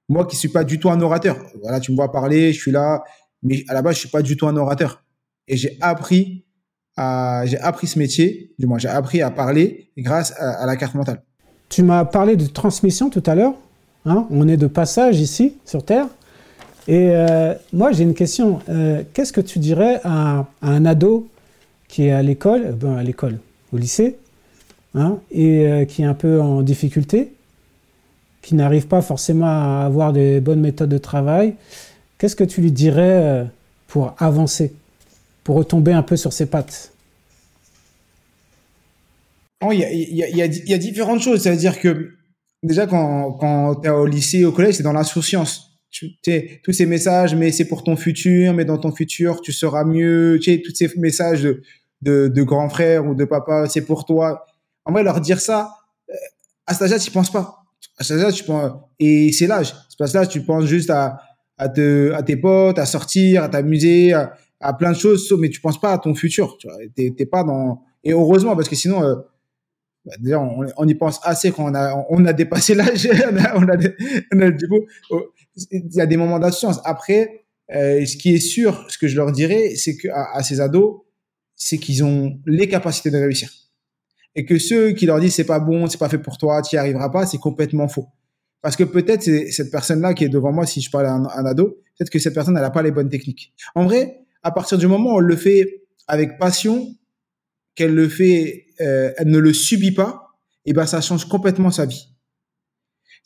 Moi 0.09 0.25
qui 0.25 0.35
suis 0.35 0.49
pas 0.49 0.65
du 0.65 0.77
tout 0.77 0.89
un 0.89 0.99
orateur, 0.99 1.37
voilà, 1.61 1.79
tu 1.79 1.91
me 1.91 1.95
vois 1.95 2.11
parler, 2.11 2.51
je 2.51 2.59
suis 2.59 2.71
là, 2.71 3.01
mais 3.43 3.63
à 3.69 3.73
la 3.73 3.81
base, 3.81 3.95
je 3.95 3.99
suis 4.01 4.09
pas 4.09 4.21
du 4.21 4.35
tout 4.35 4.45
un 4.45 4.57
orateur. 4.57 5.05
Et 5.47 5.57
j'ai 5.57 5.77
appris 5.81 6.45
à, 6.95 7.43
j'ai 7.45 7.59
appris 7.59 7.87
ce 7.87 7.99
métier, 7.99 8.53
du 8.59 8.65
moins, 8.65 8.77
j'ai 8.77 8.87
appris 8.87 9.21
à 9.21 9.31
parler 9.31 9.89
grâce 9.97 10.33
à, 10.37 10.65
la 10.65 10.75
carte 10.75 10.95
mentale. 10.95 11.21
Tu 11.69 11.83
m'as 11.83 12.05
parlé 12.05 12.35
de 12.35 12.45
transmission 12.45 13.09
tout 13.09 13.23
à 13.25 13.35
l'heure. 13.35 13.55
Hein 14.05 14.27
on 14.29 14.47
est 14.47 14.57
de 14.57 14.67
passage 14.67 15.19
ici, 15.19 15.55
sur 15.65 15.83
Terre. 15.83 16.07
Et 16.87 17.11
euh, 17.11 17.53
moi, 17.71 17.91
j'ai 17.91 18.03
une 18.03 18.13
question. 18.13 18.59
Euh, 18.69 19.03
qu'est-ce 19.13 19.31
que 19.33 19.41
tu 19.41 19.59
dirais 19.59 20.01
à, 20.03 20.45
un 20.61 20.85
ado 20.85 21.27
qui 21.87 22.07
est 22.07 22.11
à 22.11 22.21
l'école, 22.21 22.65
euh, 22.65 22.71
ben, 22.73 22.95
à 22.95 23.03
l'école, 23.03 23.39
au 23.71 23.77
lycée, 23.77 24.17
hein, 24.93 25.19
et 25.31 25.85
qui 25.87 26.01
est 26.01 26.05
un 26.05 26.13
peu 26.13 26.41
en 26.41 26.61
difficulté, 26.61 27.33
qui 28.41 28.55
n'arrive 28.55 28.87
pas 28.87 29.01
forcément 29.01 29.45
à 29.45 29.85
avoir 29.85 30.11
des 30.11 30.41
bonnes 30.41 30.59
méthodes 30.59 30.89
de 30.89 30.97
travail? 30.97 31.55
Qu'est-ce 32.17 32.35
que 32.35 32.43
tu 32.43 32.61
lui 32.61 32.71
dirais 32.71 33.47
pour 33.87 34.15
avancer, 34.17 34.73
pour 35.43 35.55
retomber 35.55 35.93
un 35.93 36.03
peu 36.03 36.15
sur 36.15 36.33
ses 36.33 36.45
pattes 36.45 36.93
Il 39.71 39.79
y, 39.79 40.73
a 40.73 40.77
différentes 40.77 41.21
choses. 41.21 41.41
C'est-à-dire 41.41 41.79
que 41.79 42.11
déjà, 42.63 42.87
quand, 42.87 43.75
tu 43.81 43.87
es 43.87 43.91
au 43.91 44.05
lycée, 44.05 44.45
au 44.45 44.51
collège, 44.51 44.75
c'est 44.75 44.83
dans 44.83 44.93
l'insouciance 44.93 45.73
tous 46.63 46.71
ces 46.71 46.85
messages, 46.85 47.35
mais 47.35 47.51
c'est 47.51 47.65
pour 47.65 47.83
ton 47.83 47.95
futur, 47.95 48.53
mais 48.53 48.65
dans 48.65 48.77
ton 48.77 48.91
futur, 48.91 49.41
tu 49.41 49.53
seras 49.53 49.83
mieux, 49.83 50.39
tu 50.41 50.61
tous 50.61 50.73
ces 50.73 50.91
messages 50.97 51.43
de, 51.43 51.61
de, 52.01 52.27
de 52.27 52.43
grand 52.43 52.69
frère 52.69 53.05
ou 53.05 53.13
de 53.13 53.25
papa, 53.25 53.67
c'est 53.69 53.85
pour 53.85 54.05
toi. 54.05 54.45
En 54.85 54.91
vrai, 54.91 55.03
leur 55.03 55.21
dire 55.21 55.39
ça, 55.39 55.69
euh, 56.09 56.13
à 56.65 56.73
cet 56.73 56.83
âge-là, 56.83 56.99
tu 56.99 57.11
penses 57.11 57.31
pas. 57.31 57.63
À 57.97 58.03
cet 58.03 58.17
âge-là, 58.17 58.31
tu 58.31 58.43
penses, 58.43 58.71
et 58.99 59.31
c'est 59.31 59.47
l'âge. 59.47 59.73
C'est 59.89 60.07
ce 60.07 60.17
là 60.17 60.25
tu 60.25 60.41
penses 60.41 60.65
juste 60.65 60.89
à, 60.89 61.19
à 61.57 61.69
te, 61.69 62.11
à 62.13 62.23
tes 62.23 62.37
potes, 62.37 62.79
à 62.79 62.85
sortir, 62.85 63.43
à 63.43 63.49
t'amuser, 63.49 64.13
à, 64.13 64.33
à, 64.63 64.73
plein 64.73 64.91
de 64.91 64.97
choses, 64.97 65.31
mais 65.39 65.49
tu 65.49 65.61
penses 65.61 65.79
pas 65.79 65.93
à 65.93 65.97
ton 65.97 66.15
futur, 66.15 66.57
tu 66.57 66.67
pas 67.25 67.43
dans, 67.43 67.83
et 68.03 68.11
heureusement, 68.11 68.55
parce 68.55 68.69
que 68.69 68.75
sinon, 68.75 69.03
euh, 69.03 69.15
bah, 70.05 70.13
déjà, 70.19 70.39
on, 70.41 70.87
y 70.87 70.95
pense 70.95 71.19
assez 71.23 71.51
quand 71.51 71.71
on 72.09 72.25
a, 72.25 72.33
dépassé 72.33 72.75
l'âge, 72.75 73.07
on 73.55 73.67
a, 73.67 74.51
du 74.51 74.67
coup, 74.67 74.81
oh, 75.09 75.23
il 75.71 75.93
y 75.93 76.01
a 76.01 76.05
des 76.05 76.17
moments 76.17 76.39
d'insouciance. 76.39 76.81
Après, 76.83 77.45
euh, 77.73 78.05
ce 78.05 78.17
qui 78.17 78.35
est 78.35 78.39
sûr, 78.39 78.85
ce 78.89 78.97
que 78.97 79.07
je 79.07 79.15
leur 79.15 79.31
dirais, 79.31 79.75
c'est 79.75 79.95
qu'à 79.95 80.31
à 80.33 80.43
ces 80.43 80.59
ados, 80.59 81.01
c'est 81.55 81.77
qu'ils 81.77 82.03
ont 82.03 82.37
les 82.45 82.67
capacités 82.67 83.09
de 83.09 83.17
réussir. 83.17 83.49
Et 84.35 84.45
que 84.45 84.57
ceux 84.57 84.91
qui 84.91 85.05
leur 85.05 85.19
disent 85.19 85.35
c'est 85.35 85.45
pas 85.45 85.59
bon, 85.59 85.87
c'est 85.87 85.99
pas 85.99 86.09
fait 86.09 86.17
pour 86.17 86.37
toi, 86.37 86.61
tu 86.61 86.75
n'y 86.75 86.79
arriveras 86.79 87.09
pas, 87.09 87.25
c'est 87.25 87.37
complètement 87.37 87.87
faux. 87.87 88.07
Parce 88.61 88.75
que 88.75 88.83
peut-être 88.83 89.23
cette 89.51 89.71
personne-là 89.71 90.13
qui 90.13 90.23
est 90.23 90.29
devant 90.29 90.51
moi, 90.51 90.65
si 90.65 90.81
je 90.81 90.89
parle 90.89 91.05
à 91.05 91.13
un, 91.13 91.45
ado, 91.45 91.81
peut-être 91.97 92.09
que 92.09 92.19
cette 92.19 92.33
personne, 92.33 92.55
elle 92.57 92.63
n'a 92.63 92.71
pas 92.71 92.81
les 92.81 92.91
bonnes 92.91 93.09
techniques. 93.09 93.53
En 93.75 93.85
vrai, 93.85 94.22
à 94.43 94.51
partir 94.51 94.77
du 94.77 94.87
moment 94.87 95.15
où 95.15 95.19
elle 95.19 95.25
le 95.25 95.35
fait 95.35 95.83
avec 96.07 96.37
passion, 96.37 96.95
qu'elle 97.75 97.95
le 97.95 98.07
fait, 98.07 98.67
euh, 98.81 99.11
elle 99.17 99.29
ne 99.29 99.39
le 99.39 99.53
subit 99.53 99.91
pas, 99.91 100.27
et 100.65 100.69
eh 100.69 100.73
ben 100.73 100.85
ça 100.85 101.01
change 101.01 101.25
complètement 101.25 101.71
sa 101.71 101.85
vie. 101.85 102.07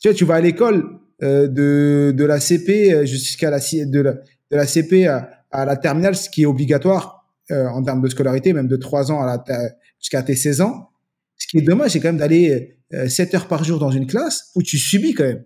Tu 0.00 0.08
vois, 0.08 0.14
tu 0.14 0.24
vas 0.24 0.36
à 0.36 0.40
l'école 0.40 1.00
euh, 1.22 1.48
de, 1.48 2.14
de 2.16 2.24
la 2.24 2.38
CP 2.38 2.92
euh, 2.92 3.04
jusqu'à 3.04 3.50
la 3.50 3.58
de 3.58 4.00
la, 4.00 4.12
de 4.12 4.56
la 4.56 4.66
CP 4.66 5.06
à, 5.06 5.30
à 5.50 5.64
la 5.64 5.76
terminale, 5.76 6.14
ce 6.14 6.30
qui 6.30 6.42
est 6.42 6.46
obligatoire 6.46 7.26
euh, 7.50 7.66
en 7.66 7.82
termes 7.82 8.02
de 8.02 8.08
scolarité, 8.08 8.52
même 8.52 8.68
de 8.68 8.76
3 8.76 9.10
ans 9.10 9.20
à 9.20 9.26
la 9.26 9.68
jusqu'à 9.98 10.22
tes 10.22 10.36
16 10.36 10.60
ans. 10.60 10.90
Ce 11.36 11.48
qui 11.48 11.58
est 11.58 11.62
dommage, 11.62 11.92
c'est 11.92 12.00
quand 12.00 12.08
même 12.08 12.18
d'aller 12.18 12.78
7 13.08 13.34
heures 13.34 13.48
par 13.48 13.64
jour 13.64 13.78
dans 13.78 13.90
une 13.90 14.06
classe 14.06 14.50
où 14.54 14.62
tu 14.62 14.78
subis 14.78 15.14
quand 15.14 15.24
même. 15.24 15.44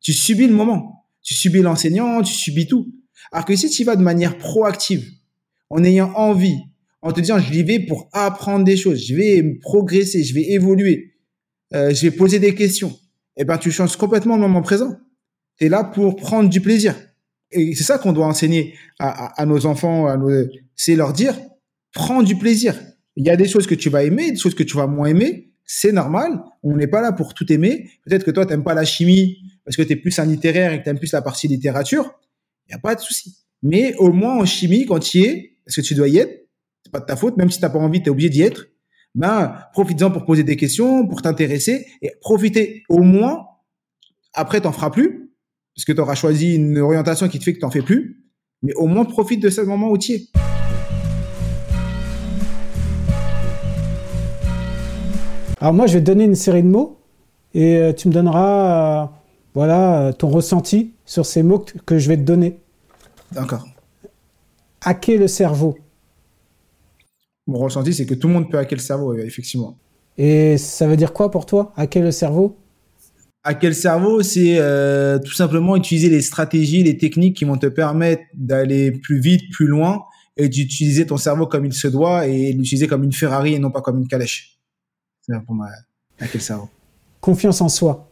Tu 0.00 0.12
subis 0.12 0.46
le 0.46 0.54
moment. 0.54 1.06
Tu 1.22 1.34
subis 1.34 1.62
l'enseignant, 1.62 2.22
tu 2.22 2.32
subis 2.32 2.66
tout. 2.66 2.92
Alors 3.30 3.44
que 3.44 3.54
si 3.54 3.70
tu 3.70 3.84
vas 3.84 3.96
de 3.96 4.02
manière 4.02 4.38
proactive, 4.38 5.08
en 5.70 5.84
ayant 5.84 6.12
envie, 6.14 6.58
en 7.00 7.12
te 7.12 7.20
disant 7.20 7.38
je 7.38 7.52
y 7.52 7.62
vais 7.62 7.80
pour 7.80 8.08
apprendre 8.12 8.64
des 8.64 8.76
choses, 8.76 9.04
je 9.06 9.14
vais 9.14 9.58
progresser, 9.60 10.24
je 10.24 10.34
vais 10.34 10.50
évoluer, 10.50 11.14
euh, 11.74 11.94
je 11.94 12.02
vais 12.02 12.10
poser 12.10 12.38
des 12.38 12.54
questions, 12.54 12.98
eh 13.36 13.44
ben 13.44 13.58
tu 13.58 13.70
changes 13.70 13.96
complètement 13.96 14.36
le 14.36 14.42
moment 14.42 14.62
présent. 14.62 14.96
Tu 15.58 15.66
es 15.66 15.68
là 15.68 15.84
pour 15.84 16.16
prendre 16.16 16.48
du 16.48 16.60
plaisir. 16.60 16.94
Et 17.50 17.74
c'est 17.74 17.84
ça 17.84 17.98
qu'on 17.98 18.12
doit 18.12 18.26
enseigner 18.26 18.74
à, 18.98 19.40
à, 19.40 19.46
nos 19.46 19.66
enfants, 19.66 20.06
à 20.06 20.16
nos, 20.16 20.30
c'est 20.74 20.96
leur 20.96 21.12
dire 21.12 21.34
prends 21.92 22.22
du 22.22 22.36
plaisir. 22.36 22.74
Il 23.16 23.26
y 23.26 23.30
a 23.30 23.36
des 23.36 23.46
choses 23.46 23.66
que 23.66 23.74
tu 23.74 23.90
vas 23.90 24.04
aimer, 24.04 24.30
des 24.30 24.38
choses 24.38 24.54
que 24.54 24.62
tu 24.62 24.76
vas 24.76 24.86
moins 24.86 25.08
aimer, 25.08 25.52
c'est 25.64 25.92
normal. 25.92 26.42
On 26.62 26.76
n'est 26.76 26.86
pas 26.86 27.00
là 27.00 27.12
pour 27.12 27.34
tout 27.34 27.50
aimer. 27.52 27.90
Peut-être 28.04 28.24
que 28.24 28.30
toi, 28.30 28.46
tu 28.46 28.52
n'aimes 28.52 28.64
pas 28.64 28.74
la 28.74 28.84
chimie 28.84 29.38
parce 29.64 29.76
que 29.76 29.82
tu 29.82 29.92
es 29.92 29.96
plus 29.96 30.18
un 30.18 30.26
littéraire 30.26 30.72
et 30.72 30.78
que 30.78 30.84
tu 30.84 30.90
aimes 30.90 30.98
plus 30.98 31.12
la 31.12 31.22
partie 31.22 31.48
littérature. 31.48 32.18
Il 32.66 32.70
n'y 32.70 32.74
a 32.74 32.78
pas 32.78 32.94
de 32.94 33.00
souci. 33.00 33.36
Mais 33.62 33.94
au 33.96 34.12
moins 34.12 34.38
en 34.38 34.44
chimie, 34.44 34.86
quand 34.86 34.98
tu 34.98 35.18
y 35.18 35.24
es, 35.24 35.56
parce 35.64 35.76
que 35.76 35.80
tu 35.80 35.94
dois 35.94 36.08
y 36.08 36.18
être, 36.18 36.48
pas 36.90 37.00
de 37.00 37.06
ta 37.06 37.16
faute, 37.16 37.36
même 37.36 37.50
si 37.50 37.60
t'as 37.60 37.70
pas 37.70 37.78
envie, 37.78 38.02
tu 38.02 38.06
es 38.06 38.10
obligé 38.10 38.28
d'y 38.28 38.42
être. 38.42 38.66
Ben, 39.14 39.56
profites-en 39.72 40.10
pour 40.10 40.24
poser 40.24 40.42
des 40.42 40.56
questions, 40.56 41.06
pour 41.06 41.22
t'intéresser 41.22 41.86
et 42.02 42.12
profiter 42.20 42.82
au 42.88 43.02
moins. 43.02 43.46
Après, 44.34 44.60
t'en 44.60 44.72
feras 44.72 44.90
plus 44.90 45.30
parce 45.74 45.84
que 45.86 45.92
tu 45.92 46.00
auras 46.00 46.14
choisi 46.14 46.54
une 46.54 46.78
orientation 46.78 47.28
qui 47.28 47.38
te 47.38 47.44
fait 47.44 47.54
que 47.54 47.60
t'en 47.60 47.70
fais 47.70 47.82
plus. 47.82 48.22
Mais 48.62 48.74
au 48.74 48.86
moins, 48.86 49.04
profite 49.04 49.42
de 49.42 49.48
ce 49.48 49.62
moment 49.62 49.90
où 49.90 49.98
tu 49.98 50.12
es. 50.12 50.28
Alors 55.60 55.72
moi, 55.72 55.86
je 55.86 55.94
vais 55.94 56.00
te 56.00 56.06
donner 56.06 56.24
une 56.24 56.34
série 56.34 56.62
de 56.62 56.68
mots 56.68 57.00
et 57.54 57.76
euh, 57.76 57.92
tu 57.92 58.08
me 58.08 58.12
donneras, 58.12 59.04
euh, 59.04 59.06
voilà, 59.54 60.00
euh, 60.00 60.12
ton 60.12 60.28
ressenti 60.28 60.92
sur 61.04 61.26
ces 61.26 61.42
mots 61.42 61.64
que 61.86 61.98
je 61.98 62.08
vais 62.08 62.16
te 62.16 62.22
donner. 62.22 62.58
D'accord. 63.32 63.66
Hacker 64.80 65.18
le 65.18 65.28
cerveau 65.28 65.76
mon 67.46 67.58
ressenti, 67.58 67.92
c'est 67.92 68.06
que 68.06 68.14
tout 68.14 68.28
le 68.28 68.34
monde 68.34 68.50
peut 68.50 68.58
hacker 68.58 68.78
le 68.78 68.82
cerveau, 68.82 69.14
effectivement. 69.14 69.76
Et 70.16 70.58
ça 70.58 70.86
veut 70.86 70.96
dire 70.96 71.12
quoi 71.12 71.30
pour 71.30 71.46
toi, 71.46 71.72
hacker 71.76 72.02
le 72.02 72.12
cerveau? 72.12 72.56
Hacker 73.44 73.70
le 73.70 73.74
cerveau, 73.74 74.22
c'est 74.22 74.58
euh, 74.58 75.18
tout 75.18 75.32
simplement 75.32 75.74
utiliser 75.74 76.08
les 76.08 76.22
stratégies, 76.22 76.84
les 76.84 76.96
techniques 76.96 77.36
qui 77.36 77.44
vont 77.44 77.56
te 77.56 77.66
permettre 77.66 78.22
d'aller 78.34 78.92
plus 78.92 79.18
vite, 79.18 79.42
plus 79.50 79.66
loin, 79.66 80.04
et 80.36 80.48
d'utiliser 80.48 81.06
ton 81.06 81.16
cerveau 81.16 81.46
comme 81.46 81.64
il 81.64 81.72
se 81.72 81.88
doit, 81.88 82.26
et 82.28 82.52
l'utiliser 82.52 82.86
comme 82.86 83.02
une 83.02 83.12
Ferrari 83.12 83.54
et 83.54 83.58
non 83.58 83.70
pas 83.70 83.80
comme 83.80 83.98
une 83.98 84.06
calèche. 84.06 84.58
C'est 85.22 85.34
pour 85.44 85.54
moi, 85.54 85.66
hacker 86.20 86.34
le 86.34 86.40
cerveau. 86.40 86.68
Confiance 87.20 87.60
en 87.60 87.68
soi. 87.68 88.11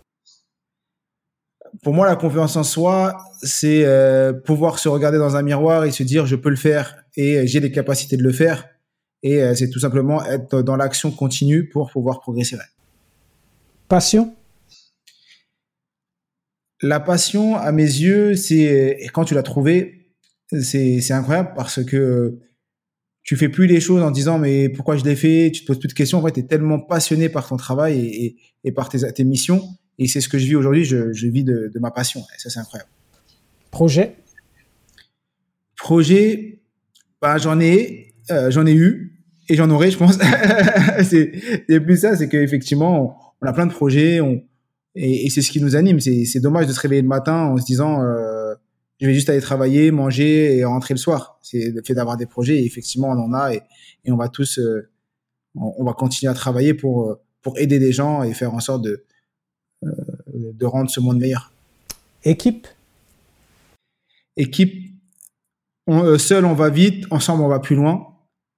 Pour 1.82 1.94
moi, 1.94 2.06
la 2.06 2.16
confiance 2.16 2.56
en 2.56 2.62
soi, 2.62 3.16
c'est 3.42 3.84
euh, 3.84 4.32
pouvoir 4.32 4.78
se 4.78 4.88
regarder 4.88 5.18
dans 5.18 5.36
un 5.36 5.42
miroir 5.42 5.84
et 5.84 5.90
se 5.90 6.02
dire 6.02 6.26
je 6.26 6.36
peux 6.36 6.50
le 6.50 6.56
faire 6.56 7.04
et 7.16 7.46
j'ai 7.46 7.60
les 7.60 7.72
capacités 7.72 8.16
de 8.16 8.22
le 8.22 8.32
faire 8.32 8.68
et 9.22 9.42
euh, 9.42 9.54
c'est 9.54 9.70
tout 9.70 9.80
simplement 9.80 10.24
être 10.24 10.62
dans 10.62 10.76
l'action 10.76 11.10
continue 11.10 11.68
pour 11.68 11.90
pouvoir 11.90 12.20
progresser. 12.20 12.56
Passion? 13.88 14.34
La 16.82 17.00
passion, 17.00 17.56
à 17.56 17.72
mes 17.72 17.82
yeux, 17.82 18.34
c'est 18.36 18.98
quand 19.12 19.24
tu 19.24 19.34
l'as 19.34 19.42
trouvée, 19.42 20.06
c'est 20.62 21.12
incroyable 21.12 21.52
parce 21.54 21.84
que 21.84 22.38
tu 23.22 23.36
fais 23.36 23.50
plus 23.50 23.66
les 23.66 23.80
choses 23.80 24.02
en 24.02 24.10
disant 24.10 24.38
mais 24.38 24.70
pourquoi 24.70 24.96
je 24.96 25.04
l'ai 25.04 25.16
fait, 25.16 25.50
tu 25.52 25.62
te 25.62 25.66
poses 25.66 25.78
plus 25.78 25.88
de 25.88 25.92
questions. 25.92 26.18
En 26.18 26.22
fait, 26.24 26.32
tu 26.32 26.40
es 26.40 26.44
tellement 26.44 26.80
passionné 26.80 27.28
par 27.28 27.46
ton 27.46 27.56
travail 27.56 28.00
et, 28.00 28.36
et, 28.64 28.72
par 28.72 28.88
tes, 28.88 29.12
tes, 29.12 29.24
missions. 29.24 29.62
Et 30.00 30.08
c'est 30.08 30.22
ce 30.22 30.30
que 30.30 30.38
je 30.38 30.46
vis 30.46 30.56
aujourd'hui, 30.56 30.84
je, 30.84 31.12
je, 31.12 31.26
vis 31.28 31.44
de, 31.44 31.70
de, 31.72 31.78
ma 31.78 31.90
passion. 31.90 32.20
Et 32.20 32.40
ça, 32.40 32.48
c'est 32.48 32.58
incroyable. 32.58 32.88
Projet? 33.70 34.16
Projet, 35.76 36.62
bah, 37.20 37.36
j'en 37.36 37.60
ai, 37.60 38.14
euh, 38.30 38.50
j'en 38.50 38.66
ai 38.66 38.72
eu 38.72 39.20
et 39.50 39.54
j'en 39.56 39.68
aurai, 39.68 39.90
je 39.90 39.98
pense. 39.98 40.18
c'est 41.04 41.80
plus 41.80 42.00
ça, 42.00 42.16
c'est 42.16 42.30
qu'effectivement, 42.30 43.34
on, 43.42 43.46
a 43.46 43.52
plein 43.52 43.66
de 43.66 43.72
projets, 43.72 44.20
on, 44.22 44.42
et, 44.94 45.26
et 45.26 45.30
c'est 45.30 45.42
ce 45.42 45.50
qui 45.50 45.60
nous 45.60 45.76
anime. 45.76 46.00
C'est 46.00 46.40
dommage 46.40 46.66
de 46.66 46.72
se 46.72 46.80
réveiller 46.80 47.02
le 47.02 47.08
matin 47.08 47.34
en 47.34 47.58
se 47.58 47.66
disant, 47.66 48.02
euh, 48.02 48.54
je 49.02 49.06
vais 49.06 49.12
juste 49.12 49.28
aller 49.28 49.42
travailler, 49.42 49.90
manger 49.90 50.56
et 50.56 50.64
rentrer 50.64 50.94
le 50.94 50.98
soir. 50.98 51.38
C'est 51.42 51.72
le 51.72 51.82
fait 51.82 51.92
d'avoir 51.92 52.16
des 52.16 52.26
projets. 52.26 52.56
Et 52.56 52.64
effectivement, 52.64 53.08
on 53.08 53.18
en 53.18 53.34
a 53.34 53.52
et, 53.52 53.60
et 54.06 54.12
on 54.12 54.16
va 54.16 54.30
tous, 54.30 54.58
euh, 54.58 54.88
on, 55.54 55.84
va 55.84 55.92
continuer 55.92 56.30
à 56.30 56.34
travailler 56.34 56.72
pour 56.72 57.18
pour 57.42 57.58
aider 57.58 57.78
des 57.78 57.92
gens 57.92 58.22
et 58.22 58.34
faire 58.34 58.54
en 58.54 58.60
sorte 58.60 58.82
de 58.84 59.04
de 59.82 60.66
rendre 60.66 60.90
ce 60.90 61.00
monde 61.00 61.18
meilleur. 61.18 61.52
Équipe? 62.24 62.66
Équipe. 64.36 64.92
On, 65.86 66.18
seul, 66.18 66.44
on 66.44 66.54
va 66.54 66.68
vite. 66.68 67.06
Ensemble, 67.10 67.42
on 67.42 67.48
va 67.48 67.58
plus 67.58 67.76
loin 67.76 68.06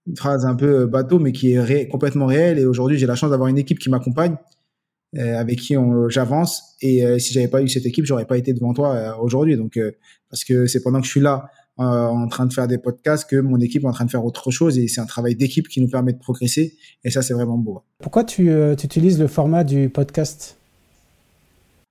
une 0.07 0.17
phrase 0.17 0.45
un 0.45 0.55
peu 0.55 0.81
euh, 0.81 0.87
bateau, 0.87 1.19
mais 1.19 1.33
qui 1.33 1.53
est 1.53 1.89
complètement 1.89 2.27
réelle. 2.27 2.59
Et 2.59 2.65
aujourd'hui, 2.65 2.99
j'ai 2.99 3.07
la 3.07 3.15
chance 3.15 3.31
d'avoir 3.31 3.49
une 3.49 3.59
équipe 3.59 3.79
qui 3.79 3.91
m'accompagne, 3.91 4.37
euh, 5.17 5.39
avec 5.39 5.59
qui 5.59 5.77
j'avance. 6.09 6.75
Et 6.81 7.05
euh, 7.05 7.19
si 7.19 7.33
j'avais 7.33 7.49
pas 7.49 7.63
eu 7.63 7.69
cette 7.69 7.87
équipe, 7.87 8.05
j'aurais 8.05 8.27
pas 8.27 8.39
été 8.39 8.53
devant 8.53 8.75
toi 8.75 8.95
euh, 8.95 9.15
aujourd'hui. 9.21 9.57
Donc, 9.57 9.79
parce 10.31 10.45
que 10.45 10.67
c'est 10.67 10.83
pendant 10.83 11.01
que 11.01 11.07
je 11.07 11.11
suis 11.11 11.21
là 11.21 11.49
en 11.79 12.29
train 12.29 12.47
de 12.47 12.53
faire 12.53 12.69
des 12.69 12.79
podcasts 12.79 13.29
que 13.29 13.37
mon 13.37 13.59
équipe 13.59 13.83
est 13.83 13.87
en 13.87 13.93
train 13.93 14.05
de 14.05 14.11
faire 14.11 14.25
autre 14.25 14.51
chose. 14.51 14.79
Et 14.79 14.89
c'est 14.89 15.01
un 15.01 15.07
travail 15.07 15.35
d'équipe 15.35 15.69
qui 15.69 15.81
nous 15.81 15.89
permet 15.89 16.13
de 16.13 16.19
progresser. 16.19 16.77
Et 17.03 17.11
ça, 17.11 17.23
c'est 17.23 17.35
vraiment 17.35 17.57
beau. 17.57 17.83
Pourquoi 17.99 18.25
tu, 18.25 18.51
tu 18.77 18.87
utilises 18.87 19.19
le 19.19 19.27
format 19.27 19.65
du 19.65 19.89
podcast? 19.89 20.59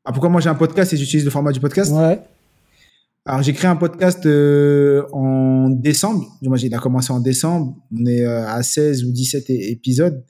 Ah, 0.04 0.12
pourquoi 0.12 0.30
moi 0.30 0.42
j'ai 0.42 0.50
un 0.50 0.56
podcast 0.56 0.94
et 0.94 0.98
j'utilise 0.98 1.26
le 1.26 1.32
format 1.32 1.52
du 1.52 1.60
podcast 1.60 1.92
Ouais. 1.92 2.20
Alors 3.26 3.44
j'ai 3.44 3.54
créé 3.54 3.70
un 3.70 3.76
podcast 3.76 4.26
euh, 4.26 5.06
en 5.12 5.70
décembre. 5.70 6.26
Moi, 6.42 6.58
il 6.60 6.74
a 6.74 6.80
commencé 6.80 7.14
en 7.14 7.20
décembre. 7.20 7.76
On 7.96 8.06
est 8.08 8.26
euh, 8.26 8.48
à 8.48 8.64
16 8.64 9.04
ou 9.04 9.12
17 9.12 9.50
épisodes. 9.50 10.24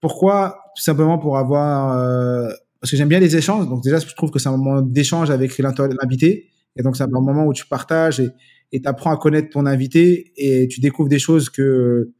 Pourquoi? 0.00 0.60
Tout 0.76 0.82
simplement 0.82 1.18
pour 1.18 1.36
avoir 1.36 1.98
euh, 1.98 2.48
parce 2.80 2.92
que 2.92 2.96
j'aime 2.96 3.08
bien 3.08 3.18
les 3.18 3.34
échanges. 3.36 3.68
Donc 3.68 3.82
déjà, 3.82 3.98
je 3.98 4.06
trouve 4.14 4.30
que 4.30 4.38
c'est 4.38 4.48
un 4.48 4.56
moment 4.56 4.82
d'échange 4.82 5.30
avec 5.30 5.58
l'invité. 5.58 6.48
Et 6.76 6.82
donc 6.82 6.96
c'est 6.96 7.02
un 7.02 7.08
moment 7.08 7.44
où 7.44 7.52
tu 7.52 7.66
partages 7.66 8.20
et 8.20 8.80
tu 8.80 8.88
apprends 8.88 9.10
à 9.10 9.16
connaître 9.16 9.50
ton 9.50 9.66
invité 9.66 10.32
et 10.36 10.68
tu 10.68 10.80
découvres 10.80 11.08
des 11.08 11.18
choses 11.18 11.50
que 11.50 12.12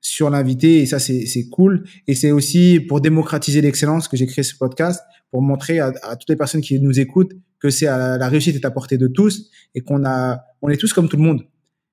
sur 0.00 0.30
l'invité 0.30 0.80
et 0.80 0.86
ça 0.86 0.98
c'est 0.98 1.48
cool 1.50 1.84
et 2.06 2.14
c'est 2.14 2.30
aussi 2.30 2.80
pour 2.80 3.00
démocratiser 3.00 3.60
l'excellence 3.60 4.08
que 4.08 4.16
j'ai 4.16 4.26
créé 4.26 4.44
ce 4.44 4.56
podcast 4.56 5.02
pour 5.30 5.42
montrer 5.42 5.80
à, 5.80 5.92
à, 6.02 6.16
toutes 6.16 6.28
les 6.28 6.36
personnes 6.36 6.60
qui 6.60 6.78
nous 6.80 7.00
écoutent 7.00 7.32
que 7.58 7.70
c'est 7.70 7.86
la 7.86 8.28
réussite 8.28 8.54
est 8.56 8.64
à 8.64 8.70
portée 8.70 8.98
de 8.98 9.08
tous 9.08 9.50
et 9.74 9.80
qu'on 9.80 10.04
a, 10.04 10.44
on 10.62 10.68
est 10.68 10.76
tous 10.76 10.92
comme 10.92 11.08
tout 11.08 11.16
le 11.16 11.22
monde 11.22 11.42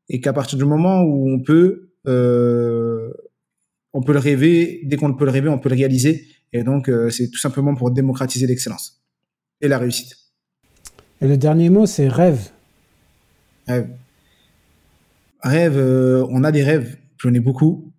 et 0.10 0.20
qu'à 0.22 0.34
partir 0.34 0.58
du 0.58 0.66
moment 0.66 1.02
où 1.02 1.30
on 1.30 1.40
peut, 1.40 1.92
euh, 2.08 3.12
on 3.94 4.02
peut 4.02 4.14
le 4.14 4.20
rêver, 4.20 4.82
dès 4.84 4.98
qu'on 4.98 5.14
peut 5.14 5.26
le 5.26 5.32
rêver, 5.32 5.50
on 5.50 5.60
peut 5.60 5.70
le 5.70 5.76
réaliser. 5.76 6.28
Et 6.52 6.64
donc, 6.64 6.90
euh, 6.90 7.10
c'est 7.10 7.30
tout 7.30 7.40
simplement 7.40 7.76
pour 7.76 7.92
démocratiser 7.92 8.48
l'excellence 8.48 9.02
et 9.62 9.68
la 9.68 9.78
réussite. 9.78 10.16
Et 11.22 11.28
le 11.28 11.38
dernier 11.38 11.70
mot, 11.70 11.86
c'est 11.86 12.08
rêve. 12.08 12.50
Rêve. 13.68 13.90
Rêve, 15.42 15.78
euh, 15.78 16.26
on 16.30 16.44
a 16.44 16.52
des 16.52 16.64
rêves. 16.64 16.98
J'en 17.18 17.34
ai 17.34 17.40
beaucoup. 17.40 17.93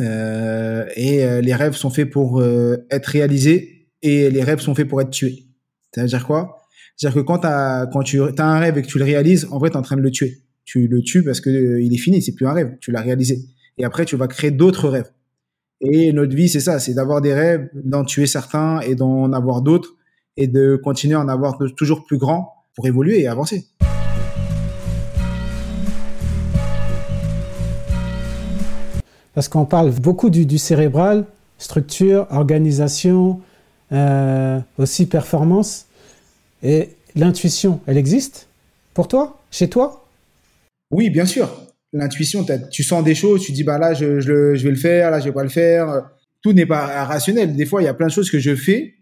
Euh, 0.00 0.86
et 0.96 1.40
les 1.42 1.54
rêves 1.54 1.74
sont 1.74 1.90
faits 1.90 2.10
pour 2.10 2.42
être 2.42 3.06
réalisés 3.06 3.88
et 4.02 4.30
les 4.30 4.42
rêves 4.42 4.60
sont 4.60 4.74
faits 4.74 4.88
pour 4.88 5.00
être 5.00 5.10
tués. 5.10 5.44
Ça 5.94 6.02
veut 6.02 6.08
dire 6.08 6.26
quoi? 6.26 6.60
C'est-à-dire 7.00 7.22
que 7.22 7.26
quand, 7.26 8.02
tu 8.02 8.20
as 8.20 8.44
un 8.44 8.58
rêve 8.58 8.76
et 8.76 8.82
que 8.82 8.86
tu 8.86 8.98
le 8.98 9.04
réalises, 9.04 9.48
en 9.50 9.58
vrai, 9.58 9.70
tu 9.70 9.74
es 9.74 9.78
en 9.78 9.82
train 9.82 9.96
de 9.96 10.02
le 10.02 10.10
tuer. 10.10 10.42
Tu 10.66 10.86
le 10.86 11.00
tues 11.00 11.24
parce 11.24 11.40
que 11.40 11.48
euh, 11.48 11.82
il 11.82 11.94
est 11.94 11.98
fini, 11.98 12.20
c'est 12.20 12.34
plus 12.34 12.46
un 12.46 12.52
rêve, 12.52 12.76
tu 12.80 12.92
l'as 12.92 13.00
réalisé. 13.00 13.40
Et 13.78 13.84
après, 13.84 14.04
tu 14.04 14.16
vas 14.16 14.28
créer 14.28 14.50
d'autres 14.50 14.88
rêves. 14.88 15.10
Et 15.80 16.12
notre 16.12 16.36
vie, 16.36 16.50
c'est 16.50 16.60
ça, 16.60 16.78
c'est 16.78 16.92
d'avoir 16.92 17.22
des 17.22 17.32
rêves, 17.32 17.70
d'en 17.72 18.04
tuer 18.04 18.26
certains 18.26 18.80
et 18.80 18.94
d'en 18.94 19.32
avoir 19.32 19.62
d'autres 19.62 19.96
et 20.36 20.46
de 20.46 20.76
continuer 20.76 21.14
à 21.14 21.20
en 21.20 21.28
avoir 21.28 21.58
toujours 21.74 22.04
plus 22.04 22.18
grands 22.18 22.52
pour 22.74 22.86
évoluer 22.86 23.20
et 23.20 23.28
avancer. 23.28 23.64
Parce 29.40 29.48
qu'on 29.48 29.64
parle 29.64 29.90
beaucoup 29.92 30.28
du, 30.28 30.58
cérébral, 30.58 31.24
structure, 31.56 32.26
organisation, 32.28 33.40
euh, 33.90 34.60
aussi 34.76 35.06
performance. 35.06 35.86
Et 36.62 36.90
l'intuition, 37.16 37.80
elle 37.86 37.96
existe 37.96 38.48
pour 38.92 39.08
toi, 39.08 39.40
chez 39.50 39.70
toi? 39.70 40.06
Oui, 40.90 41.08
bien 41.08 41.24
sûr 41.24 41.48
l'intuition, 41.94 42.44
tu 42.70 42.82
sens 42.82 43.02
des 43.02 43.14
choses, 43.14 43.40
tu 43.40 43.52
dis 43.52 43.64
bah 43.64 43.78
là 43.78 43.94
je, 43.94 44.20
je, 44.20 44.54
je, 44.54 44.62
vais 44.62 44.70
le 44.70 44.76
faire, 44.76 45.10
là 45.10 45.20
je 45.20 45.24
vais 45.24 45.32
pas 45.32 45.42
le 45.42 45.48
faire. 45.48 46.10
Tout 46.42 46.52
n'est 46.52 46.66
pas 46.66 47.04
rationnel. 47.06 47.56
Des 47.56 47.64
fois, 47.64 47.80
il 47.80 47.86
y 47.86 47.88
a 47.88 47.94
plein 47.94 48.08
de 48.08 48.12
choses 48.12 48.30
que 48.30 48.38
je 48.38 48.54
fais 48.54 48.96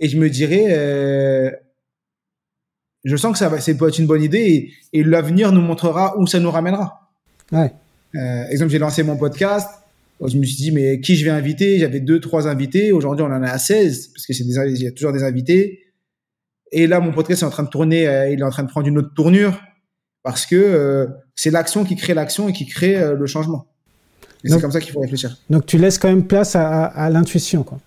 et 0.00 0.08
je 0.08 0.18
me 0.18 0.28
dirais, 0.28 0.66
euh, 0.70 1.50
je 3.04 3.16
sens 3.16 3.32
que 3.32 3.38
ça 3.38 3.48
va, 3.48 3.60
c'est 3.60 3.76
peut 3.76 3.86
être 3.86 4.00
une 4.00 4.08
bonne 4.08 4.24
idée 4.24 4.72
et, 4.92 5.04
l'avenir 5.04 5.52
nous 5.52 5.62
montrera 5.62 6.18
où 6.18 6.26
ça 6.26 6.40
nous 6.40 6.50
ramènera. 6.50 7.12
Ouais. 7.52 7.72
Euh, 8.14 8.44
exemple, 8.48 8.70
j'ai 8.70 8.78
lancé 8.78 9.02
mon 9.02 9.16
podcast. 9.16 9.68
Je 10.26 10.36
me 10.36 10.44
suis 10.44 10.56
dit 10.56 10.70
mais 10.70 11.00
qui 11.00 11.16
je 11.16 11.24
vais 11.24 11.30
inviter? 11.30 11.78
J'avais 11.78 12.00
deux, 12.00 12.20
trois 12.20 12.46
invités. 12.46 12.92
Aujourd'hui, 12.92 13.24
on 13.24 13.32
en 13.32 13.42
a 13.42 13.50
à 13.50 13.58
16 13.58 14.08
parce 14.08 14.26
que 14.26 14.34
c'est 14.34 14.44
des, 14.44 14.54
il 14.72 14.82
y 14.82 14.86
a 14.86 14.92
toujours 14.92 15.12
des 15.12 15.22
invités. 15.22 15.86
Et 16.72 16.86
là, 16.86 17.00
mon 17.00 17.12
podcast 17.12 17.42
est 17.42 17.46
en 17.46 17.50
train 17.50 17.62
de 17.62 17.68
tourner, 17.68 18.06
euh, 18.06 18.30
il 18.30 18.40
est 18.40 18.44
en 18.44 18.50
train 18.50 18.62
de 18.62 18.68
prendre 18.68 18.86
une 18.86 18.98
autre 18.98 19.12
tournure 19.14 19.60
parce 20.22 20.46
que 20.46 20.56
euh, 20.56 21.06
c'est 21.34 21.50
l'action 21.50 21.84
qui 21.84 21.96
crée 21.96 22.14
l'action 22.14 22.48
et 22.48 22.52
qui 22.52 22.66
crée 22.66 22.96
euh, 22.96 23.14
le 23.14 23.26
changement. 23.26 23.66
Et 24.44 24.48
c'est 24.48 24.60
comme 24.60 24.72
ça 24.72 24.80
qu'il 24.80 24.92
faut 24.92 25.00
réfléchir. 25.00 25.36
Donc 25.50 25.66
tu 25.66 25.76
laisses 25.78 25.98
quand 25.98 26.08
même 26.08 26.26
place 26.26 26.56
à, 26.56 26.84
à, 26.84 27.10
l'intuition, 27.10 27.62
quoi. 27.62 27.78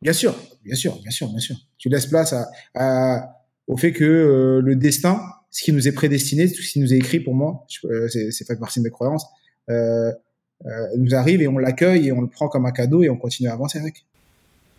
Bien 0.00 0.14
sûr, 0.14 0.34
bien 0.64 0.74
sûr, 0.74 0.98
bien 1.02 1.10
sûr, 1.10 1.28
bien 1.28 1.40
sûr. 1.40 1.56
Tu 1.76 1.90
laisses 1.90 2.06
place 2.06 2.32
à, 2.32 2.48
à 2.74 3.36
au 3.66 3.76
fait 3.76 3.92
que 3.92 4.04
euh, 4.04 4.60
le 4.62 4.76
destin, 4.76 5.20
ce 5.50 5.62
qui 5.62 5.72
nous 5.72 5.88
est 5.88 5.92
prédestiné, 5.92 6.48
ce 6.48 6.72
qui 6.72 6.80
nous 6.80 6.94
est 6.94 6.96
écrit 6.96 7.20
pour 7.20 7.34
moi, 7.34 7.66
c'est 8.08 8.32
fait 8.32 8.58
partie 8.58 8.80
de 8.80 8.84
mes 8.84 8.90
croyances, 8.90 9.26
euh, 9.70 10.12
nous 10.98 11.14
arrive 11.14 11.40
et 11.40 11.48
on 11.48 11.58
l'accueille 11.58 12.08
et 12.08 12.12
on 12.12 12.20
le 12.20 12.26
prend 12.26 12.48
comme 12.48 12.66
un 12.66 12.70
cadeau 12.70 13.02
et 13.02 13.08
on 13.08 13.16
continue 13.16 13.48
à 13.48 13.54
avancer 13.54 13.78
avec. 13.78 14.04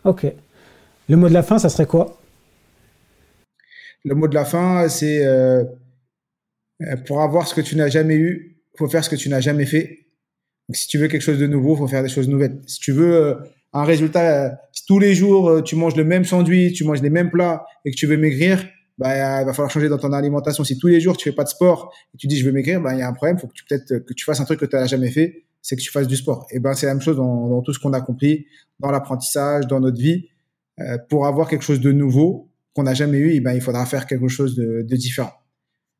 Ok. 0.04 0.26
Le 1.08 1.16
mot 1.16 1.28
de 1.28 1.34
la 1.34 1.42
fin, 1.42 1.58
ça 1.58 1.68
serait 1.68 1.86
quoi? 1.86 2.20
Le 4.04 4.14
mot 4.14 4.28
de 4.28 4.34
la 4.34 4.44
fin, 4.44 4.88
c'est 4.88 5.24
euh, 5.24 5.64
pour 7.06 7.20
avoir 7.20 7.46
ce 7.46 7.54
que 7.54 7.60
tu 7.60 7.76
n'as 7.76 7.88
jamais 7.88 8.16
eu, 8.16 8.56
faut 8.76 8.88
faire 8.88 9.04
ce 9.04 9.10
que 9.10 9.16
tu 9.16 9.28
n'as 9.28 9.40
jamais 9.40 9.66
fait. 9.66 10.06
Donc, 10.68 10.76
si 10.76 10.88
tu 10.88 10.98
veux 10.98 11.08
quelque 11.08 11.22
chose 11.22 11.38
de 11.38 11.46
nouveau, 11.46 11.76
faut 11.76 11.88
faire 11.88 12.02
des 12.02 12.08
choses 12.08 12.28
nouvelles. 12.28 12.60
Si 12.66 12.80
tu 12.80 12.92
veux 12.92 13.14
euh, 13.14 13.34
un 13.72 13.84
résultat, 13.84 14.46
euh, 14.46 14.50
si 14.72 14.84
tous 14.86 14.98
les 14.98 15.14
jours 15.14 15.62
tu 15.64 15.76
manges 15.76 15.96
le 15.96 16.04
même 16.04 16.24
sandwich, 16.24 16.74
tu 16.74 16.84
manges 16.84 17.02
les 17.02 17.10
mêmes 17.10 17.30
plats 17.30 17.64
et 17.84 17.90
que 17.90 17.96
tu 17.96 18.06
veux 18.06 18.16
maigrir, 18.16 18.64
bah, 19.02 19.40
il 19.40 19.46
va 19.46 19.52
falloir 19.52 19.70
changer 19.70 19.88
dans 19.88 19.98
ton 19.98 20.12
alimentation. 20.12 20.62
Si 20.64 20.78
tous 20.78 20.86
les 20.86 21.00
jours 21.00 21.16
tu 21.16 21.28
fais 21.28 21.34
pas 21.34 21.44
de 21.44 21.48
sport 21.48 21.92
et 22.14 22.16
tu 22.16 22.26
dis 22.26 22.38
je 22.38 22.46
veux 22.46 22.52
maigrir, 22.52 22.80
bah, 22.80 22.94
il 22.94 23.00
y 23.00 23.02
a 23.02 23.08
un 23.08 23.12
problème. 23.12 23.38
Faut 23.38 23.48
que 23.48 23.52
tu 23.52 23.64
peut-être 23.64 23.98
que 23.98 24.14
tu 24.14 24.24
fasses 24.24 24.40
un 24.40 24.44
truc 24.44 24.60
que 24.60 24.66
tu 24.66 24.76
n'as 24.76 24.86
jamais 24.86 25.10
fait, 25.10 25.44
c'est 25.60 25.76
que 25.76 25.80
tu 25.80 25.90
fasses 25.90 26.06
du 26.06 26.16
sport. 26.16 26.46
Et 26.50 26.60
ben 26.60 26.74
c'est 26.74 26.86
la 26.86 26.94
même 26.94 27.02
chose 27.02 27.16
dans, 27.16 27.60
tout 27.62 27.72
ce 27.72 27.78
qu'on 27.78 27.92
a 27.92 28.00
compris, 28.00 28.46
dans 28.78 28.90
l'apprentissage, 28.90 29.66
dans 29.66 29.80
notre 29.80 30.00
vie. 30.00 30.28
pour 31.08 31.26
avoir 31.26 31.48
quelque 31.48 31.64
chose 31.64 31.80
de 31.80 31.92
nouveau 31.92 32.48
qu'on 32.74 32.84
n'a 32.84 32.94
jamais 32.94 33.18
eu, 33.18 33.32
et 33.32 33.40
ben 33.40 33.52
il 33.52 33.60
faudra 33.60 33.84
faire 33.86 34.06
quelque 34.06 34.28
chose 34.28 34.54
de, 34.54 34.82
différent. 34.96 35.32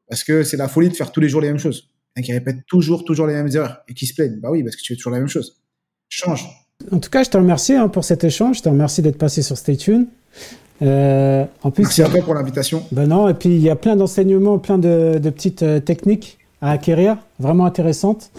Parce 0.08 0.24
que 0.24 0.42
c'est 0.42 0.56
la 0.56 0.68
folie 0.68 0.88
de 0.88 0.94
faire 0.94 1.12
tous 1.12 1.20
les 1.20 1.28
jours 1.28 1.40
les 1.40 1.48
mêmes 1.48 1.58
choses. 1.58 1.88
Et 2.16 2.22
qui 2.22 2.32
répète 2.32 2.66
toujours, 2.66 3.04
toujours 3.04 3.26
les 3.26 3.32
mêmes 3.32 3.48
erreurs 3.48 3.82
et 3.88 3.94
qui 3.94 4.06
se 4.06 4.14
plaignent. 4.14 4.38
Bah 4.38 4.50
oui, 4.50 4.62
parce 4.62 4.76
que 4.76 4.82
tu 4.82 4.92
fais 4.92 4.96
toujours 4.96 5.12
la 5.12 5.18
même 5.18 5.28
chose. 5.28 5.62
Change. 6.10 6.46
En 6.90 6.98
tout 6.98 7.08
cas, 7.08 7.22
je 7.22 7.30
te 7.30 7.38
remercie 7.38 7.72
hein, 7.72 7.88
pour 7.88 8.04
cet 8.04 8.22
échange. 8.22 8.58
Je 8.58 8.62
te 8.62 8.68
remercie 8.68 9.00
d'être 9.00 9.16
passé 9.16 9.40
sur 9.40 9.56
Stay 9.56 9.76
Tuned. 9.76 10.06
Euh, 10.82 11.44
en 11.62 11.70
plus, 11.70 11.84
Merci 11.84 12.02
à 12.02 12.08
toi 12.08 12.22
pour 12.22 12.34
l'invitation. 12.34 12.84
Ben 12.92 13.06
non, 13.06 13.28
et 13.28 13.34
puis 13.34 13.50
il 13.50 13.62
y 13.62 13.70
a 13.70 13.76
plein 13.76 13.96
d'enseignements, 13.96 14.58
plein 14.58 14.78
de, 14.78 15.18
petites 15.30 15.62
euh, 15.62 15.80
techniques 15.80 16.38
à 16.60 16.72
acquérir, 16.72 17.16
vraiment 17.38 17.66
intéressantes. 17.66 18.30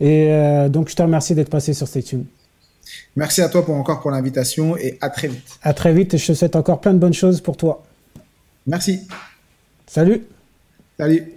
Et 0.00 0.28
euh, 0.30 0.68
donc, 0.68 0.88
je 0.88 0.96
te 0.96 1.02
remercie 1.02 1.34
d'être 1.34 1.50
passé 1.50 1.72
sur 1.72 1.86
Stay 1.86 2.02
Tuned. 2.02 2.24
Merci 3.16 3.42
à 3.42 3.48
toi 3.48 3.64
pour 3.64 3.76
encore 3.76 4.00
pour 4.00 4.10
l'invitation 4.10 4.76
et 4.76 4.98
à 5.00 5.08
très 5.08 5.28
vite. 5.28 5.58
À 5.62 5.72
très 5.72 5.92
vite 5.92 6.14
et 6.14 6.18
je 6.18 6.26
te 6.26 6.32
souhaite 6.32 6.56
encore 6.56 6.80
plein 6.80 6.92
de 6.92 6.98
bonnes 6.98 7.14
choses 7.14 7.40
pour 7.40 7.56
toi. 7.56 7.82
Merci. 8.66 9.06
Salut. 9.86 10.26
Salut 10.98 11.33